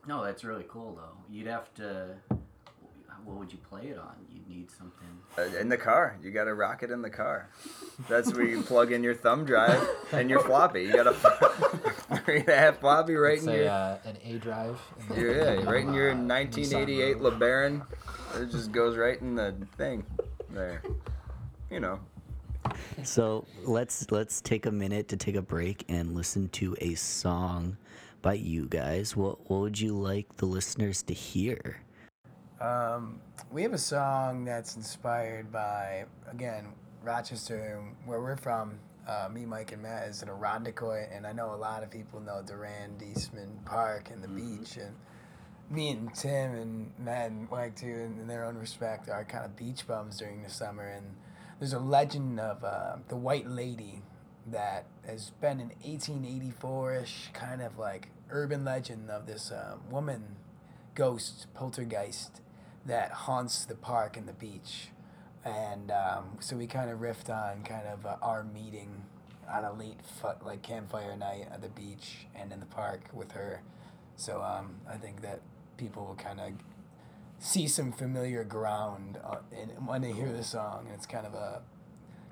no, 0.07 0.23
that's 0.23 0.43
really 0.43 0.65
cool 0.67 0.95
though. 0.95 1.17
You'd 1.29 1.47
have 1.47 1.73
to. 1.75 2.15
What 3.23 3.37
would 3.37 3.51
you 3.51 3.59
play 3.59 3.83
it 3.89 3.99
on? 3.99 4.15
You'd 4.31 4.49
need 4.49 4.71
something. 4.71 5.07
Uh, 5.37 5.43
In 5.59 5.69
the 5.69 5.77
car, 5.77 6.17
you 6.23 6.31
got 6.31 6.45
to 6.45 6.55
rock 6.55 6.81
it 6.81 6.89
in 6.89 7.03
the 7.03 7.09
car. 7.11 7.49
That's 8.09 8.33
where 8.33 8.43
you 8.47 8.63
plug 8.63 8.91
in 8.91 9.03
your 9.03 9.13
thumb 9.13 9.45
drive 9.45 9.87
and 10.11 10.27
your 10.27 10.39
floppy. 10.39 10.85
You 10.85 10.93
got 10.93 11.05
a 11.05 11.13
three 12.25 12.39
and 12.39 12.49
a 12.49 12.55
half 12.55 12.79
floppy 12.79 13.13
right 13.13 13.37
in 13.37 13.43
Say 13.43 13.59
your, 13.65 13.69
uh, 13.69 13.97
an 14.05 14.17
A 14.23 14.37
drive. 14.39 14.81
and 15.07 15.17
your 15.21 15.35
yeah, 15.37 15.69
right 15.69 15.85
in 15.85 15.93
your 15.93 16.11
uh, 16.13 16.15
1988 16.15 17.19
Rogue. 17.19 17.33
LeBaron. 17.39 17.85
It 18.41 18.49
just 18.49 18.71
goes 18.71 18.97
right 18.97 19.21
in 19.21 19.35
the 19.35 19.53
thing 19.77 20.03
there. 20.49 20.81
You 21.69 21.79
know. 21.79 21.99
So 23.03 23.45
let's 23.63 24.11
let's 24.11 24.41
take 24.41 24.65
a 24.65 24.71
minute 24.71 25.07
to 25.09 25.17
take 25.17 25.35
a 25.35 25.41
break 25.41 25.85
and 25.89 26.15
listen 26.15 26.49
to 26.49 26.75
a 26.79 26.95
song 26.95 27.77
by 28.21 28.33
you 28.33 28.67
guys. 28.67 29.15
What 29.15 29.49
what 29.49 29.61
would 29.61 29.79
you 29.79 29.97
like 29.97 30.35
the 30.37 30.45
listeners 30.45 31.01
to 31.03 31.13
hear? 31.13 31.81
Um, 32.59 33.19
we 33.51 33.63
have 33.63 33.73
a 33.73 33.77
song 33.77 34.45
that's 34.45 34.75
inspired 34.75 35.51
by 35.51 36.05
again 36.29 36.67
Rochester, 37.03 37.81
where 38.05 38.21
we're 38.21 38.37
from. 38.37 38.79
Uh, 39.07 39.27
me, 39.33 39.45
Mike, 39.45 39.71
and 39.71 39.81
Matt 39.81 40.07
is 40.07 40.21
in 40.21 40.29
Irondequoit, 40.29 41.09
and 41.11 41.25
I 41.25 41.33
know 41.33 41.55
a 41.55 41.57
lot 41.57 41.81
of 41.81 41.89
people 41.89 42.19
know 42.19 42.43
Durand, 42.45 43.01
Eastman 43.01 43.59
Park, 43.65 44.11
and 44.11 44.23
the 44.23 44.27
beach, 44.27 44.77
and 44.77 44.95
me 45.71 45.89
and 45.89 46.13
Tim 46.13 46.53
and 46.53 46.91
Matt 46.99 47.31
and 47.31 47.49
Mike 47.49 47.75
too, 47.75 47.87
in, 47.87 48.19
in 48.19 48.27
their 48.27 48.45
own 48.45 48.57
respect, 48.57 49.09
are 49.09 49.23
kind 49.25 49.43
of 49.43 49.55
beach 49.55 49.87
bums 49.87 50.17
during 50.17 50.43
the 50.43 50.49
summer. 50.49 50.85
And 50.85 51.15
there's 51.61 51.73
a 51.73 51.79
legend 51.79 52.39
of 52.39 52.63
uh, 52.63 52.95
the 53.07 53.15
White 53.15 53.47
Lady 53.47 54.01
that 54.47 54.87
has 55.05 55.29
been 55.39 55.59
an 55.59 55.71
1884-ish 55.85 57.29
kind 57.33 57.61
of 57.61 57.77
like 57.77 58.09
urban 58.31 58.65
legend 58.65 59.11
of 59.11 59.27
this 59.27 59.51
uh, 59.51 59.75
woman 59.87 60.37
ghost 60.95 61.45
poltergeist 61.53 62.41
that 62.83 63.11
haunts 63.11 63.63
the 63.63 63.75
park 63.75 64.17
and 64.17 64.27
the 64.27 64.33
beach. 64.33 64.87
And 65.45 65.91
um, 65.91 66.37
so 66.39 66.55
we 66.55 66.65
kind 66.65 66.89
of 66.89 66.97
riffed 66.97 67.29
on 67.29 67.61
kind 67.61 67.85
of 67.85 68.07
uh, 68.07 68.15
our 68.23 68.43
meeting 68.43 69.03
on 69.47 69.63
a 69.63 69.71
late 69.71 69.99
fu- 70.19 70.43
like 70.43 70.63
campfire 70.63 71.15
night 71.15 71.47
at 71.53 71.61
the 71.61 71.69
beach 71.69 72.25
and 72.33 72.51
in 72.51 72.59
the 72.59 72.65
park 72.65 73.01
with 73.13 73.33
her. 73.33 73.61
So 74.15 74.41
um, 74.41 74.77
I 74.89 74.95
think 74.95 75.21
that 75.21 75.41
people 75.77 76.07
will 76.07 76.15
kind 76.15 76.39
of 76.39 76.53
see 77.41 77.67
some 77.67 77.91
familiar 77.91 78.43
ground 78.43 79.17
uh, 79.25 79.37
in, 79.51 79.69
when 79.85 80.01
they 80.03 80.13
hear 80.13 80.31
the 80.31 80.43
song, 80.43 80.85
and 80.85 80.95
it's 80.95 81.07
kind 81.07 81.25
of 81.25 81.33
a 81.33 81.61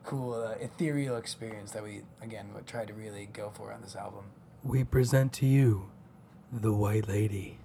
cool 0.06 0.34
uh, 0.34 0.52
ethereal 0.62 1.18
experience 1.18 1.72
that 1.72 1.84
we 1.84 2.04
again 2.22 2.48
try 2.66 2.86
to 2.86 2.94
really 2.94 3.28
go 3.34 3.52
for 3.54 3.74
on 3.74 3.82
this 3.82 3.96
album. 3.96 4.26
We 4.64 4.84
present 4.84 5.34
to 5.34 5.46
you 5.46 5.90
the 6.52 6.72
White 6.72 7.08
Lady. 7.08 7.58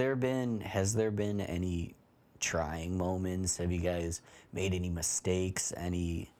There 0.00 0.16
been 0.16 0.62
has 0.62 0.94
there 0.94 1.10
been 1.10 1.42
any 1.42 1.94
trying 2.40 2.96
moments? 2.96 3.58
Have 3.58 3.70
you 3.70 3.80
guys 3.80 4.22
made 4.50 4.72
any 4.72 4.88
mistakes? 4.88 5.74
Any 5.76 6.30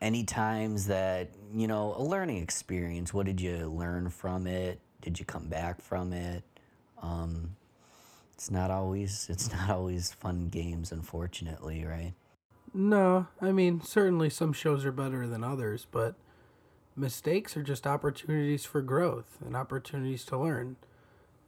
any 0.00 0.22
times 0.22 0.86
that 0.86 1.30
you 1.52 1.66
know 1.66 1.94
a 1.98 2.02
learning 2.02 2.40
experience? 2.40 3.12
What 3.12 3.26
did 3.26 3.40
you 3.40 3.66
learn 3.66 4.10
from 4.10 4.46
it? 4.46 4.78
Did 5.02 5.18
you 5.18 5.24
come 5.24 5.48
back 5.48 5.82
from 5.82 6.12
it? 6.12 6.44
Um, 7.02 7.56
it's 8.34 8.48
not 8.48 8.70
always 8.70 9.26
it's 9.28 9.50
not 9.52 9.70
always 9.70 10.12
fun 10.12 10.48
games, 10.48 10.92
unfortunately, 10.92 11.84
right? 11.84 12.12
No, 12.72 13.26
I 13.40 13.50
mean, 13.50 13.80
certainly 13.80 14.30
some 14.30 14.52
shows 14.52 14.84
are 14.84 14.92
better 14.92 15.26
than 15.26 15.42
others, 15.42 15.86
but 15.90 16.14
mistakes 16.94 17.56
are 17.56 17.62
just 17.64 17.88
opportunities 17.88 18.64
for 18.64 18.82
growth 18.82 19.38
and 19.44 19.56
opportunities 19.56 20.24
to 20.26 20.38
learn. 20.38 20.76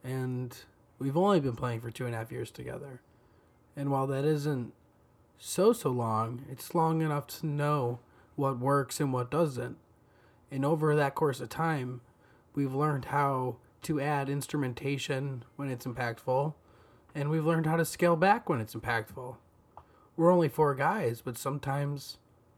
And 0.03 0.57
we've 0.99 1.17
only 1.17 1.39
been 1.39 1.55
playing 1.55 1.81
for 1.81 1.91
two 1.91 2.05
and 2.05 2.15
a 2.15 2.17
half 2.17 2.31
years 2.31 2.51
together. 2.51 3.01
And 3.75 3.89
while 3.91 4.07
that 4.07 4.25
isn't 4.25 4.73
so, 5.37 5.73
so 5.73 5.89
long, 5.89 6.45
it's 6.49 6.73
long 6.73 7.01
enough 7.01 7.27
to 7.27 7.45
know 7.45 7.99
what 8.35 8.59
works 8.59 8.99
and 8.99 9.13
what 9.13 9.31
doesn't. 9.31 9.77
And 10.51 10.65
over 10.65 10.95
that 10.95 11.15
course 11.15 11.39
of 11.39 11.49
time, 11.49 12.01
we've 12.55 12.73
learned 12.73 13.05
how 13.05 13.57
to 13.83 14.01
add 14.01 14.29
instrumentation 14.29 15.43
when 15.55 15.69
it's 15.69 15.85
impactful, 15.85 16.53
and 17.13 17.29
we've 17.29 17.45
learned 17.45 17.65
how 17.65 17.75
to 17.75 17.85
scale 17.85 18.15
back 18.15 18.49
when 18.49 18.59
it's 18.59 18.73
impactful 18.73 19.35
we're 20.17 20.31
only 20.33 20.49
four 20.49 20.73
guys, 20.73 21.21
but 21.23 21.37
sometimes 21.37 22.17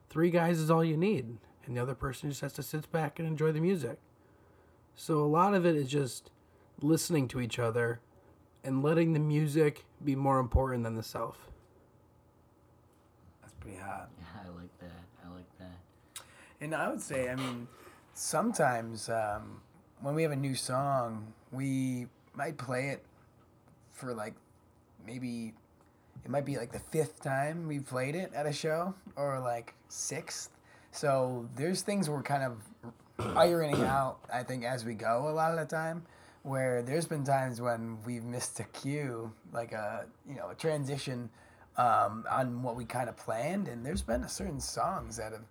three 0.09 0.31
guys 0.31 0.57
is 0.57 0.71
all 0.71 0.83
you 0.83 0.97
need, 0.97 1.37
and 1.65 1.75
the 1.75 1.81
other 1.81 1.93
person 1.93 2.29
just 2.29 2.41
has 2.41 2.53
to 2.53 2.63
sit 2.63 2.89
back 2.91 3.19
and 3.19 3.27
enjoy 3.27 3.51
the 3.51 3.59
music. 3.59 3.99
So 4.95 5.19
a 5.19 5.27
lot 5.27 5.53
of 5.53 5.65
it 5.65 5.75
is 5.75 5.89
just 5.89 6.31
listening 6.81 7.27
to 7.27 7.41
each 7.41 7.59
other 7.59 7.99
and 8.63 8.83
letting 8.83 9.13
the 9.13 9.19
music 9.19 9.85
be 10.03 10.15
more 10.15 10.39
important 10.39 10.83
than 10.83 10.95
the 10.95 11.03
self. 11.03 11.37
That's 13.41 13.53
pretty 13.53 13.77
hot. 13.77 14.09
Yeah, 14.17 14.25
I 14.45 14.59
like 14.59 14.79
that. 14.79 15.03
I 15.25 15.33
like 15.33 15.57
that. 15.59 16.23
And 16.61 16.75
I 16.75 16.89
would 16.89 17.01
say, 17.01 17.29
I 17.29 17.35
mean, 17.35 17.67
sometimes 18.13 19.09
um, 19.09 19.61
when 20.01 20.15
we 20.15 20.23
have 20.23 20.31
a 20.31 20.37
new 20.37 20.55
song, 20.55 21.33
we 21.51 22.07
might 22.33 22.57
play 22.57 22.89
it 22.89 23.03
for 23.93 24.13
like 24.13 24.33
maybe 25.05 25.53
it 26.23 26.31
might 26.31 26.45
be 26.45 26.57
like 26.57 26.71
the 26.71 26.79
fifth 26.79 27.21
time 27.21 27.67
we 27.67 27.79
played 27.79 28.15
it 28.15 28.31
at 28.33 28.45
a 28.45 28.53
show 28.53 28.93
or 29.15 29.39
like 29.39 29.73
sixth. 29.87 30.49
So 30.91 31.47
there's 31.55 31.81
things 31.81 32.09
we're 32.09 32.21
kind 32.23 32.43
of 32.43 33.35
ironing 33.37 33.81
out, 33.83 34.19
I 34.31 34.43
think, 34.43 34.63
as 34.63 34.85
we 34.85 34.93
go 34.93 35.29
a 35.29 35.31
lot 35.31 35.51
of 35.51 35.59
the 35.59 35.65
time. 35.65 36.03
Where 36.43 36.81
there's 36.81 37.05
been 37.05 37.23
times 37.23 37.59
when 37.59 37.97
we've 38.05 38.23
missed 38.23 38.59
a 38.59 38.63
cue, 38.63 39.31
like 39.51 39.71
a 39.71 40.05
you 40.27 40.35
know 40.35 40.49
a 40.49 40.55
transition 40.55 41.29
um, 41.77 42.25
on 42.31 42.63
what 42.63 42.75
we 42.75 42.85
kind 42.85 43.09
of 43.09 43.17
planned, 43.17 43.67
and 43.67 43.85
there's 43.85 44.01
been 44.01 44.23
a 44.23 44.29
certain 44.29 44.59
songs 44.59 45.17
that 45.17 45.31
have 45.33 45.43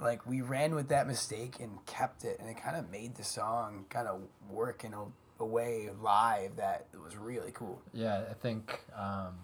like 0.00 0.26
we 0.26 0.40
ran 0.42 0.74
with 0.74 0.88
that 0.88 1.06
mistake 1.06 1.56
and 1.60 1.84
kept 1.86 2.24
it, 2.24 2.38
and 2.40 2.48
it 2.48 2.56
kind 2.56 2.76
of 2.76 2.90
made 2.90 3.14
the 3.14 3.24
song 3.24 3.84
kind 3.88 4.08
of 4.08 4.20
work 4.50 4.84
in 4.84 4.92
a, 4.92 5.04
a 5.40 5.46
way 5.46 5.88
live 6.02 6.56
that 6.56 6.86
was 7.02 7.16
really 7.16 7.52
cool. 7.52 7.80
Yeah, 7.92 8.24
I 8.30 8.34
think 8.34 8.80
um, 8.96 9.34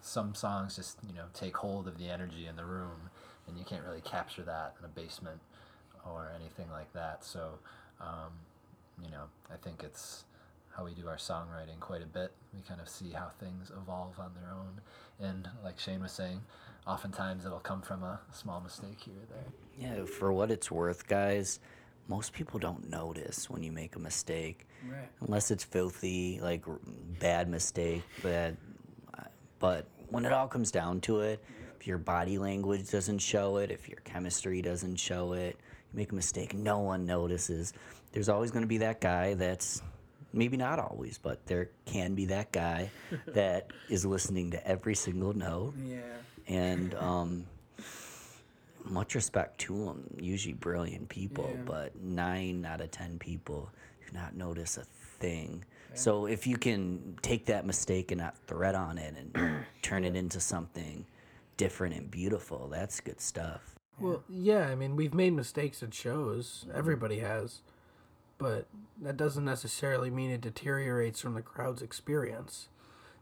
some 0.00 0.34
songs 0.34 0.76
just 0.76 0.98
you 1.08 1.14
know 1.14 1.26
take 1.34 1.56
hold 1.56 1.88
of 1.88 1.98
the 1.98 2.08
energy 2.08 2.46
in 2.46 2.56
the 2.56 2.64
room, 2.64 3.10
and 3.48 3.58
you 3.58 3.64
can't 3.64 3.84
really 3.84 4.02
capture 4.02 4.42
that 4.42 4.74
in 4.78 4.84
a 4.84 4.88
basement 4.88 5.40
or 6.04 6.30
anything 6.38 6.70
like 6.70 6.92
that. 6.92 7.24
So, 7.24 7.58
um, 8.00 8.32
you 9.02 9.10
know, 9.10 9.24
I 9.52 9.56
think 9.56 9.82
it's 9.82 10.24
how 10.76 10.84
we 10.84 10.92
do 10.92 11.08
our 11.08 11.16
songwriting 11.16 11.80
quite 11.80 12.02
a 12.02 12.06
bit. 12.06 12.32
We 12.54 12.60
kind 12.62 12.80
of 12.80 12.88
see 12.88 13.10
how 13.10 13.28
things 13.40 13.70
evolve 13.70 14.18
on 14.18 14.32
their 14.34 14.52
own, 14.52 14.80
and 15.18 15.48
like 15.64 15.78
Shane 15.78 16.02
was 16.02 16.12
saying, 16.12 16.40
oftentimes 16.86 17.46
it'll 17.46 17.60
come 17.60 17.82
from 17.82 18.02
a 18.02 18.20
small 18.32 18.60
mistake 18.60 19.00
here 19.00 19.14
or 19.14 19.34
there. 19.34 19.98
Yeah, 19.98 20.04
for 20.04 20.32
what 20.32 20.50
it's 20.50 20.70
worth, 20.70 21.06
guys, 21.06 21.60
most 22.08 22.32
people 22.32 22.58
don't 22.58 22.88
notice 22.90 23.50
when 23.50 23.62
you 23.62 23.72
make 23.72 23.96
a 23.96 23.98
mistake. 23.98 24.66
Right. 24.88 25.08
Unless 25.20 25.50
it's 25.50 25.64
filthy, 25.64 26.38
like 26.40 26.64
bad 27.18 27.48
mistake, 27.48 28.02
bad. 28.22 28.56
But 29.58 29.86
when 30.10 30.24
it 30.24 30.32
all 30.32 30.46
comes 30.48 30.70
down 30.70 31.00
to 31.02 31.20
it, 31.20 31.42
if 31.80 31.86
your 31.86 31.98
body 31.98 32.38
language 32.38 32.90
doesn't 32.90 33.18
show 33.18 33.56
it, 33.56 33.70
if 33.70 33.88
your 33.88 33.98
chemistry 34.04 34.62
doesn't 34.62 34.96
show 34.96 35.32
it, 35.32 35.56
you 35.92 35.98
make 35.98 36.12
a 36.12 36.14
mistake, 36.14 36.54
no 36.54 36.78
one 36.78 37.06
notices. 37.06 37.72
There's 38.12 38.28
always 38.28 38.50
going 38.50 38.62
to 38.62 38.68
be 38.68 38.78
that 38.78 39.00
guy 39.00 39.34
that's 39.34 39.82
maybe 40.36 40.56
not 40.56 40.78
always, 40.78 41.18
but 41.18 41.44
there 41.46 41.70
can 41.86 42.14
be 42.14 42.26
that 42.26 42.52
guy 42.52 42.90
that 43.26 43.70
is 43.88 44.04
listening 44.04 44.50
to 44.52 44.68
every 44.68 44.94
single 44.94 45.32
note. 45.32 45.74
Yeah. 45.84 45.98
And 46.46 46.94
um, 47.00 47.46
much 48.84 49.14
respect 49.14 49.58
to 49.62 49.86
them, 49.86 50.04
usually 50.20 50.52
brilliant 50.54 51.08
people, 51.08 51.50
Yeah. 51.52 51.62
but 51.64 52.00
nine 52.00 52.64
out 52.64 52.80
of 52.80 52.90
ten 52.90 53.18
people 53.18 53.70
do 54.06 54.12
not 54.16 54.36
notice 54.36 54.76
a 54.76 54.84
thing. 54.84 55.64
So 55.94 56.26
if 56.26 56.46
you 56.46 56.58
can 56.58 57.16
take 57.22 57.46
that 57.46 57.64
mistake 57.64 58.10
and 58.12 58.20
not 58.20 58.36
thread 58.46 58.74
on 58.74 58.98
it 58.98 59.14
and 59.16 59.64
turn 59.82 60.04
it 60.04 60.14
into 60.14 60.40
something 60.40 61.06
different 61.56 61.94
and 61.96 62.10
beautiful, 62.10 62.68
that's 62.68 63.00
good 63.00 63.18
stuff. 63.20 63.74
Well, 63.98 64.22
yeah, 64.28 64.68
I 64.68 64.74
mean, 64.74 64.94
we've 64.94 65.14
made 65.14 65.32
mistakes 65.32 65.82
at 65.82 65.94
shows. 65.94 66.66
Everybody 66.74 67.20
has. 67.20 67.62
But 68.38 68.66
that 69.00 69.16
doesn't 69.16 69.44
necessarily 69.44 70.10
mean 70.10 70.30
it 70.30 70.40
deteriorates 70.40 71.20
from 71.20 71.34
the 71.34 71.42
crowd's 71.42 71.82
experience. 71.82 72.68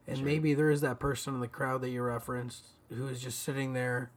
And 0.06 0.22
maybe 0.22 0.52
there 0.54 0.70
is 0.70 0.82
that 0.82 0.98
person 0.98 1.34
in 1.34 1.40
the 1.40 1.48
crowd 1.48 1.80
that 1.80 1.90
you 1.90 2.02
referenced 2.02 2.66
who 2.90 3.08
is 3.08 3.20
just 3.20 3.42
sitting 3.42 3.72
there 3.72 4.10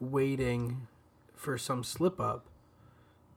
waiting 0.00 0.86
for 1.34 1.58
some 1.58 1.84
slip 1.84 2.20
up. 2.20 2.46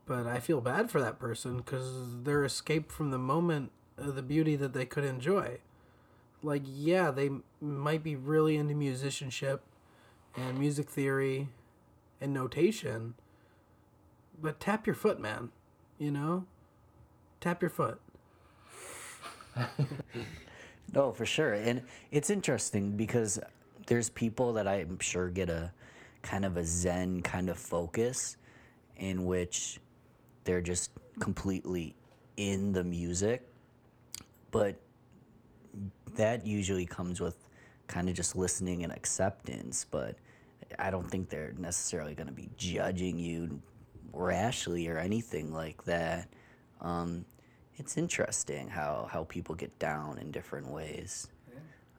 But 0.05 0.25
I 0.25 0.39
feel 0.39 0.61
bad 0.61 0.89
for 0.89 1.01
that 1.01 1.19
person 1.19 1.57
because 1.57 2.23
their 2.23 2.43
escape 2.43 2.91
from 2.91 3.11
the 3.11 3.17
moment 3.17 3.71
of 3.97 4.15
the 4.15 4.21
beauty 4.21 4.55
that 4.55 4.73
they 4.73 4.85
could 4.85 5.03
enjoy. 5.03 5.59
Like, 6.43 6.63
yeah, 6.65 7.11
they 7.11 7.29
might 7.59 8.03
be 8.03 8.15
really 8.15 8.57
into 8.57 8.73
musicianship 8.73 9.63
and 10.35 10.57
music 10.57 10.89
theory 10.89 11.49
and 12.19 12.33
notation, 12.33 13.13
but 14.41 14.59
tap 14.59 14.87
your 14.87 14.95
foot, 14.95 15.19
man. 15.19 15.49
You 15.99 16.11
know? 16.11 16.45
Tap 17.41 17.61
your 17.61 17.69
foot. 17.69 17.99
No, 20.93 21.11
for 21.11 21.25
sure. 21.25 21.53
And 21.53 21.83
it's 22.11 22.29
interesting 22.29 22.97
because 22.97 23.39
there's 23.87 24.09
people 24.09 24.53
that 24.53 24.67
I'm 24.67 24.99
sure 24.99 25.29
get 25.29 25.49
a 25.49 25.71
kind 26.21 26.45
of 26.45 26.57
a 26.57 26.65
Zen 26.65 27.21
kind 27.21 27.49
of 27.49 27.57
focus 27.57 28.37
in 28.97 29.25
which 29.25 29.79
they're 30.43 30.61
just 30.61 30.91
completely 31.19 31.95
in 32.37 32.73
the 32.73 32.83
music. 32.83 33.47
But 34.51 34.75
that 36.15 36.45
usually 36.45 36.85
comes 36.85 37.21
with 37.21 37.37
kind 37.87 38.09
of 38.09 38.15
just 38.15 38.35
listening 38.35 38.83
and 38.83 38.91
acceptance. 38.91 39.85
But 39.89 40.15
I 40.77 40.91
don't 40.91 41.09
think 41.09 41.29
they're 41.29 41.53
necessarily 41.57 42.15
going 42.15 42.27
to 42.27 42.33
be 42.33 42.49
judging 42.57 43.17
you 43.17 43.61
rashly 44.11 44.89
or 44.89 44.97
anything 44.97 45.53
like 45.53 45.83
that. 45.85 46.27
Um, 46.81 47.23
it's 47.81 47.97
interesting 47.97 48.69
how, 48.69 49.09
how 49.11 49.23
people 49.23 49.55
get 49.55 49.79
down 49.79 50.19
in 50.19 50.29
different 50.29 50.67
ways. 50.67 51.27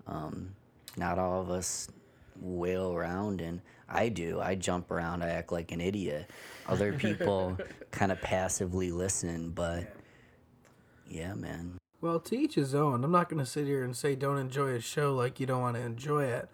Um, 0.07 0.55
not 0.97 1.19
all 1.19 1.41
of 1.41 1.51
us 1.51 1.89
wail 2.41 2.93
around, 2.93 3.41
and 3.41 3.61
I 3.89 4.09
do. 4.09 4.41
I 4.41 4.55
jump 4.55 4.93
around, 4.93 5.25
I 5.25 5.31
act 5.31 5.51
like 5.51 5.73
an 5.73 5.81
idiot. 5.81 6.31
Other 6.69 6.93
people 7.07 7.59
kind 7.91 8.13
of 8.13 8.21
passively 8.21 8.93
listen, 8.93 9.51
but 9.51 9.93
yeah, 11.09 11.35
man. 11.35 11.79
Well, 12.01 12.21
to 12.21 12.39
each 12.39 12.55
his 12.55 12.77
own. 12.77 13.03
I'm 13.03 13.11
not 13.11 13.29
going 13.29 13.45
to 13.45 13.51
sit 13.51 13.67
here 13.67 13.83
and 13.83 13.97
say 13.97 14.15
don't 14.15 14.39
enjoy 14.39 14.75
a 14.75 14.81
show 14.81 15.13
like 15.13 15.41
you 15.41 15.47
don't 15.47 15.63
want 15.63 15.75
to 15.75 15.83
enjoy 15.83 16.27
it. 16.27 16.49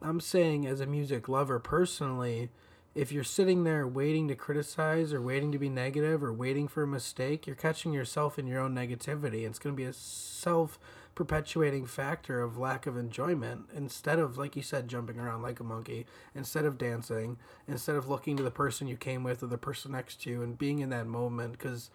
I'm 0.00 0.20
saying, 0.20 0.64
as 0.64 0.80
a 0.80 0.86
music 0.86 1.28
lover 1.28 1.58
personally, 1.58 2.50
if 2.94 3.12
you're 3.12 3.24
sitting 3.24 3.64
there 3.64 3.86
waiting 3.86 4.26
to 4.28 4.34
criticize 4.34 5.12
or 5.12 5.20
waiting 5.20 5.52
to 5.52 5.58
be 5.58 5.68
negative 5.68 6.24
or 6.24 6.32
waiting 6.32 6.66
for 6.66 6.82
a 6.82 6.88
mistake, 6.88 7.46
you're 7.46 7.56
catching 7.56 7.92
yourself 7.92 8.38
in 8.38 8.46
your 8.46 8.60
own 8.60 8.74
negativity. 8.74 9.46
It's 9.46 9.58
going 9.58 9.74
to 9.74 9.80
be 9.80 9.88
a 9.88 9.92
self 9.92 10.78
perpetuating 11.14 11.86
factor 11.86 12.40
of 12.40 12.56
lack 12.56 12.86
of 12.86 12.96
enjoyment 12.96 13.68
instead 13.74 14.18
of, 14.18 14.38
like 14.38 14.56
you 14.56 14.62
said, 14.62 14.88
jumping 14.88 15.18
around 15.18 15.42
like 15.42 15.60
a 15.60 15.64
monkey, 15.64 16.06
instead 16.34 16.64
of 16.64 16.78
dancing, 16.78 17.36
instead 17.68 17.94
of 17.94 18.08
looking 18.08 18.36
to 18.36 18.42
the 18.42 18.50
person 18.50 18.88
you 18.88 18.96
came 18.96 19.22
with 19.22 19.42
or 19.42 19.46
the 19.46 19.58
person 19.58 19.92
next 19.92 20.22
to 20.22 20.30
you 20.30 20.42
and 20.42 20.58
being 20.58 20.80
in 20.80 20.90
that 20.90 21.06
moment. 21.06 21.52
Because 21.52 21.90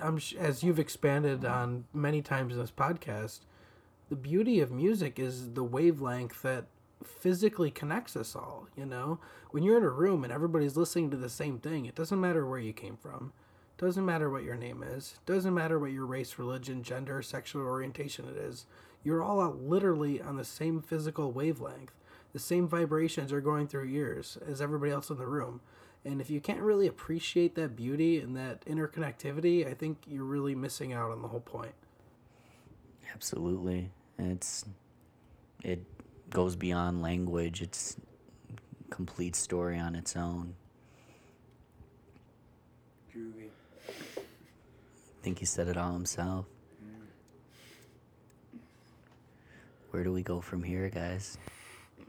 I'm 0.00 0.20
as 0.38 0.62
you've 0.62 0.78
expanded 0.78 1.44
on 1.44 1.84
many 1.92 2.22
times 2.22 2.54
in 2.54 2.60
this 2.60 2.70
podcast, 2.70 3.40
the 4.08 4.16
beauty 4.16 4.60
of 4.60 4.70
music 4.70 5.18
is 5.18 5.54
the 5.54 5.64
wavelength 5.64 6.42
that 6.42 6.66
physically 7.06 7.70
connects 7.70 8.16
us 8.16 8.34
all. 8.36 8.66
You 8.76 8.86
know, 8.86 9.18
when 9.50 9.62
you're 9.62 9.76
in 9.78 9.84
a 9.84 9.90
room 9.90 10.24
and 10.24 10.32
everybody's 10.32 10.76
listening 10.76 11.10
to 11.10 11.16
the 11.16 11.28
same 11.28 11.58
thing, 11.58 11.86
it 11.86 11.94
doesn't 11.94 12.20
matter 12.20 12.46
where 12.46 12.58
you 12.58 12.72
came 12.72 12.96
from, 12.96 13.32
doesn't 13.78 14.04
matter 14.04 14.30
what 14.30 14.44
your 14.44 14.56
name 14.56 14.82
is, 14.82 15.18
doesn't 15.26 15.54
matter 15.54 15.78
what 15.78 15.92
your 15.92 16.06
race, 16.06 16.38
religion, 16.38 16.82
gender, 16.82 17.22
sexual 17.22 17.62
orientation 17.62 18.26
it 18.28 18.36
is. 18.36 18.66
you're 19.04 19.22
all 19.22 19.40
out 19.40 19.60
literally 19.62 20.20
on 20.20 20.36
the 20.36 20.44
same 20.44 20.80
physical 20.80 21.32
wavelength. 21.32 21.92
The 22.32 22.38
same 22.38 22.68
vibrations 22.68 23.32
are 23.32 23.40
going 23.40 23.66
through 23.68 23.84
your 23.84 24.06
ears 24.06 24.38
as 24.46 24.62
everybody 24.62 24.92
else 24.92 25.10
in 25.10 25.18
the 25.18 25.26
room. 25.26 25.60
And 26.04 26.20
if 26.20 26.30
you 26.30 26.40
can't 26.40 26.60
really 26.60 26.86
appreciate 26.86 27.54
that 27.56 27.76
beauty 27.76 28.18
and 28.18 28.36
that 28.36 28.64
interconnectivity, 28.64 29.68
I 29.68 29.74
think 29.74 29.98
you're 30.06 30.24
really 30.24 30.54
missing 30.54 30.92
out 30.92 31.10
on 31.10 31.22
the 31.22 31.28
whole 31.28 31.40
point. 31.40 31.74
Absolutely. 33.14 33.90
It's 34.18 34.64
it 35.62 35.84
goes 36.32 36.56
beyond 36.56 37.02
language. 37.02 37.62
It's 37.62 37.96
a 38.50 38.94
complete 38.94 39.36
story 39.36 39.78
on 39.78 39.94
its 39.94 40.16
own. 40.16 40.54
Groovy. 43.14 43.48
I 44.16 45.22
think 45.22 45.38
he 45.38 45.44
said 45.44 45.68
it 45.68 45.76
all 45.76 45.92
himself. 45.92 46.46
Mm. 46.84 48.58
Where 49.90 50.02
do 50.02 50.12
we 50.12 50.22
go 50.22 50.40
from 50.40 50.62
here, 50.62 50.88
guys? 50.88 51.38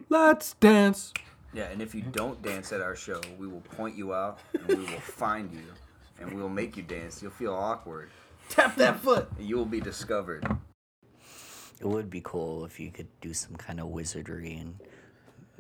Let's 0.09 0.53
dance. 0.53 1.13
Yeah, 1.53 1.65
and 1.65 1.81
if 1.81 1.93
you 1.93 2.01
don't 2.01 2.41
dance 2.41 2.71
at 2.71 2.81
our 2.81 2.95
show, 2.95 3.21
we 3.37 3.47
will 3.47 3.61
point 3.61 3.95
you 3.95 4.13
out 4.13 4.39
and 4.53 4.67
we 4.67 4.75
will 4.75 4.99
find 4.99 5.51
you 5.51 5.65
and 6.19 6.33
we 6.33 6.41
will 6.41 6.49
make 6.49 6.75
you 6.75 6.83
dance. 6.83 7.21
You'll 7.21 7.31
feel 7.31 7.53
awkward. 7.53 8.09
Tap 8.49 8.75
that 8.77 8.99
foot. 8.99 9.29
And 9.37 9.47
you 9.47 9.57
will 9.57 9.65
be 9.65 9.79
discovered. 9.79 10.45
It 11.83 11.87
would 11.89 12.09
be 12.09 12.21
cool 12.23 12.63
if 12.63 12.79
you 12.79 12.91
could 12.91 13.07
do 13.19 13.33
some 13.33 13.57
kind 13.57 13.77
of 13.81 13.87
wizardry 13.87 14.53
and 14.53 14.75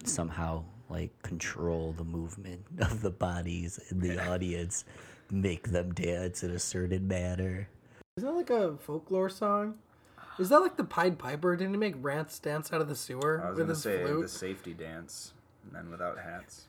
somehow 0.05 0.63
like 0.89 1.11
control 1.21 1.93
the 1.97 2.05
movement 2.05 2.61
of 2.79 3.01
the 3.01 3.09
bodies 3.09 3.77
in 3.89 3.99
the 3.99 4.25
audience, 4.31 4.85
make 5.29 5.67
them 5.71 5.93
dance 5.93 6.41
in 6.41 6.51
a 6.51 6.59
certain 6.59 7.09
manner. 7.09 7.67
Is 8.15 8.23
that 8.23 8.31
like 8.31 8.49
a 8.51 8.77
folklore 8.77 9.27
song? 9.29 9.75
Is 10.39 10.47
that 10.47 10.59
like 10.61 10.77
the 10.77 10.85
Pied 10.85 11.19
Piper? 11.19 11.57
Didn't 11.57 11.73
he 11.73 11.77
make 11.77 11.95
rants 11.99 12.39
dance 12.39 12.71
out 12.71 12.79
of 12.79 12.87
the 12.87 12.95
sewer 12.95 13.41
I 13.43 13.49
was 13.49 13.57
with 13.57 13.65
gonna 13.67 13.73
his 13.73 13.81
say 13.83 14.01
flute? 14.03 14.21
the 14.21 14.27
safety 14.29 14.73
dance, 14.73 15.33
men 15.73 15.89
without 15.91 16.17
hats. 16.19 16.67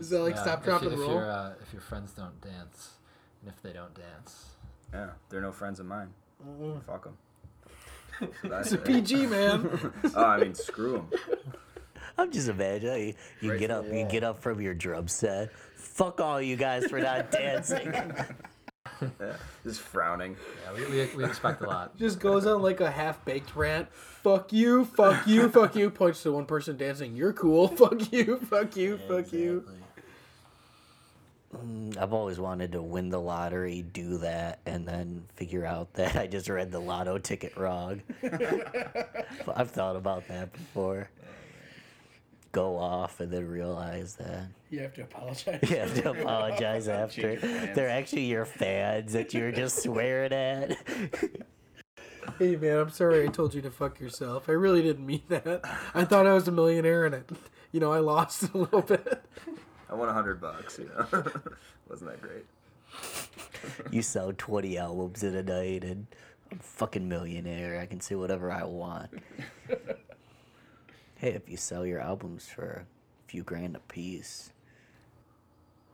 Is 0.00 0.10
that 0.10 0.22
like 0.22 0.34
Yeah, 0.34 0.42
stop, 0.42 0.58
if 0.58 0.64
drop, 0.64 0.82
you- 0.82 0.90
and 0.90 1.00
if 1.00 1.06
roll? 1.06 1.18
Uh, 1.20 1.52
if 1.62 1.72
your 1.72 1.82
friends 1.82 2.12
don't 2.14 2.40
dance, 2.40 2.94
and 3.42 3.48
if 3.52 3.62
they 3.62 3.72
don't 3.72 3.94
dance, 3.94 4.46
Yeah, 4.92 5.10
they're 5.28 5.40
no 5.40 5.52
friends 5.52 5.78
of 5.78 5.86
mine. 5.86 6.12
Fuck 6.84 7.04
them. 7.04 7.16
It's 8.44 8.72
a 8.72 8.78
PG 8.78 9.26
man. 9.26 9.92
oh, 10.14 10.24
I 10.24 10.38
mean, 10.38 10.54
screw 10.54 10.92
them. 10.92 11.10
I'm 12.18 12.30
just 12.30 12.48
imagining 12.48 13.08
you, 13.08 13.14
you 13.40 13.50
Right 13.52 13.60
get 13.60 13.70
up, 13.70 13.88
the 13.88 13.98
you 13.98 14.04
get 14.06 14.22
up 14.22 14.42
from 14.42 14.60
your 14.60 14.74
drum 14.74 15.08
set. 15.08 15.52
Fuck 15.76 16.20
all 16.20 16.40
you 16.40 16.56
guys 16.56 16.86
for 16.86 17.00
not 17.00 17.30
dancing. 17.30 17.92
Yeah, 19.00 19.36
just 19.64 19.80
frowning. 19.80 20.36
yeah, 20.64 20.72
we, 20.72 20.90
we, 20.90 21.16
we 21.16 21.24
expect 21.24 21.62
a 21.62 21.66
lot. 21.66 21.96
Just 21.96 22.20
goes 22.20 22.46
on 22.46 22.62
like 22.62 22.80
a 22.80 22.90
half 22.90 23.24
baked 23.24 23.56
rant. 23.56 23.92
Fuck 23.92 24.52
you, 24.52 24.84
fuck 24.84 25.26
you, 25.26 25.48
fuck 25.48 25.74
you. 25.74 25.90
Points 25.90 26.22
to 26.22 26.32
one 26.32 26.46
person 26.46 26.76
dancing. 26.76 27.16
You're 27.16 27.32
cool. 27.32 27.68
Fuck 27.76 28.12
you, 28.12 28.38
fuck 28.38 28.76
you, 28.76 28.98
fuck 29.08 29.32
you. 29.32 29.64
Mm, 31.56 31.96
I've 31.98 32.12
always 32.12 32.38
wanted 32.38 32.72
to 32.72 32.82
win 32.82 33.10
the 33.10 33.20
lottery, 33.20 33.82
do 33.82 34.18
that, 34.18 34.60
and 34.64 34.86
then 34.86 35.24
figure 35.34 35.66
out 35.66 35.92
that 35.94 36.16
I 36.16 36.26
just 36.26 36.48
read 36.48 36.70
the 36.70 36.78
lotto 36.80 37.18
ticket 37.18 37.56
wrong. 37.56 38.02
I've 39.54 39.70
thought 39.70 39.96
about 39.96 40.28
that 40.28 40.52
before. 40.52 41.10
Go 42.52 42.76
off 42.76 43.20
and 43.20 43.32
then 43.32 43.48
realize 43.48 44.16
that 44.16 44.48
You 44.68 44.80
have 44.80 44.92
to 44.94 45.02
apologize. 45.02 45.58
you 45.70 45.76
have 45.76 45.94
to 46.02 46.10
apologize 46.10 46.86
after. 46.86 47.36
They're 47.74 47.88
actually 47.88 48.26
your 48.26 48.44
fans 48.44 49.14
that 49.14 49.32
you're 49.32 49.52
just 49.52 49.82
swearing 49.82 50.32
at. 50.34 50.76
Hey 52.38 52.56
man, 52.56 52.76
I'm 52.76 52.90
sorry 52.90 53.24
I 53.24 53.28
told 53.28 53.54
you 53.54 53.62
to 53.62 53.70
fuck 53.70 54.00
yourself. 54.00 54.50
I 54.50 54.52
really 54.52 54.82
didn't 54.82 55.06
mean 55.06 55.22
that. 55.28 55.62
I 55.94 56.04
thought 56.04 56.26
I 56.26 56.34
was 56.34 56.46
a 56.46 56.52
millionaire 56.52 57.06
and 57.06 57.14
it, 57.14 57.30
you 57.72 57.80
know, 57.80 57.90
I 57.90 58.00
lost 58.00 58.42
a 58.54 58.58
little 58.58 58.82
bit. 58.82 59.24
I 59.92 59.94
won 59.94 60.08
a 60.08 60.12
hundred 60.12 60.40
bucks. 60.40 60.78
You 60.78 60.86
know, 60.96 61.06
wasn't 61.88 62.10
that 62.10 62.20
great? 62.22 62.46
You 63.90 64.00
sell 64.02 64.32
20 64.36 64.78
albums 64.78 65.22
in 65.22 65.34
a 65.36 65.42
night 65.42 65.84
and 65.84 66.06
I'm 66.50 66.58
a 66.58 66.62
fucking 66.62 67.06
millionaire. 67.08 67.78
I 67.78 67.84
can 67.86 68.00
say 68.00 68.14
whatever 68.14 68.50
I 68.50 68.64
want. 68.64 69.10
hey, 71.16 71.30
if 71.32 71.48
you 71.48 71.56
sell 71.58 71.84
your 71.86 72.00
albums 72.00 72.48
for 72.48 72.86
a 72.86 73.30
few 73.30 73.42
grand 73.42 73.76
a 73.76 73.80
piece, 73.80 74.50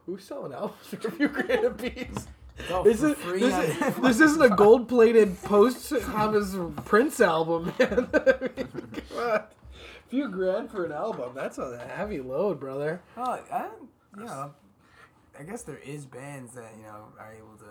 Who's 0.07 0.25
selling 0.25 0.55
albums 0.55 0.87
for 0.87 1.09
a 1.09 1.11
few 1.11 1.29
grand 1.29 1.65
a 1.67 1.71
piece? 1.71 2.27
Go 2.69 2.83
This, 2.83 3.01
for 3.01 3.09
is, 3.09 3.15
free 3.19 3.41
this, 3.41 3.53
on- 3.55 3.65
is, 3.65 3.97
this 4.03 4.21
isn't 4.21 4.43
a 4.43 4.57
gold 4.57 4.89
plated 4.89 5.41
post 5.43 5.93
Thomas 6.03 6.55
Prince 6.87 7.21
album, 7.21 7.73
man. 7.79 8.09
I 8.15 8.49
mean, 8.57 8.69
come 9.11 9.19
on. 9.19 9.25
A 9.25 9.45
few 10.09 10.29
grand 10.29 10.71
for 10.71 10.85
an 10.85 10.93
album. 10.93 11.33
That's 11.35 11.59
a 11.59 11.79
heavy 11.95 12.21
load, 12.21 12.61
brother. 12.61 13.01
Well, 13.17 13.41
I, 13.53 13.69
you 14.17 14.25
know, 14.25 14.53
I 15.39 15.43
guess 15.43 15.63
there 15.63 15.79
is 15.79 16.07
bands 16.07 16.55
that 16.55 16.73
you 16.77 16.83
know 16.85 17.05
are 17.19 17.33
able 17.33 17.57
to 17.59 17.65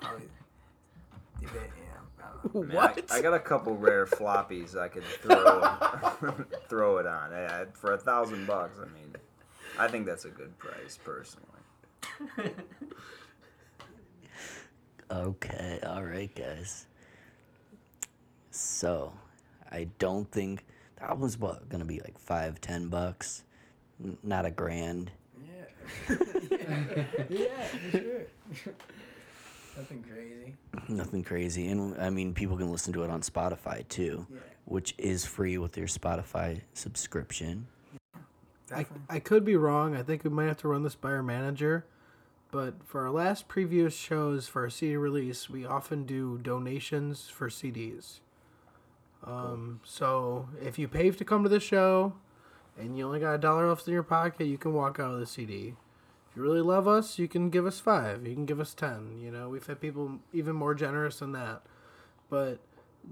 probably 0.00 0.28
debate. 1.40 1.70
You 1.76 1.84
know, 1.84 2.24
I 2.24 2.28
don't 2.52 2.54
know. 2.54 2.60
I 2.62 2.64
mean, 2.66 2.76
What? 2.76 3.10
I, 3.12 3.18
I 3.18 3.22
got 3.22 3.34
a 3.34 3.40
couple 3.40 3.76
rare 3.76 4.06
floppies 4.06 4.76
I 4.76 4.88
could 4.88 5.04
throw 5.04 6.44
throw 6.68 6.98
it 6.98 7.06
on 7.06 7.32
I, 7.32 7.62
I- 7.62 7.66
for 7.72 7.92
a 7.94 7.98
thousand 7.98 8.46
bucks. 8.46 8.78
I 8.80 8.84
mean, 8.86 9.14
I 9.78 9.88
think 9.88 10.06
that's 10.06 10.24
a 10.24 10.30
good 10.30 10.56
price 10.58 10.98
personally. 11.02 11.46
Okay, 15.10 15.80
all 15.84 16.04
right, 16.04 16.32
guys. 16.34 16.86
So, 18.52 19.12
I 19.70 19.88
don't 19.98 20.30
think 20.30 20.64
the 21.00 21.08
album's 21.10 21.38
what 21.38 21.68
gonna 21.68 21.84
be 21.84 22.00
like 22.00 22.18
five, 22.18 22.60
ten 22.60 22.88
bucks, 22.88 23.44
N- 24.02 24.18
not 24.22 24.46
a 24.46 24.50
grand. 24.50 25.10
Yeah. 26.08 26.16
yeah, 27.28 27.64
for 27.64 28.54
sure. 28.54 28.74
Nothing 29.76 30.02
crazy. 30.02 30.54
Nothing 30.88 31.24
crazy, 31.24 31.68
and 31.68 31.98
I 32.00 32.10
mean, 32.10 32.34
people 32.34 32.56
can 32.56 32.70
listen 32.70 32.92
to 32.94 33.04
it 33.04 33.10
on 33.10 33.22
Spotify 33.22 33.86
too, 33.88 34.26
Yeah. 34.30 34.38
which 34.66 34.94
is 34.98 35.24
free 35.24 35.56
with 35.58 35.76
your 35.76 35.86
Spotify 35.86 36.60
subscription. 36.74 37.66
I, 38.74 38.86
I 39.08 39.18
could 39.20 39.44
be 39.44 39.56
wrong. 39.56 39.96
I 39.96 40.02
think 40.02 40.22
we 40.22 40.30
might 40.30 40.46
have 40.46 40.58
to 40.58 40.68
run 40.68 40.82
this 40.82 40.94
by 40.94 41.10
our 41.10 41.22
manager. 41.22 41.86
But 42.52 42.74
for 42.84 43.02
our 43.04 43.10
last 43.10 43.46
previous 43.48 43.94
shows 43.96 44.48
for 44.48 44.62
our 44.62 44.70
CD 44.70 44.96
release, 44.96 45.48
we 45.48 45.64
often 45.64 46.04
do 46.04 46.38
donations 46.38 47.28
for 47.28 47.48
CDs. 47.48 48.20
Um, 49.24 49.80
So 49.84 50.48
if 50.62 50.78
you 50.78 50.88
pay 50.88 51.10
to 51.10 51.24
come 51.24 51.42
to 51.42 51.48
the 51.48 51.60
show 51.60 52.14
and 52.78 52.96
you 52.96 53.06
only 53.06 53.20
got 53.20 53.34
a 53.34 53.38
dollar 53.38 53.68
left 53.68 53.86
in 53.86 53.92
your 53.92 54.02
pocket, 54.02 54.46
you 54.46 54.58
can 54.58 54.72
walk 54.72 54.98
out 54.98 55.12
with 55.12 55.22
a 55.22 55.26
CD. 55.26 55.74
If 56.30 56.36
you 56.36 56.42
really 56.42 56.60
love 56.60 56.86
us, 56.86 57.18
you 57.18 57.28
can 57.28 57.50
give 57.50 57.66
us 57.66 57.80
five. 57.80 58.26
You 58.26 58.34
can 58.34 58.46
give 58.46 58.60
us 58.60 58.72
ten. 58.72 59.18
You 59.20 59.30
know, 59.30 59.48
we've 59.48 59.66
had 59.66 59.80
people 59.80 60.20
even 60.32 60.54
more 60.54 60.74
generous 60.74 61.18
than 61.18 61.32
that. 61.32 61.62
But 62.28 62.60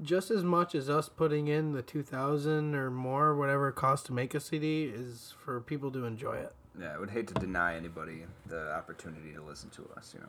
just 0.03 0.31
as 0.31 0.45
much 0.45 0.75
as 0.75 0.89
us 0.89 1.09
putting 1.09 1.49
in 1.49 1.73
the 1.73 1.83
2000 1.83 2.75
or 2.75 2.91
more 2.91 3.35
whatever 3.35 3.69
it 3.69 3.75
costs 3.75 4.07
to 4.07 4.13
make 4.13 4.35
a 4.35 4.41
cd 4.41 4.85
is 4.85 5.35
for 5.43 5.61
people 5.63 5.91
to 5.91 6.05
enjoy 6.05 6.37
it 6.37 6.53
Yeah, 6.79 6.95
I 6.95 6.99
would 6.99 7.11
hate 7.11 7.27
to 7.29 7.35
deny 7.35 7.75
anybody 7.75 8.25
the 8.47 8.73
opportunity 8.75 9.33
to 9.33 9.43
listen 9.43 9.71
to 9.71 9.89
us. 9.97 10.13
You 10.15 10.21
know, 10.21 10.29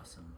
Awesome, 0.00 0.32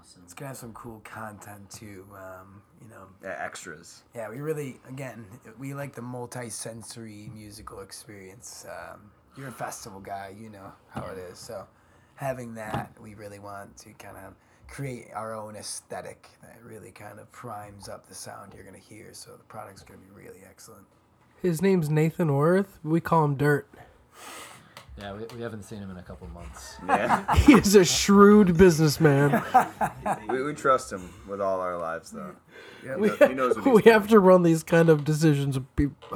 awesome. 0.00 0.22
It's 0.24 0.34
gonna 0.34 0.48
have 0.48 0.56
some 0.56 0.72
cool 0.72 1.00
content 1.04 1.70
too. 1.70 2.04
Um, 2.12 2.62
you 2.80 2.88
know, 2.88 3.06
yeah, 3.22 3.36
extras. 3.38 4.02
yeah, 4.14 4.28
we 4.28 4.40
really 4.40 4.80
again 4.88 5.26
we 5.58 5.74
like 5.74 5.94
the 5.94 6.02
multi-sensory 6.02 7.30
musical 7.34 7.80
experience. 7.80 8.66
Um, 8.68 9.10
you're 9.36 9.48
a 9.48 9.52
festival 9.52 10.00
guy, 10.00 10.34
you 10.38 10.50
know 10.50 10.72
how 10.88 11.06
it 11.06 11.18
is. 11.18 11.38
So 11.38 11.66
having 12.14 12.54
that, 12.54 12.92
we 13.00 13.14
really 13.14 13.38
want 13.38 13.76
to 13.78 13.92
kind 13.94 14.16
of 14.16 14.34
create 14.68 15.08
our 15.14 15.34
own 15.34 15.56
aesthetic 15.56 16.28
that 16.42 16.58
really 16.64 16.90
kind 16.92 17.18
of 17.18 17.30
primes 17.32 17.88
up 17.88 18.06
the 18.08 18.14
sound 18.14 18.52
you're 18.54 18.64
gonna 18.64 18.78
hear. 18.78 19.08
So 19.12 19.32
the 19.32 19.44
product's 19.44 19.82
gonna 19.82 20.00
be 20.00 20.10
really 20.14 20.40
excellent. 20.48 20.86
his 21.42 21.62
name's 21.62 21.88
nathan 21.88 22.34
worth 22.34 22.78
we 22.84 23.00
call 23.00 23.24
him 23.24 23.34
dirt 23.34 23.66
Yeah, 24.98 25.14
we, 25.14 25.24
we 25.36 25.42
haven't 25.42 25.62
seen 25.62 25.78
him 25.78 25.90
in 25.90 25.96
a 25.96 26.02
couple 26.02 26.26
months. 26.28 26.76
Yeah, 26.86 27.34
he 27.36 27.54
is 27.54 27.74
a 27.74 27.84
shrewd 27.84 28.56
businessman 28.56 29.42
we, 30.28 30.42
we 30.42 30.52
trust 30.52 30.92
him 30.92 31.08
with 31.28 31.40
all 31.40 31.60
our 31.60 31.78
lives, 31.78 32.10
though. 32.10 32.34
Yeah, 32.84 32.96
we, 32.96 33.10
he 33.10 33.34
knows 33.34 33.56
what 33.56 33.74
we 33.74 33.90
have 33.90 34.08
to 34.08 34.18
run 34.18 34.42
these 34.42 34.62
kind 34.62 34.88
of 34.88 35.04
decisions 35.04 35.58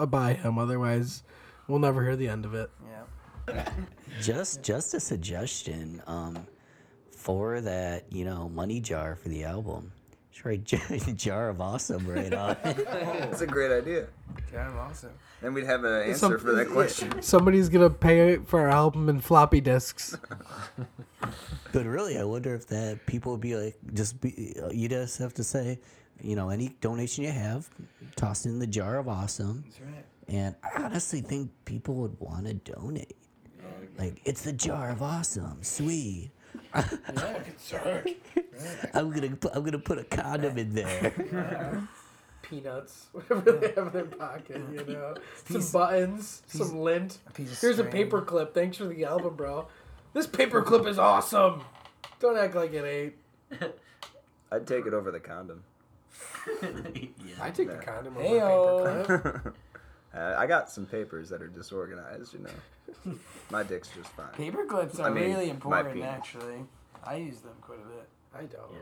by 0.09 0.35
him 0.35 0.59
otherwise 0.59 1.23
we'll 1.67 1.79
never 1.79 2.03
hear 2.03 2.17
the 2.17 2.29
end 2.29 2.45
of 2.45 2.55
it 2.55 2.71
yeah. 3.49 3.69
Just, 4.21 4.63
just 4.63 4.95
a 4.95 5.01
suggestion. 5.01 6.03
Um, 6.07 6.47
for 7.25 7.63
that, 7.63 8.05
you 8.13 8.23
know, 8.23 8.51
money 8.51 8.81
jar 8.81 9.17
for 9.17 9.31
the 9.31 9.45
album. 9.45 9.91
Just 10.31 10.45
write 10.45 10.63
jar, 10.65 10.81
jar 11.15 11.49
of 11.49 11.59
awesome 11.59 12.07
right 12.07 12.33
on 12.35 12.51
it. 12.63 12.85
That's 12.85 13.41
a 13.41 13.47
great 13.47 13.73
idea. 13.73 14.09
Kind 14.55 14.69
of 14.69 14.77
awesome. 14.77 15.11
Then 15.43 15.53
we'd 15.53 15.67
have 15.67 15.83
an 15.85 16.03
answer 16.03 16.19
Some- 16.19 16.39
for 16.39 16.53
that 16.53 16.69
question. 16.71 17.21
somebody's 17.23 17.69
gonna 17.69 17.91
pay 17.91 18.37
for 18.37 18.61
our 18.61 18.71
album 18.71 19.09
in 19.09 19.21
floppy 19.21 19.61
disks 19.61 20.17
But 21.73 21.87
really, 21.87 22.19
I 22.19 22.25
wonder 22.25 22.55
if 22.55 22.67
that 22.69 23.05
people 23.07 23.33
would 23.33 23.41
be 23.41 23.57
like, 23.57 23.77
just 23.95 24.21
be, 24.21 24.55
you 24.73 24.89
just 24.89 25.19
have 25.19 25.35
to 25.35 25.43
say, 25.45 25.81
you 26.23 26.37
know, 26.37 26.51
any 26.51 26.69
donation 26.81 27.25
you 27.25 27.33
have, 27.33 27.69
toss 28.15 28.47
it 28.47 28.51
in 28.51 28.61
the 28.61 28.67
jar 28.67 28.99
of 28.99 29.09
awesome. 29.09 29.65
That's 29.67 29.81
right. 29.81 30.05
And 30.29 30.55
I 30.63 30.83
honestly 30.85 31.21
think 31.21 31.51
people 31.65 31.95
would 31.97 32.17
want 32.21 32.47
to 32.47 32.55
donate. 32.55 33.17
Like, 33.99 34.21
it's 34.25 34.43
the 34.43 34.53
jar 34.53 34.91
of 34.91 35.03
awesome, 35.03 35.59
sweet. 35.63 36.31
I'm 36.75 36.85
gonna 39.11 39.37
I'm 39.53 39.65
gonna 39.65 39.79
put 39.79 39.99
a 39.99 40.05
condom 40.05 40.59
in 40.59 40.75
there. 40.75 41.89
Peanuts, 42.49 43.07
whatever 43.13 43.53
they 43.53 43.69
have 43.73 43.87
in 43.89 43.93
their 43.93 44.05
pocket, 44.05 44.63
you 44.73 44.85
know. 44.89 45.15
Some 45.49 45.67
buttons, 45.73 46.43
some 46.47 46.79
lint. 46.79 47.19
piece 47.35 47.53
of 47.53 47.61
Here's 47.61 47.79
a 47.79 47.83
string. 47.83 47.93
paper 47.93 48.21
clip. 48.23 48.55
Thanks 48.55 48.77
for 48.77 48.85
the 48.87 49.05
album, 49.05 49.35
bro. 49.35 49.67
This 50.13 50.27
paper 50.27 50.63
clip 50.63 50.87
is 50.87 50.99
awesome. 50.99 51.63
Don't 52.21 52.37
act 52.39 52.55
like 52.55 52.73
it 52.73 53.15
ain't. 53.51 53.73
I'd 54.53 54.67
take 54.67 54.87
it 54.87 54.95
over 54.95 55.11
the 55.11 55.21
condom. 55.21 55.65
yeah. 56.63 57.09
I 57.41 57.51
take 57.51 57.69
the 57.69 57.77
condom 57.77 58.17
over 58.17 58.27
Heyo. 58.27 58.81
a 58.81 59.01
paper 59.01 59.41
clip. 59.43 59.57
Uh, 60.15 60.35
I 60.39 60.47
got 60.47 60.71
some 60.71 60.87
papers 60.87 61.29
that 61.31 61.43
are 61.43 61.49
disorganized, 61.49 62.35
you 62.35 62.41
know. 62.41 63.15
My 63.51 63.65
dick's 63.65 63.89
just 63.89 64.11
fine. 64.11 64.29
Paper 64.33 64.65
clips 64.67 65.01
are 65.01 65.09
I 65.09 65.11
mean, 65.11 65.25
really 65.25 65.51
important, 65.51 66.03
actually. 66.05 66.65
I 67.03 67.17
use 67.17 67.39
them 67.41 67.55
quite 67.61 67.81
a 67.81 67.89
bit. 67.89 68.09
I 68.33 68.41
don't. 68.43 68.71
Yeah. 68.73 68.79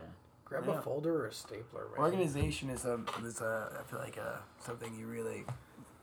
Grab 0.53 0.65
Yeah. 0.67 0.79
a 0.79 0.81
folder 0.81 1.23
or 1.23 1.27
a 1.27 1.33
stapler. 1.33 1.87
Right? 1.91 1.99
Organization 1.99 2.69
is 2.69 2.85
a 2.85 2.99
is 3.25 3.41
a 3.41 3.71
I 3.79 3.83
feel 3.89 3.99
like 3.99 4.17
a 4.17 4.39
something 4.59 4.93
you 4.97 5.07
really 5.07 5.45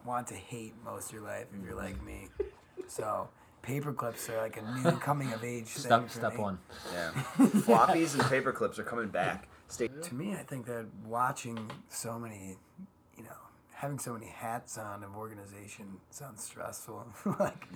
want 0.04 0.26
to 0.28 0.34
hate 0.34 0.74
most 0.84 1.08
of 1.08 1.14
your 1.14 1.22
life 1.22 1.46
if 1.56 1.64
you're 1.64 1.76
like 1.76 2.02
me. 2.04 2.28
So 2.88 3.28
paper 3.62 3.92
clips 3.92 4.28
are 4.28 4.38
like 4.38 4.56
a 4.56 4.62
new 4.82 4.90
coming 5.08 5.32
of 5.32 5.44
age 5.44 5.66
thing. 5.68 5.82
Step 5.84 6.02
for 6.08 6.18
step 6.18 6.34
me. 6.34 6.40
one. 6.40 6.58
Yeah. 6.92 7.10
Floppies 7.38 8.14
and 8.18 8.24
paper 8.28 8.50
clips 8.52 8.80
are 8.80 8.82
coming 8.82 9.06
back. 9.08 9.48
Stay. 9.68 9.86
To 9.86 10.14
me, 10.14 10.32
I 10.34 10.42
think 10.42 10.66
that 10.66 10.86
watching 11.06 11.70
so 11.88 12.18
many, 12.18 12.56
you 13.16 13.22
know, 13.22 13.36
having 13.74 14.00
so 14.00 14.12
many 14.14 14.26
hats 14.26 14.76
on 14.76 15.04
of 15.04 15.14
organization 15.14 15.86
sounds 16.10 16.42
stressful. 16.42 17.06
like, 17.38 17.68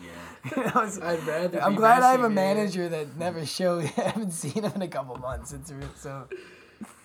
you 0.57 0.57
know, 0.64 0.72
I'd 0.75 1.25
rather. 1.29 1.62
I'm 1.62 1.72
be 1.75 1.77
glad 1.79 2.03
I 2.03 2.11
have 2.11 2.20
a 2.25 2.29
messy, 2.29 2.35
man. 2.35 2.57
manager 2.57 2.89
that 2.89 3.16
never 3.16 3.47
showed. 3.47 3.85
I 3.97 4.01
haven't 4.11 4.33
seen 4.33 4.64
him 4.64 4.72
in 4.75 4.83
a 4.83 4.89
couple 4.89 5.14
months. 5.18 5.53
It's 5.53 5.70
re- 5.70 5.85
so 5.95 6.27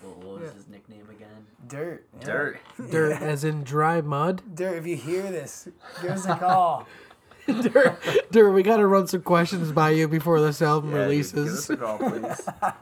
What, 0.02 0.16
what 0.18 0.40
was 0.40 0.52
his 0.52 0.68
nickname 0.68 1.08
again? 1.10 1.46
dirt. 1.68 2.04
yeah. 2.20 2.26
Dirt. 2.26 2.60
Dirt, 2.90 3.22
as 3.22 3.44
in 3.44 3.62
dry 3.64 4.00
mud. 4.00 4.42
Dirt. 4.54 4.76
If 4.78 4.86
you 4.86 4.96
hear 4.96 5.22
this, 5.22 5.68
give 6.02 6.12
us 6.12 6.26
a 6.26 6.36
call. 6.36 6.86
Dirt, 7.46 7.98
Dirt. 8.30 8.52
We 8.52 8.62
gotta 8.62 8.86
run 8.86 9.06
some 9.06 9.22
questions 9.22 9.72
by 9.72 9.90
you 9.90 10.08
before 10.08 10.40
this 10.40 10.60
album 10.62 10.90
Yeah, 10.90 10.98
dude, 10.98 11.04
releases. 11.08 11.44
Give 11.44 11.54
us 11.54 11.70
a 11.70 11.76
call, 11.76 11.98
please. 11.98 12.48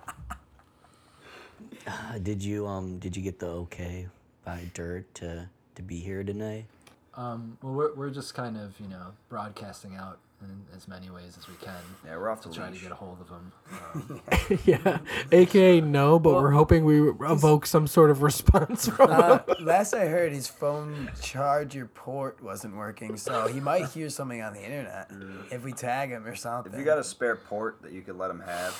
Uh, 1.86 2.18
did 2.18 2.42
you 2.44 2.66
um 2.66 2.98
did 2.98 3.16
you 3.16 3.22
get 3.22 3.38
the 3.38 3.46
okay 3.46 4.08
by 4.44 4.60
Dirt 4.74 5.14
to 5.14 5.48
to 5.74 5.82
be 5.82 6.00
here 6.00 6.22
tonight? 6.22 6.66
Um, 7.14 7.56
well, 7.62 7.72
we're, 7.72 7.94
we're 7.94 8.10
just 8.10 8.34
kind 8.34 8.56
of, 8.56 8.78
you 8.78 8.88
know, 8.88 9.06
broadcasting 9.28 9.96
out 9.96 10.18
in 10.42 10.62
as 10.76 10.86
many 10.86 11.10
ways 11.10 11.36
as 11.36 11.48
we 11.48 11.54
can 11.54 11.74
Yeah, 12.04 12.16
we're 12.16 12.30
off 12.30 12.40
to 12.42 12.50
try 12.50 12.70
to 12.70 12.78
get 12.78 12.92
a 12.92 12.94
hold 12.94 13.20
of 13.20 13.28
him. 13.28 13.52
Um, 13.94 14.20
yeah, 14.64 14.98
aka 15.32 15.80
no, 15.80 16.18
but 16.18 16.34
we're 16.34 16.50
hoping 16.50 16.84
we 16.84 17.08
evoke 17.08 17.66
some 17.66 17.86
sort 17.86 18.10
of 18.10 18.22
response 18.22 18.88
from 18.88 19.10
him. 19.10 19.20
Uh, 19.20 19.40
last 19.60 19.94
I 19.94 20.06
heard, 20.06 20.32
his 20.32 20.46
phone 20.48 21.10
charger 21.20 21.86
port 21.86 22.42
wasn't 22.42 22.76
working, 22.76 23.16
so 23.16 23.46
he 23.46 23.60
might 23.60 23.86
hear 23.88 24.08
something 24.08 24.40
on 24.42 24.52
the 24.54 24.62
internet 24.62 25.10
if 25.50 25.64
we 25.64 25.72
tag 25.72 26.10
him 26.10 26.26
or 26.26 26.34
something. 26.34 26.72
If 26.72 26.78
you 26.78 26.84
got 26.84 26.98
a 26.98 27.04
spare 27.04 27.36
port 27.36 27.82
that 27.82 27.92
you 27.92 28.02
could 28.02 28.16
let 28.16 28.30
him 28.30 28.40
have, 28.40 28.74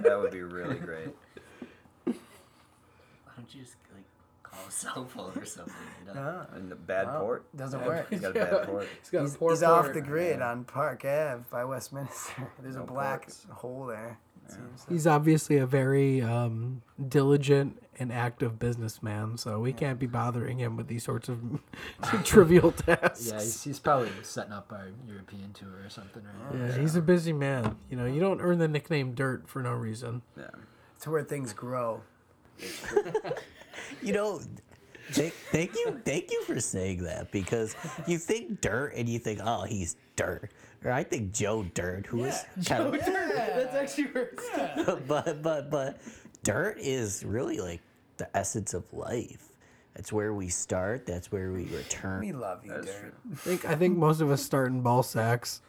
that 0.00 0.18
would 0.20 0.32
be 0.32 0.42
really 0.42 0.76
great. 0.76 1.08
Why 2.04 2.14
don't 3.36 3.54
you 3.54 3.62
just 3.62 3.76
like 4.54 4.62
call 4.62 4.70
cell 4.70 5.04
phone 5.06 5.32
or 5.36 5.44
something? 5.44 5.74
You 6.06 6.14
know? 6.14 6.20
No, 6.22 6.46
And 6.54 6.70
the 6.70 6.76
bad 6.76 7.06
well, 7.06 7.20
port. 7.20 7.56
doesn't 7.56 7.84
work. 7.84 8.06
He's 8.10 8.20
got 8.20 8.30
a 8.30 8.34
bad 8.44 8.66
port. 8.66 8.88
He's 9.00 9.10
got 9.10 9.20
He's, 9.22 9.34
a 9.34 9.38
poor 9.38 9.50
he's 9.50 9.62
off 9.62 9.92
the 9.92 10.00
grid 10.00 10.40
on 10.42 10.64
Park 10.64 11.04
Ave 11.04 11.42
by 11.50 11.64
Westminster. 11.64 12.50
There's 12.62 12.76
a 12.76 12.82
black 12.82 13.22
ports. 13.22 13.46
hole 13.50 13.86
there. 13.86 14.18
it 14.46 14.52
seems. 14.52 14.86
He's 14.88 15.06
obviously 15.06 15.56
a 15.58 15.66
very 15.66 16.20
um, 16.22 16.82
diligent 17.08 17.80
and 18.00 18.12
active 18.12 18.58
businessman, 18.58 19.38
so 19.38 19.60
we 19.60 19.72
can't 19.72 20.00
be 20.00 20.06
bothering 20.06 20.58
him 20.58 20.76
with 20.76 20.88
these 20.88 21.04
sorts 21.04 21.28
of 21.28 21.38
trivial 22.24 22.72
tasks. 22.72 23.28
yeah, 23.28 23.34
he's, 23.38 23.62
he's 23.62 23.78
probably 23.78 24.10
setting 24.22 24.52
up 24.52 24.72
our 24.72 24.88
European 25.06 25.52
tour 25.52 25.68
or 25.84 25.88
something, 25.88 26.22
right? 26.50 26.58
Yeah, 26.70 26.78
he's 26.80 26.96
a 26.96 27.00
busy 27.00 27.32
man. 27.32 27.76
You 27.88 27.96
know, 27.96 28.04
you 28.06 28.18
don't 28.18 28.40
earn 28.40 28.58
the 28.58 28.66
nickname 28.66 29.14
Dirt 29.14 29.48
for 29.48 29.62
no 29.62 29.72
reason. 29.72 30.22
Yeah. 30.36 30.48
It's 30.96 31.06
where 31.06 31.22
things 31.22 31.52
grow. 31.52 32.00
You 34.02 34.12
know, 34.12 34.40
thank, 35.10 35.32
thank 35.50 35.74
you, 35.74 36.00
thank 36.04 36.30
you 36.30 36.42
for 36.44 36.60
saying 36.60 37.04
that 37.04 37.30
because 37.32 37.74
you 38.06 38.18
think 38.18 38.60
Dirt 38.60 38.94
and 38.96 39.08
you 39.08 39.18
think, 39.18 39.40
oh, 39.44 39.62
he's 39.64 39.96
Dirt, 40.16 40.50
or 40.84 40.90
I 40.90 41.02
think 41.02 41.32
Joe 41.32 41.64
Dirt, 41.74 42.06
who 42.06 42.24
is 42.24 42.44
kind 42.66 42.82
of, 42.84 42.92
That's 42.92 43.74
actually 43.74 44.04
where 44.04 44.30
but 45.06 45.42
but 45.42 45.70
but 45.70 45.98
Dirt 46.42 46.78
is 46.78 47.24
really 47.24 47.58
like 47.58 47.80
the 48.16 48.34
essence 48.36 48.74
of 48.74 48.84
life. 48.92 49.48
That's 49.94 50.12
where 50.12 50.34
we 50.34 50.48
start. 50.48 51.06
That's 51.06 51.30
where 51.30 51.52
we 51.52 51.64
return. 51.66 52.20
We 52.20 52.32
love 52.32 52.64
you, 52.64 52.72
That's 52.72 52.86
Dirt. 52.86 53.14
I 53.32 53.34
think 53.36 53.64
I 53.64 53.74
think 53.76 53.96
most 53.96 54.20
of 54.20 54.30
us 54.30 54.42
start 54.42 54.70
in 54.70 54.80
ball 54.82 55.02
sacks. 55.02 55.62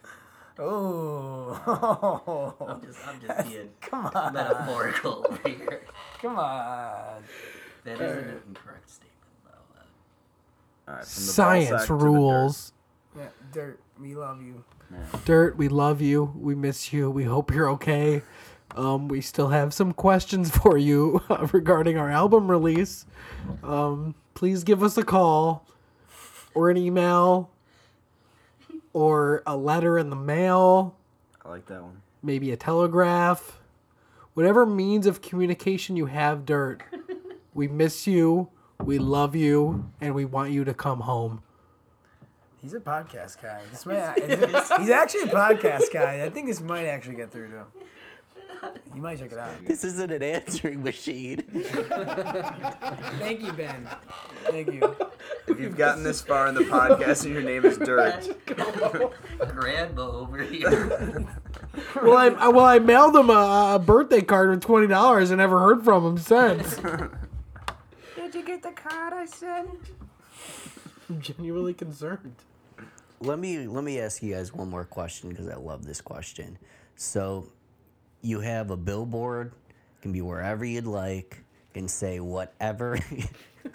Oh, 0.57 2.55
I'm 2.61 2.81
just, 2.81 3.07
I'm 3.07 3.19
just 3.19 3.49
being 3.51 3.69
come 3.81 4.05
on, 4.13 4.33
metaphorical 4.33 5.25
over 5.29 5.49
here. 5.49 5.81
come 6.21 6.39
on. 6.39 7.23
That 7.85 8.01
is 8.01 8.17
an 8.17 8.41
incorrect 8.47 8.89
statement, 8.89 9.13
though. 9.45 9.51
All 10.91 10.95
right. 10.97 11.05
From 11.05 11.23
the 11.25 11.31
Science 11.31 11.69
sack 11.69 11.81
to 11.87 11.93
the 11.93 11.97
dirt. 11.99 12.03
rules. 12.05 12.73
Yeah, 13.17 13.27
Dirt, 13.53 13.79
we 13.99 14.13
love 14.15 14.41
you. 14.41 14.63
Dirt, 15.23 15.57
we 15.57 15.67
love 15.69 16.01
you. 16.01 16.33
We 16.37 16.53
miss 16.53 16.91
you. 16.91 17.09
We 17.09 17.23
hope 17.23 17.51
you're 17.53 17.69
okay. 17.71 18.21
Um, 18.75 19.07
we 19.07 19.21
still 19.21 19.47
have 19.49 19.73
some 19.73 19.93
questions 19.93 20.49
for 20.57 20.77
you 20.77 21.21
uh, 21.29 21.47
regarding 21.53 21.97
our 21.97 22.11
album 22.11 22.51
release. 22.51 23.05
Um, 23.63 24.15
please 24.33 24.63
give 24.65 24.83
us 24.83 24.97
a 24.97 25.03
call 25.03 25.65
or 26.53 26.69
an 26.69 26.75
email 26.77 27.49
or 28.93 29.43
a 29.45 29.55
letter 29.57 29.97
in 29.97 30.09
the 30.09 30.15
mail, 30.15 30.95
I 31.45 31.49
like 31.49 31.65
that 31.67 31.83
one. 31.83 32.01
maybe 32.23 32.51
a 32.51 32.57
telegraph. 32.57 33.59
Whatever 34.35 34.65
means 34.65 35.05
of 35.05 35.21
communication 35.21 35.95
you 35.97 36.05
have, 36.07 36.45
Dirt. 36.45 36.81
We 37.55 37.67
miss 37.67 38.05
you. 38.05 38.49
We 38.83 38.99
love 38.99 39.35
you. 39.35 39.89
And 40.01 40.13
we 40.13 40.25
want 40.25 40.51
you 40.51 40.63
to 40.65 40.73
come 40.75 40.99
home. 40.99 41.41
He's 42.61 42.73
a 42.73 42.79
podcast 42.79 43.41
guy. 43.41 43.61
This 43.71 43.85
might, 43.87 44.79
he's 44.79 44.89
actually 44.89 45.21
a 45.21 45.33
podcast 45.33 45.91
guy. 45.93 46.23
I 46.23 46.29
think 46.29 46.47
this 46.47 46.61
might 46.61 46.85
actually 46.85 47.15
get 47.15 47.31
through 47.31 47.49
to 47.49 47.57
him. 47.57 47.65
You 48.95 49.01
might 49.01 49.19
check 49.19 49.31
it 49.31 49.37
out. 49.37 49.51
This 49.65 49.83
isn't 49.83 50.11
an 50.11 50.23
answering 50.23 50.83
machine. 50.83 51.43
Thank 53.19 53.41
you, 53.41 53.53
Ben. 53.53 53.87
Thank 54.45 54.73
you. 54.73 54.95
If 55.47 55.59
you've 55.59 55.77
gotten 55.77 56.03
this 56.03 56.21
far 56.21 56.47
in 56.47 56.55
the 56.55 56.61
podcast 56.61 57.25
and 57.25 57.33
your 57.33 57.43
name 57.43 57.63
is 57.65 57.77
Dirt, 57.77 58.35
Grandma 59.47 60.01
over 60.01 60.41
here. 60.41 61.27
Well, 62.01 62.17
I, 62.17 62.27
I 62.29 62.47
well 62.47 62.65
I 62.65 62.79
mailed 62.79 63.15
him 63.15 63.29
a, 63.29 63.75
a 63.75 63.79
birthday 63.79 64.21
card 64.21 64.49
with 64.49 64.61
twenty 64.61 64.87
dollars 64.87 65.29
and 65.29 65.37
never 65.37 65.59
heard 65.59 65.83
from 65.83 66.05
him 66.05 66.17
since. 66.17 66.79
Did 68.45 68.51
you 68.51 68.57
get 68.59 68.75
the 68.75 68.79
card 68.89 69.11
I 69.11 69.25
sent? 69.25 69.69
I'm 71.09 71.19
genuinely 71.19 71.73
concerned. 71.73 72.35
let 73.19 73.39
me 73.39 73.65
let 73.65 73.83
me 73.83 73.99
ask 73.99 74.21
you 74.21 74.35
guys 74.35 74.53
one 74.53 74.69
more 74.69 74.83
question 74.83 75.29
because 75.29 75.47
I 75.47 75.55
love 75.55 75.83
this 75.83 75.99
question. 75.99 76.59
So, 76.95 77.47
you 78.21 78.41
have 78.41 78.69
a 78.69 78.77
billboard, 78.77 79.53
can 80.01 80.11
be 80.11 80.21
wherever 80.21 80.63
you'd 80.63 80.85
like, 80.85 81.43
can 81.73 81.87
say 81.87 82.19
whatever, 82.19 82.99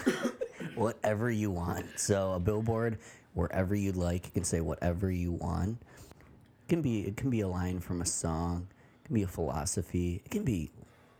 whatever 0.77 1.33
you 1.33 1.51
want. 1.51 1.87
So 1.97 2.33
a 2.33 2.39
billboard 2.39 2.99
wherever 3.35 3.75
you'd 3.75 3.97
like, 3.97 4.27
you 4.27 4.33
can 4.33 4.45
say 4.45 4.61
whatever 4.61 5.11
you 5.11 5.33
want. 5.33 5.79
It 5.81 6.69
can 6.69 6.81
be 6.81 7.01
it 7.01 7.17
can 7.17 7.29
be 7.29 7.41
a 7.41 7.49
line 7.49 7.81
from 7.81 8.03
a 8.03 8.07
song, 8.07 8.69
it 9.03 9.07
can 9.09 9.15
be 9.15 9.23
a 9.25 9.29
philosophy, 9.29 10.23
it 10.25 10.31
can 10.31 10.45
be 10.45 10.71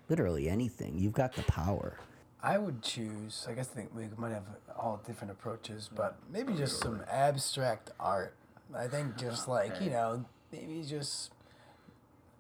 literally 0.09 0.49
anything. 0.49 1.01
You've 1.01 1.15
got 1.15 1.33
the 1.33 1.43
power. 1.43 1.99
I 2.43 2.59
would 2.59 2.83
choose. 2.83 3.47
I 3.49 3.53
guess 3.53 3.71
I 3.73 3.77
think 3.77 3.95
we 3.95 4.05
might 4.17 4.33
have 4.33 4.45
all 4.77 5.01
different 5.07 5.31
approaches, 5.31 5.91
mm. 5.93 5.97
but 5.97 6.17
maybe 6.33 6.55
just 6.55 6.81
some 6.81 7.03
abstract 7.11 7.91
art. 8.01 8.35
I 8.75 8.87
think 8.87 9.17
just 9.17 9.49
ah, 9.49 9.53
like 9.53 9.81
you 9.81 9.91
know, 9.91 10.25
maybe 10.53 10.83
just. 10.87 11.33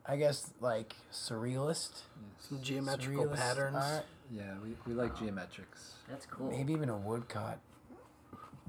I 0.07 0.16
guess 0.16 0.51
like 0.61 0.94
surrealist, 1.12 2.03
Some 2.38 2.62
geometrical 2.62 3.26
surrealist 3.26 3.36
patterns. 3.36 3.76
art. 3.76 4.07
Yeah, 4.32 4.55
we, 4.62 4.74
we 4.86 4.94
like 4.94 5.14
geometrics. 5.14 5.92
That's 6.09 6.26
cool. 6.26 6.51
Maybe 6.51 6.72
even 6.72 6.88
a 6.88 6.96
woodcut. 6.96 7.61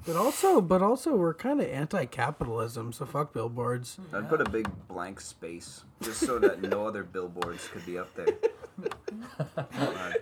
But 0.05 0.15
also, 0.15 0.61
but 0.61 0.81
also, 0.81 1.15
we're 1.15 1.33
kind 1.33 1.61
of 1.61 1.67
anti-capitalism, 1.67 2.91
so 2.91 3.05
fuck 3.05 3.33
billboards. 3.33 3.95
Hmm, 3.95 4.15
I'd 4.15 4.29
put 4.29 4.41
a 4.41 4.49
big 4.49 4.67
blank 4.87 5.21
space 5.21 5.83
just 6.01 6.19
so 6.21 6.39
that 6.39 6.61
no 6.61 6.87
other 6.87 7.03
billboards 7.03 7.67
could 7.67 7.85
be 7.85 7.99
up 7.99 8.09
there. 8.15 8.27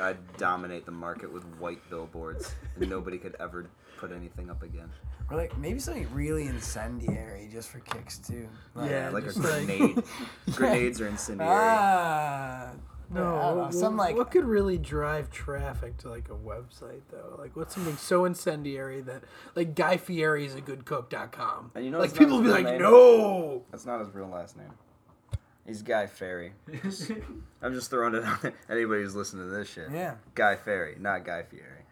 I'd 0.00 0.36
dominate 0.36 0.86
the 0.86 0.92
market 0.92 1.32
with 1.32 1.44
white 1.58 1.80
billboards, 1.90 2.54
and 2.78 2.88
nobody 2.88 3.18
could 3.18 3.36
ever 3.40 3.68
put 3.98 4.12
anything 4.12 4.50
up 4.50 4.62
again. 4.62 4.90
Or 5.30 5.36
like 5.36 5.56
maybe 5.58 5.78
something 5.78 6.08
really 6.12 6.46
incendiary 6.46 7.48
just 7.52 7.68
for 7.68 7.78
kicks 7.80 8.18
too. 8.18 8.48
Like, 8.74 8.90
Yeah, 8.90 9.10
Like 9.10 9.24
a 9.24 9.26
just 9.26 9.38
like- 9.38 9.66
grenade. 9.66 10.02
Grenades 10.54 11.00
are 11.00 11.06
incendiary. 11.08 11.50
Ah. 11.52 12.70
No, 13.12 13.22
I 13.24 13.50
know, 13.50 13.56
what, 13.62 13.74
some 13.74 13.96
like 13.96 14.14
what 14.16 14.30
could 14.30 14.44
really 14.44 14.78
drive 14.78 15.30
traffic 15.32 15.96
to 15.98 16.08
like 16.08 16.28
a 16.28 16.34
website 16.34 17.00
though? 17.10 17.34
Like 17.38 17.56
what's 17.56 17.74
something 17.74 17.96
so 17.96 18.24
incendiary 18.24 19.00
that 19.00 19.24
like 19.56 19.74
Guy 19.74 19.96
Fieri 19.96 20.46
is 20.46 20.54
a 20.54 20.60
good 20.60 20.84
cook.com. 20.84 21.72
And 21.74 21.84
you 21.84 21.90
know 21.90 21.98
like 21.98 22.12
people 22.14 22.28
not 22.28 22.36
will 22.38 22.42
be 22.44 22.50
like, 22.50 22.64
name? 22.66 22.80
no. 22.82 23.64
That's 23.72 23.84
not 23.84 23.98
his 23.98 24.14
real 24.14 24.28
last 24.28 24.56
name. 24.56 24.70
He's 25.70 25.82
Guy 25.82 26.08
Ferry. 26.08 26.52
I'm 27.62 27.74
just 27.74 27.90
throwing 27.90 28.16
it 28.16 28.24
out 28.24 28.42
there. 28.42 28.54
Anybody 28.68 29.02
who's 29.02 29.14
listening 29.14 29.44
to 29.48 29.50
this 29.50 29.68
shit. 29.70 29.86
Yeah. 29.92 30.16
Guy 30.34 30.56
Ferry, 30.56 30.96
not 30.98 31.24
Guy 31.24 31.44
Fieri. 31.44 31.84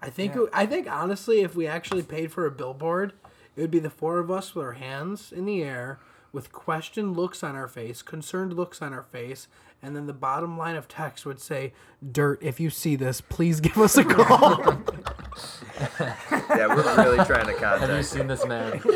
I 0.00 0.08
think 0.08 0.34
Yeah. 0.34 0.46
I 0.50 0.64
think 0.64 0.90
honestly, 0.90 1.42
if 1.42 1.54
we 1.54 1.66
actually 1.66 2.02
paid 2.02 2.32
for 2.32 2.46
a 2.46 2.50
billboard, 2.50 3.12
it 3.54 3.60
would 3.60 3.70
be 3.70 3.80
the 3.80 3.90
four 3.90 4.18
of 4.18 4.30
us 4.30 4.54
with 4.54 4.64
our 4.64 4.72
hands 4.72 5.30
in 5.30 5.44
the 5.44 5.62
air, 5.62 6.00
with 6.32 6.52
questioned 6.52 7.18
looks 7.18 7.44
on 7.44 7.54
our 7.54 7.68
face, 7.68 8.00
concerned 8.00 8.54
looks 8.54 8.80
on 8.80 8.94
our 8.94 9.02
face, 9.02 9.46
and 9.82 9.94
then 9.94 10.06
the 10.06 10.14
bottom 10.14 10.56
line 10.56 10.76
of 10.76 10.88
text 10.88 11.26
would 11.26 11.38
say, 11.38 11.74
"Dirt, 12.12 12.38
if 12.42 12.58
you 12.58 12.70
see 12.70 12.96
this, 12.96 13.20
please 13.20 13.60
give 13.60 13.76
us 13.76 13.98
a 13.98 14.04
call." 14.04 14.78
Yeah, 16.50 16.68
we're 16.68 16.96
really 17.02 17.24
trying 17.24 17.46
to 17.46 17.54
contact. 17.54 17.80
Have 17.80 17.90
you 17.90 17.96
him. 17.96 18.02
seen 18.02 18.26
this 18.26 18.46
man? 18.46 18.80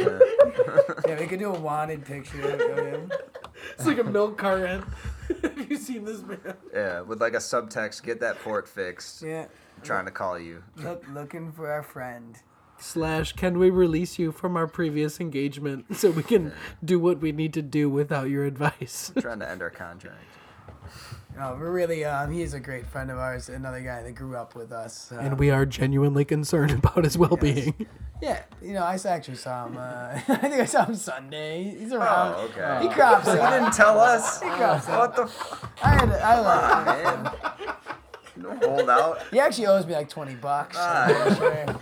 yeah, 1.07 1.19
we 1.19 1.27
could 1.27 1.39
do 1.39 1.53
a 1.53 1.59
wanted 1.59 2.05
picture 2.05 2.43
of 2.43 2.61
him. 2.79 3.11
It's 3.73 3.87
like 3.87 3.99
a 3.99 4.05
milk 4.05 4.39
carton. 4.39 4.85
Have 5.43 5.71
you 5.71 5.77
seen 5.77 6.05
this 6.05 6.23
man? 6.23 6.55
Yeah, 6.73 7.01
with 7.01 7.21
like 7.21 7.35
a 7.35 7.39
subtext, 7.39 8.03
get 8.03 8.21
that 8.21 8.39
port 8.41 8.69
fixed. 8.69 9.23
Yeah. 9.23 9.47
I'm 9.77 9.83
trying 9.83 10.05
to 10.07 10.11
call 10.11 10.39
you. 10.39 10.63
Look, 10.77 11.05
looking 11.13 11.53
for 11.53 11.71
our 11.71 11.83
friend. 11.83 12.37
Slash, 12.79 13.33
can 13.33 13.59
we 13.59 13.71
release 13.71 14.19
you 14.19 14.33
from 14.33 14.57
our 14.57 14.67
previous 14.67 15.21
engagement 15.21 15.97
so 15.97 16.11
we 16.11 16.23
can 16.23 16.53
do 16.85 16.99
what 16.99 17.21
we 17.21 17.33
need 17.33 17.53
to 17.55 17.63
do 17.63 17.89
without 17.89 18.29
your 18.29 18.45
advice? 18.45 19.13
trying 19.19 19.41
to 19.41 19.49
end 19.49 19.63
our 19.63 19.71
contract. 19.71 20.25
No, 21.37 21.55
we're 21.61 21.71
really 21.71 22.05
um 22.05 22.31
he's 22.31 22.55
a 22.55 22.61
great 22.61 22.87
friend 22.87 23.11
of 23.11 23.19
ours, 23.19 23.49
another 23.51 23.81
guy 23.81 24.03
that 24.03 24.13
grew 24.15 24.37
up 24.37 24.55
with 24.55 24.73
us. 24.73 25.13
Uh, 25.13 25.17
and 25.19 25.39
we 25.39 25.51
are 25.51 25.67
genuinely 25.67 26.25
concerned 26.25 26.71
about 26.85 27.05
his 27.05 27.19
well-being. 27.19 27.87
yeah, 28.23 28.43
you 28.63 28.73
know, 28.73 28.83
I 28.83 28.97
actually 29.07 29.37
saw 29.37 29.67
him. 29.67 29.77
Uh, 29.77 29.81
I 30.29 30.37
think 30.39 30.55
I 30.55 30.65
saw 30.65 30.87
him 30.87 30.95
Sunday. 30.95 31.77
He's 31.79 31.93
around. 31.93 32.35
Oh, 32.39 32.45
okay. 32.45 32.89
He 32.89 32.89
crops 32.95 33.27
You 33.27 33.33
up. 33.35 33.53
didn't 33.53 33.73
tell 33.75 34.01
us. 34.01 34.41
He 34.43 34.49
crops 34.49 34.89
up. 34.89 34.99
What 34.99 35.17
the 35.17 35.23
f- 35.25 35.71
I 35.83 35.89
had, 35.91 36.11
I 36.13 36.41
love 36.41 36.87
him. 36.87 37.23
man? 37.23 37.33
You 38.37 38.43
don't 38.43 38.65
hold 38.65 38.89
out. 38.91 39.23
He 39.31 39.39
actually 39.39 39.67
owes 39.67 39.87
me 39.87 39.93
like 39.95 40.09
twenty 40.09 40.35
bucks. 40.35 40.77
Ah. 40.79 41.35
Sure. 41.39 41.81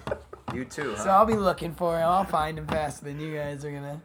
You 0.54 0.64
too, 0.64 0.94
So? 0.96 1.10
I'll 1.10 1.26
be 1.26 1.34
looking 1.34 1.74
for 1.74 1.96
him. 1.98 2.06
I'll 2.08 2.24
find 2.24 2.56
him 2.58 2.66
faster 2.66 3.04
than 3.04 3.18
you 3.20 3.34
guys 3.34 3.64
are 3.64 3.70
gonna. 3.72 4.00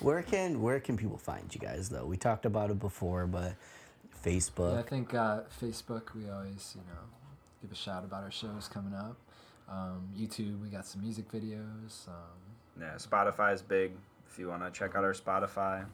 Where 0.00 0.22
can 0.22 0.60
where 0.60 0.80
can 0.80 0.96
people 0.96 1.16
find 1.16 1.44
you 1.54 1.60
guys 1.60 1.88
though? 1.88 2.04
We 2.06 2.16
talked 2.16 2.44
about 2.44 2.70
it 2.70 2.78
before, 2.80 3.26
but 3.26 3.54
Facebook. 4.22 4.74
Yeah, 4.74 4.80
I 4.80 4.82
think 4.82 5.14
uh, 5.14 5.40
Facebook, 5.60 6.14
we 6.14 6.28
always, 6.30 6.74
you 6.76 6.82
know, 6.88 7.00
give 7.60 7.72
a 7.72 7.74
shout 7.74 8.04
about 8.04 8.22
our 8.22 8.30
shows 8.30 8.68
coming 8.72 8.94
up. 8.94 9.16
Um, 9.68 10.08
YouTube, 10.16 10.60
we 10.60 10.68
got 10.68 10.86
some 10.86 11.02
music 11.02 11.30
videos. 11.30 12.08
Um, 12.08 12.14
Yeah, 12.80 12.94
is 13.52 13.62
big. 13.62 13.92
If 14.30 14.38
you 14.38 14.48
want 14.48 14.62
to 14.64 14.70
check 14.70 14.96
out 14.96 15.04
our 15.04 15.12
Spotify, 15.12 15.84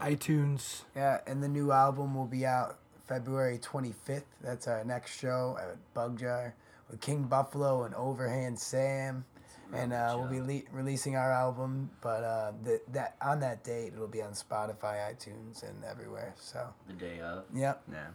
iTunes. 0.00 0.82
Yeah, 0.96 1.20
and 1.26 1.42
the 1.42 1.48
new 1.48 1.72
album 1.72 2.14
will 2.14 2.26
be 2.26 2.46
out 2.46 2.78
February 3.06 3.58
25th. 3.58 4.22
That's 4.42 4.66
our 4.68 4.84
next 4.84 5.18
show 5.18 5.58
at 5.60 5.76
Bug 5.94 6.18
Jar 6.18 6.54
with 6.90 7.00
King 7.00 7.24
Buffalo 7.24 7.84
and 7.84 7.94
Overhand 7.94 8.58
Sam. 8.58 9.24
And 9.72 9.92
uh, 9.92 10.16
we'll 10.18 10.28
be 10.28 10.40
le- 10.40 10.62
releasing 10.72 11.16
our 11.16 11.32
album, 11.32 11.90
but 12.00 12.24
uh, 12.24 12.52
the, 12.64 12.80
that 12.92 13.16
on 13.22 13.40
that 13.40 13.62
date 13.64 13.92
it'll 13.94 14.08
be 14.08 14.22
on 14.22 14.32
Spotify, 14.32 15.14
iTunes, 15.14 15.62
and 15.62 15.84
everywhere. 15.84 16.34
So, 16.36 16.66
the 16.86 16.94
day 16.94 17.20
of. 17.20 17.44
yep. 17.54 17.82
yeah. 17.90 18.06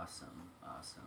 Awesome, 0.00 0.28
awesome. 0.64 1.02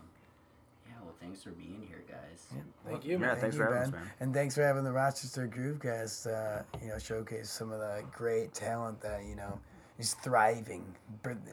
Yeah, 0.88 0.93
well, 1.04 1.16
thanks 1.20 1.41
for 1.41 1.51
being 1.51 1.86
here, 1.88 2.04
guys. 2.08 2.47
Thank 2.86 3.06
you. 3.06 3.18
Yeah, 3.20 3.36
thanks 3.36 3.56
you, 3.56 3.64
for 3.64 3.74
having 3.74 3.82
us, 3.82 3.89
Ben. 3.91 3.99
man. 3.99 4.12
And 4.20 4.34
thanks 4.34 4.56
for 4.56 4.64
having 4.64 4.84
the 4.84 4.91
Rochester 4.91 5.47
Groovecast, 5.47 6.28
uh, 6.28 6.64
you 6.82 6.89
know, 6.89 6.99
showcase 6.99 7.49
some 7.49 7.72
of 7.72 7.80
the 7.80 8.04
great 8.12 8.54
talent 8.54 9.01
that, 9.01 9.24
you 9.26 9.36
know, 9.36 9.60
is 9.97 10.14
thriving. 10.16 10.84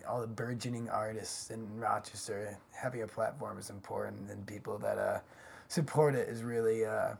All 0.08 0.20
the 0.20 0.26
burgeoning 0.26 0.88
artists 0.88 1.50
in 1.50 1.66
Rochester. 1.78 2.58
Having 2.72 3.02
a 3.02 3.06
platform 3.06 3.58
is 3.58 3.70
important, 3.70 4.30
and 4.30 4.46
people 4.46 4.78
that 4.78 4.98
uh, 4.98 5.20
support 5.68 6.14
it 6.14 6.28
is 6.28 6.42
really 6.42 6.84
uh, 6.84 7.14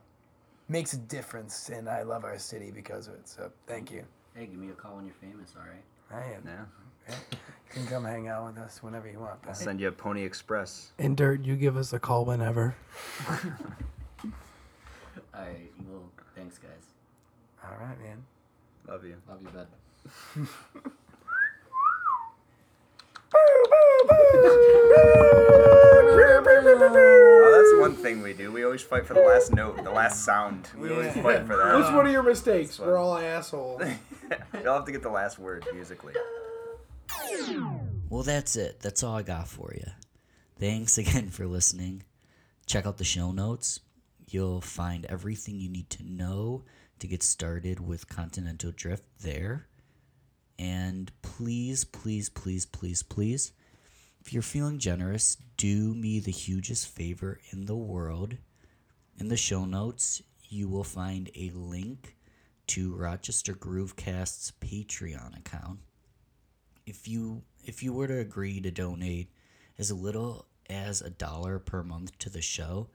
makes 0.70 0.92
a 0.94 0.98
difference. 0.98 1.68
And 1.68 1.88
I 1.88 2.02
love 2.02 2.24
our 2.24 2.38
city 2.38 2.70
because 2.70 3.08
of 3.08 3.14
it. 3.14 3.28
So 3.28 3.50
thank 3.66 3.90
you. 3.90 4.04
Hey, 4.34 4.46
give 4.46 4.58
me 4.58 4.70
a 4.70 4.72
call 4.72 4.96
when 4.96 5.04
you're 5.04 5.14
famous, 5.14 5.54
all 5.56 5.66
right? 5.66 5.82
I 6.12 6.34
am. 6.34 6.42
Yeah. 6.46 6.64
You 7.08 7.16
can 7.70 7.86
come 7.86 8.04
hang 8.04 8.28
out 8.28 8.46
with 8.46 8.58
us 8.58 8.82
whenever 8.82 9.08
you 9.08 9.18
want. 9.18 9.40
I'll 9.46 9.54
send 9.54 9.80
you 9.80 9.88
a 9.88 9.92
Pony 9.92 10.22
Express. 10.22 10.92
And 10.98 11.16
Dirt, 11.16 11.44
you 11.44 11.56
give 11.56 11.76
us 11.76 11.92
a 11.92 11.98
call 11.98 12.24
whenever. 12.24 12.76
All 15.32 15.46
right, 15.46 15.70
well, 15.88 16.10
thanks, 16.36 16.58
guys. 16.58 16.86
All 17.64 17.76
right, 17.80 17.98
man. 18.00 18.24
Love 18.88 19.04
you. 19.04 19.16
love 19.28 19.40
you, 19.40 19.48
bud. 19.48 19.66
Oh, 23.32 24.06
that's 24.42 24.74
one 24.74 24.79
thing 28.10 28.22
we 28.22 28.32
do. 28.32 28.50
We 28.50 28.64
always 28.64 28.82
fight 28.82 29.06
for 29.06 29.14
the 29.14 29.20
last 29.20 29.52
note, 29.52 29.82
the 29.84 29.90
last 29.90 30.24
sound. 30.24 30.68
We 30.76 30.90
always 30.90 31.12
fight 31.14 31.46
for 31.46 31.56
What's 31.56 31.88
that. 31.88 31.96
one 31.96 32.06
of 32.06 32.12
your 32.12 32.22
mistakes? 32.22 32.78
We're 32.78 32.96
all 32.96 33.16
assholes. 33.16 33.82
You'll 34.62 34.74
have 34.74 34.84
to 34.86 34.92
get 34.92 35.02
the 35.02 35.10
last 35.10 35.38
word 35.38 35.64
musically. 35.72 36.14
Well, 38.08 38.22
that's 38.22 38.56
it. 38.56 38.80
That's 38.80 39.02
all 39.02 39.16
I 39.16 39.22
got 39.22 39.46
for 39.46 39.72
you. 39.74 39.86
Thanks 40.58 40.98
again 40.98 41.28
for 41.30 41.46
listening. 41.46 42.02
Check 42.66 42.86
out 42.86 42.98
the 42.98 43.04
show 43.04 43.30
notes. 43.30 43.80
You'll 44.28 44.60
find 44.60 45.04
everything 45.06 45.60
you 45.60 45.68
need 45.68 45.90
to 45.90 46.02
know 46.04 46.64
to 46.98 47.06
get 47.06 47.22
started 47.22 47.80
with 47.80 48.08
Continental 48.08 48.72
Drifft 48.72 49.06
there. 49.20 49.68
And 50.58 51.10
please, 51.22 51.84
please, 51.84 52.28
please, 52.28 52.66
please, 52.66 53.02
please, 53.02 53.52
if 54.20 54.32
you're 54.32 54.42
feeling 54.42 54.78
generous, 54.78 55.36
do 55.60 55.94
me 55.94 56.20
the 56.20 56.30
hugest 56.32 56.88
favor 56.88 57.40
in 57.50 57.66
the 57.66 57.76
world. 57.76 58.36
In 59.18 59.28
the 59.28 59.36
show 59.36 59.64
notes, 59.64 60.22
you 60.48 60.68
will 60.68 60.84
find 60.84 61.30
a 61.34 61.50
link 61.50 62.16
to 62.68 62.94
Rochester 62.94 63.52
Groovecast's 63.52 64.52
Patreon 64.60 65.38
account 65.38 65.80
if 66.86 67.06
you 67.06 67.42
if 67.64 67.82
you 67.82 67.92
were 67.92 68.08
to 68.08 68.18
agree 68.18 68.60
to 68.60 68.70
donate 68.70 69.30
as 69.78 69.92
little 69.92 70.46
as 70.68 71.00
a 71.00 71.10
dollar 71.10 71.58
per 71.58 71.82
month 71.82 72.18
to 72.18 72.30
the 72.30 72.42
show, 72.42 72.88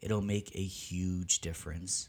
it'll 0.00 0.20
make 0.20 0.50
a 0.54 0.62
huge 0.62 1.40
difference. 1.40 2.08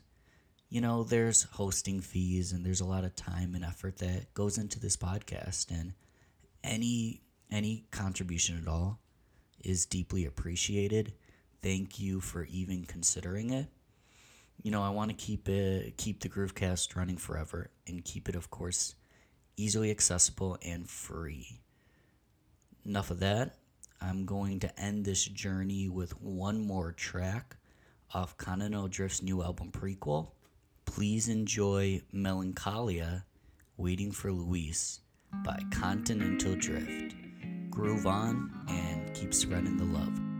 You 0.69 0.81
know, 0.81 1.03
there's 1.03 1.43
hosting 1.43 2.01
fees 2.01 2.51
and 2.51 2.65
there's 2.65 2.81
a 2.81 2.85
lot 2.85 3.03
of 3.03 3.15
time 3.15 3.55
and 3.55 3.63
effort 3.63 3.97
that 3.97 4.33
goes 4.33 4.57
into 4.57 4.79
this 4.79 4.97
podcast 4.97 5.69
and 5.71 5.93
any 6.63 7.21
any 7.49 7.85
contribution 7.91 8.57
at 8.61 8.67
all 8.67 9.00
is 9.63 9.85
deeply 9.85 10.25
appreciated. 10.25 11.13
Thank 11.61 11.99
you 11.99 12.19
for 12.19 12.45
even 12.45 12.83
considering 12.85 13.51
it. 13.51 13.67
You 14.61 14.71
know, 14.71 14.83
I 14.83 14.89
want 14.89 15.09
to 15.09 15.15
keep 15.15 15.49
it 15.49 15.97
keep 15.97 16.19
the 16.21 16.29
Groovecast 16.29 16.95
running 16.95 17.17
forever 17.17 17.71
and 17.87 18.03
keep 18.03 18.29
it 18.29 18.35
of 18.35 18.49
course 18.49 18.95
easily 19.57 19.91
accessible 19.91 20.57
and 20.63 20.89
free. 20.89 21.61
Enough 22.85 23.11
of 23.11 23.19
that. 23.19 23.55
I'm 24.01 24.25
going 24.25 24.59
to 24.61 24.79
end 24.79 25.05
this 25.05 25.25
journey 25.25 25.87
with 25.87 26.19
one 26.21 26.65
more 26.65 26.91
track 26.91 27.57
off 28.13 28.37
Continental 28.37 28.87
Drifft's 28.87 29.21
new 29.21 29.43
album 29.43 29.71
prequel. 29.71 30.31
Please 30.85 31.27
enjoy 31.27 32.01
Melancholia 32.11 33.25
Waiting 33.77 34.11
for 34.11 34.31
Luis 34.31 34.99
by 35.45 35.59
Continental 35.71 36.55
Drifft. 36.55 37.13
Groove 37.69 38.05
on 38.05 38.51
and 38.67 39.00
keep 39.21 39.35
spreading 39.35 39.77
the 39.77 39.83
love. 39.83 40.30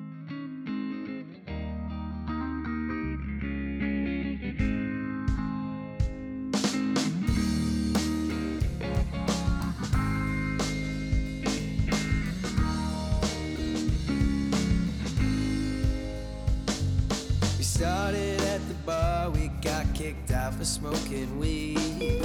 Got 19.62 19.86
kicked 19.94 20.32
out 20.32 20.56
for 20.56 20.66
smoking 20.66 21.38
weed. 21.40 22.18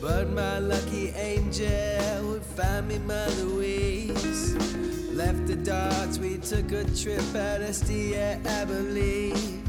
But 0.00 0.30
my 0.30 0.58
lucky 0.58 1.08
angel 1.10 2.28
would 2.28 2.42
find 2.42 2.88
me 2.88 2.98
my 2.98 3.26
Louise. 3.40 4.54
Left 5.14 5.46
the 5.46 5.56
darts, 5.56 6.18
we 6.18 6.38
took 6.38 6.72
a 6.72 6.84
trip 6.94 7.20
out 7.34 7.60
SD 7.60 8.16
at 8.16 8.44
Abilene. 8.46 9.62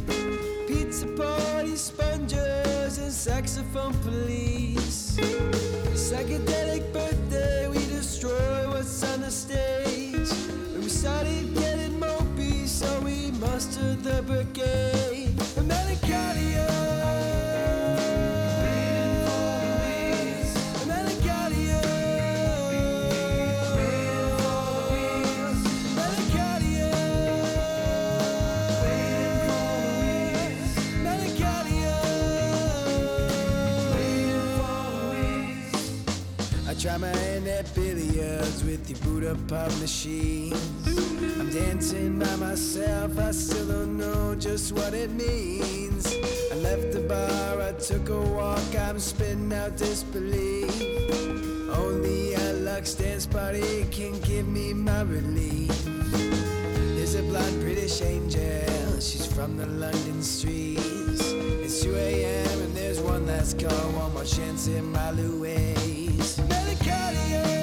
Pizza 0.67 1.07
party, 1.07 1.75
sponges, 1.75 2.97
and 2.97 3.13
saxophone 3.13 3.93
police. 3.99 5.15
Psychedelic 5.93 6.91
birthday, 6.91 7.67
we 7.69 7.77
destroy 7.85 8.67
what's 8.69 9.03
on 9.13 9.21
the 9.21 9.31
stage. 9.31 10.31
And 10.73 10.83
we 10.83 10.89
started 10.89 11.53
getting 11.53 11.97
mopey, 11.99 12.67
so 12.67 12.99
we 13.01 13.31
mustered 13.31 14.03
the 14.03 14.21
brigade. 14.23 15.14
Billiards 37.75 38.63
with 38.63 38.85
the 38.87 38.93
Buddha 39.05 39.37
pop 39.47 39.69
machines. 39.79 40.57
I'm 41.37 41.51
dancing 41.51 42.17
by 42.17 42.35
myself, 42.37 43.19
I 43.19 43.31
still 43.31 43.67
don't 43.67 43.97
know 43.97 44.33
just 44.35 44.71
what 44.71 44.93
it 44.93 45.11
means. 45.11 46.07
I 46.51 46.55
left 46.55 46.93
the 46.93 47.01
bar, 47.01 47.61
I 47.61 47.73
took 47.73 48.09
a 48.09 48.21
walk, 48.21 48.75
I'm 48.79 48.99
spitting 48.99 49.51
out 49.53 49.75
disbelief. 49.75 50.71
Only 51.69 52.33
a 52.35 52.53
Lux 52.53 52.93
dance 52.93 53.27
party 53.27 53.85
can 53.91 54.19
give 54.21 54.47
me 54.47 54.73
my 54.73 55.01
relief. 55.01 55.75
There's 56.95 57.15
a 57.15 57.23
blonde 57.23 57.59
British 57.59 58.01
angel, 58.01 58.99
she's 59.01 59.25
from 59.25 59.57
the 59.57 59.67
London 59.67 60.23
streets. 60.23 61.21
It's 61.65 61.83
2 61.83 61.93
a.m. 61.93 62.61
and 62.61 62.75
there's 62.75 63.01
one 63.01 63.27
last 63.27 63.59
call, 63.59 63.91
one 63.91 64.13
more 64.13 64.23
chance 64.23 64.67
in 64.67 64.91
my 64.91 65.11
Louise. 65.11 66.37
Melancholia. 66.47 67.54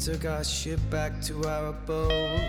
Took 0.00 0.24
our 0.24 0.42
ship 0.42 0.80
back 0.88 1.20
to 1.20 1.44
our 1.46 1.72
boat. 1.72 2.40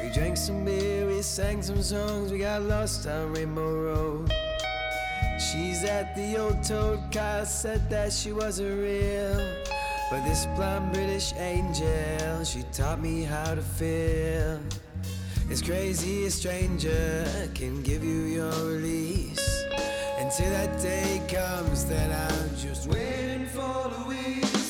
We 0.00 0.08
drank 0.10 0.36
some 0.36 0.64
beer, 0.64 1.04
we 1.08 1.20
sang 1.20 1.60
some 1.60 1.82
songs, 1.82 2.30
we 2.30 2.38
got 2.38 2.62
lost 2.62 3.08
on 3.08 3.32
Rainbow 3.32 3.74
Road. 3.74 4.32
She's 5.36 5.82
at 5.82 6.14
the 6.14 6.36
old 6.36 6.62
toad, 6.62 7.00
Kyle 7.10 7.44
said 7.44 7.90
that 7.90 8.12
she 8.12 8.30
wasn't 8.32 8.78
real. 8.78 9.36
But 10.12 10.22
this 10.28 10.46
blonde 10.54 10.92
British 10.92 11.32
angel, 11.38 12.44
she 12.44 12.62
taught 12.72 13.00
me 13.00 13.24
how 13.24 13.56
to 13.56 13.62
feel. 13.62 14.60
It's 15.50 15.62
crazy, 15.62 16.26
a 16.26 16.30
stranger 16.30 17.26
can 17.52 17.82
give 17.82 18.04
you 18.04 18.22
your 18.26 18.52
release. 18.64 19.64
Until 20.18 20.50
that 20.50 20.80
day 20.80 21.20
comes, 21.26 21.84
then 21.86 22.12
I'm 22.12 22.56
just 22.56 22.88
waiting 22.88 23.46
for 23.46 23.90
Louise. 24.06 24.65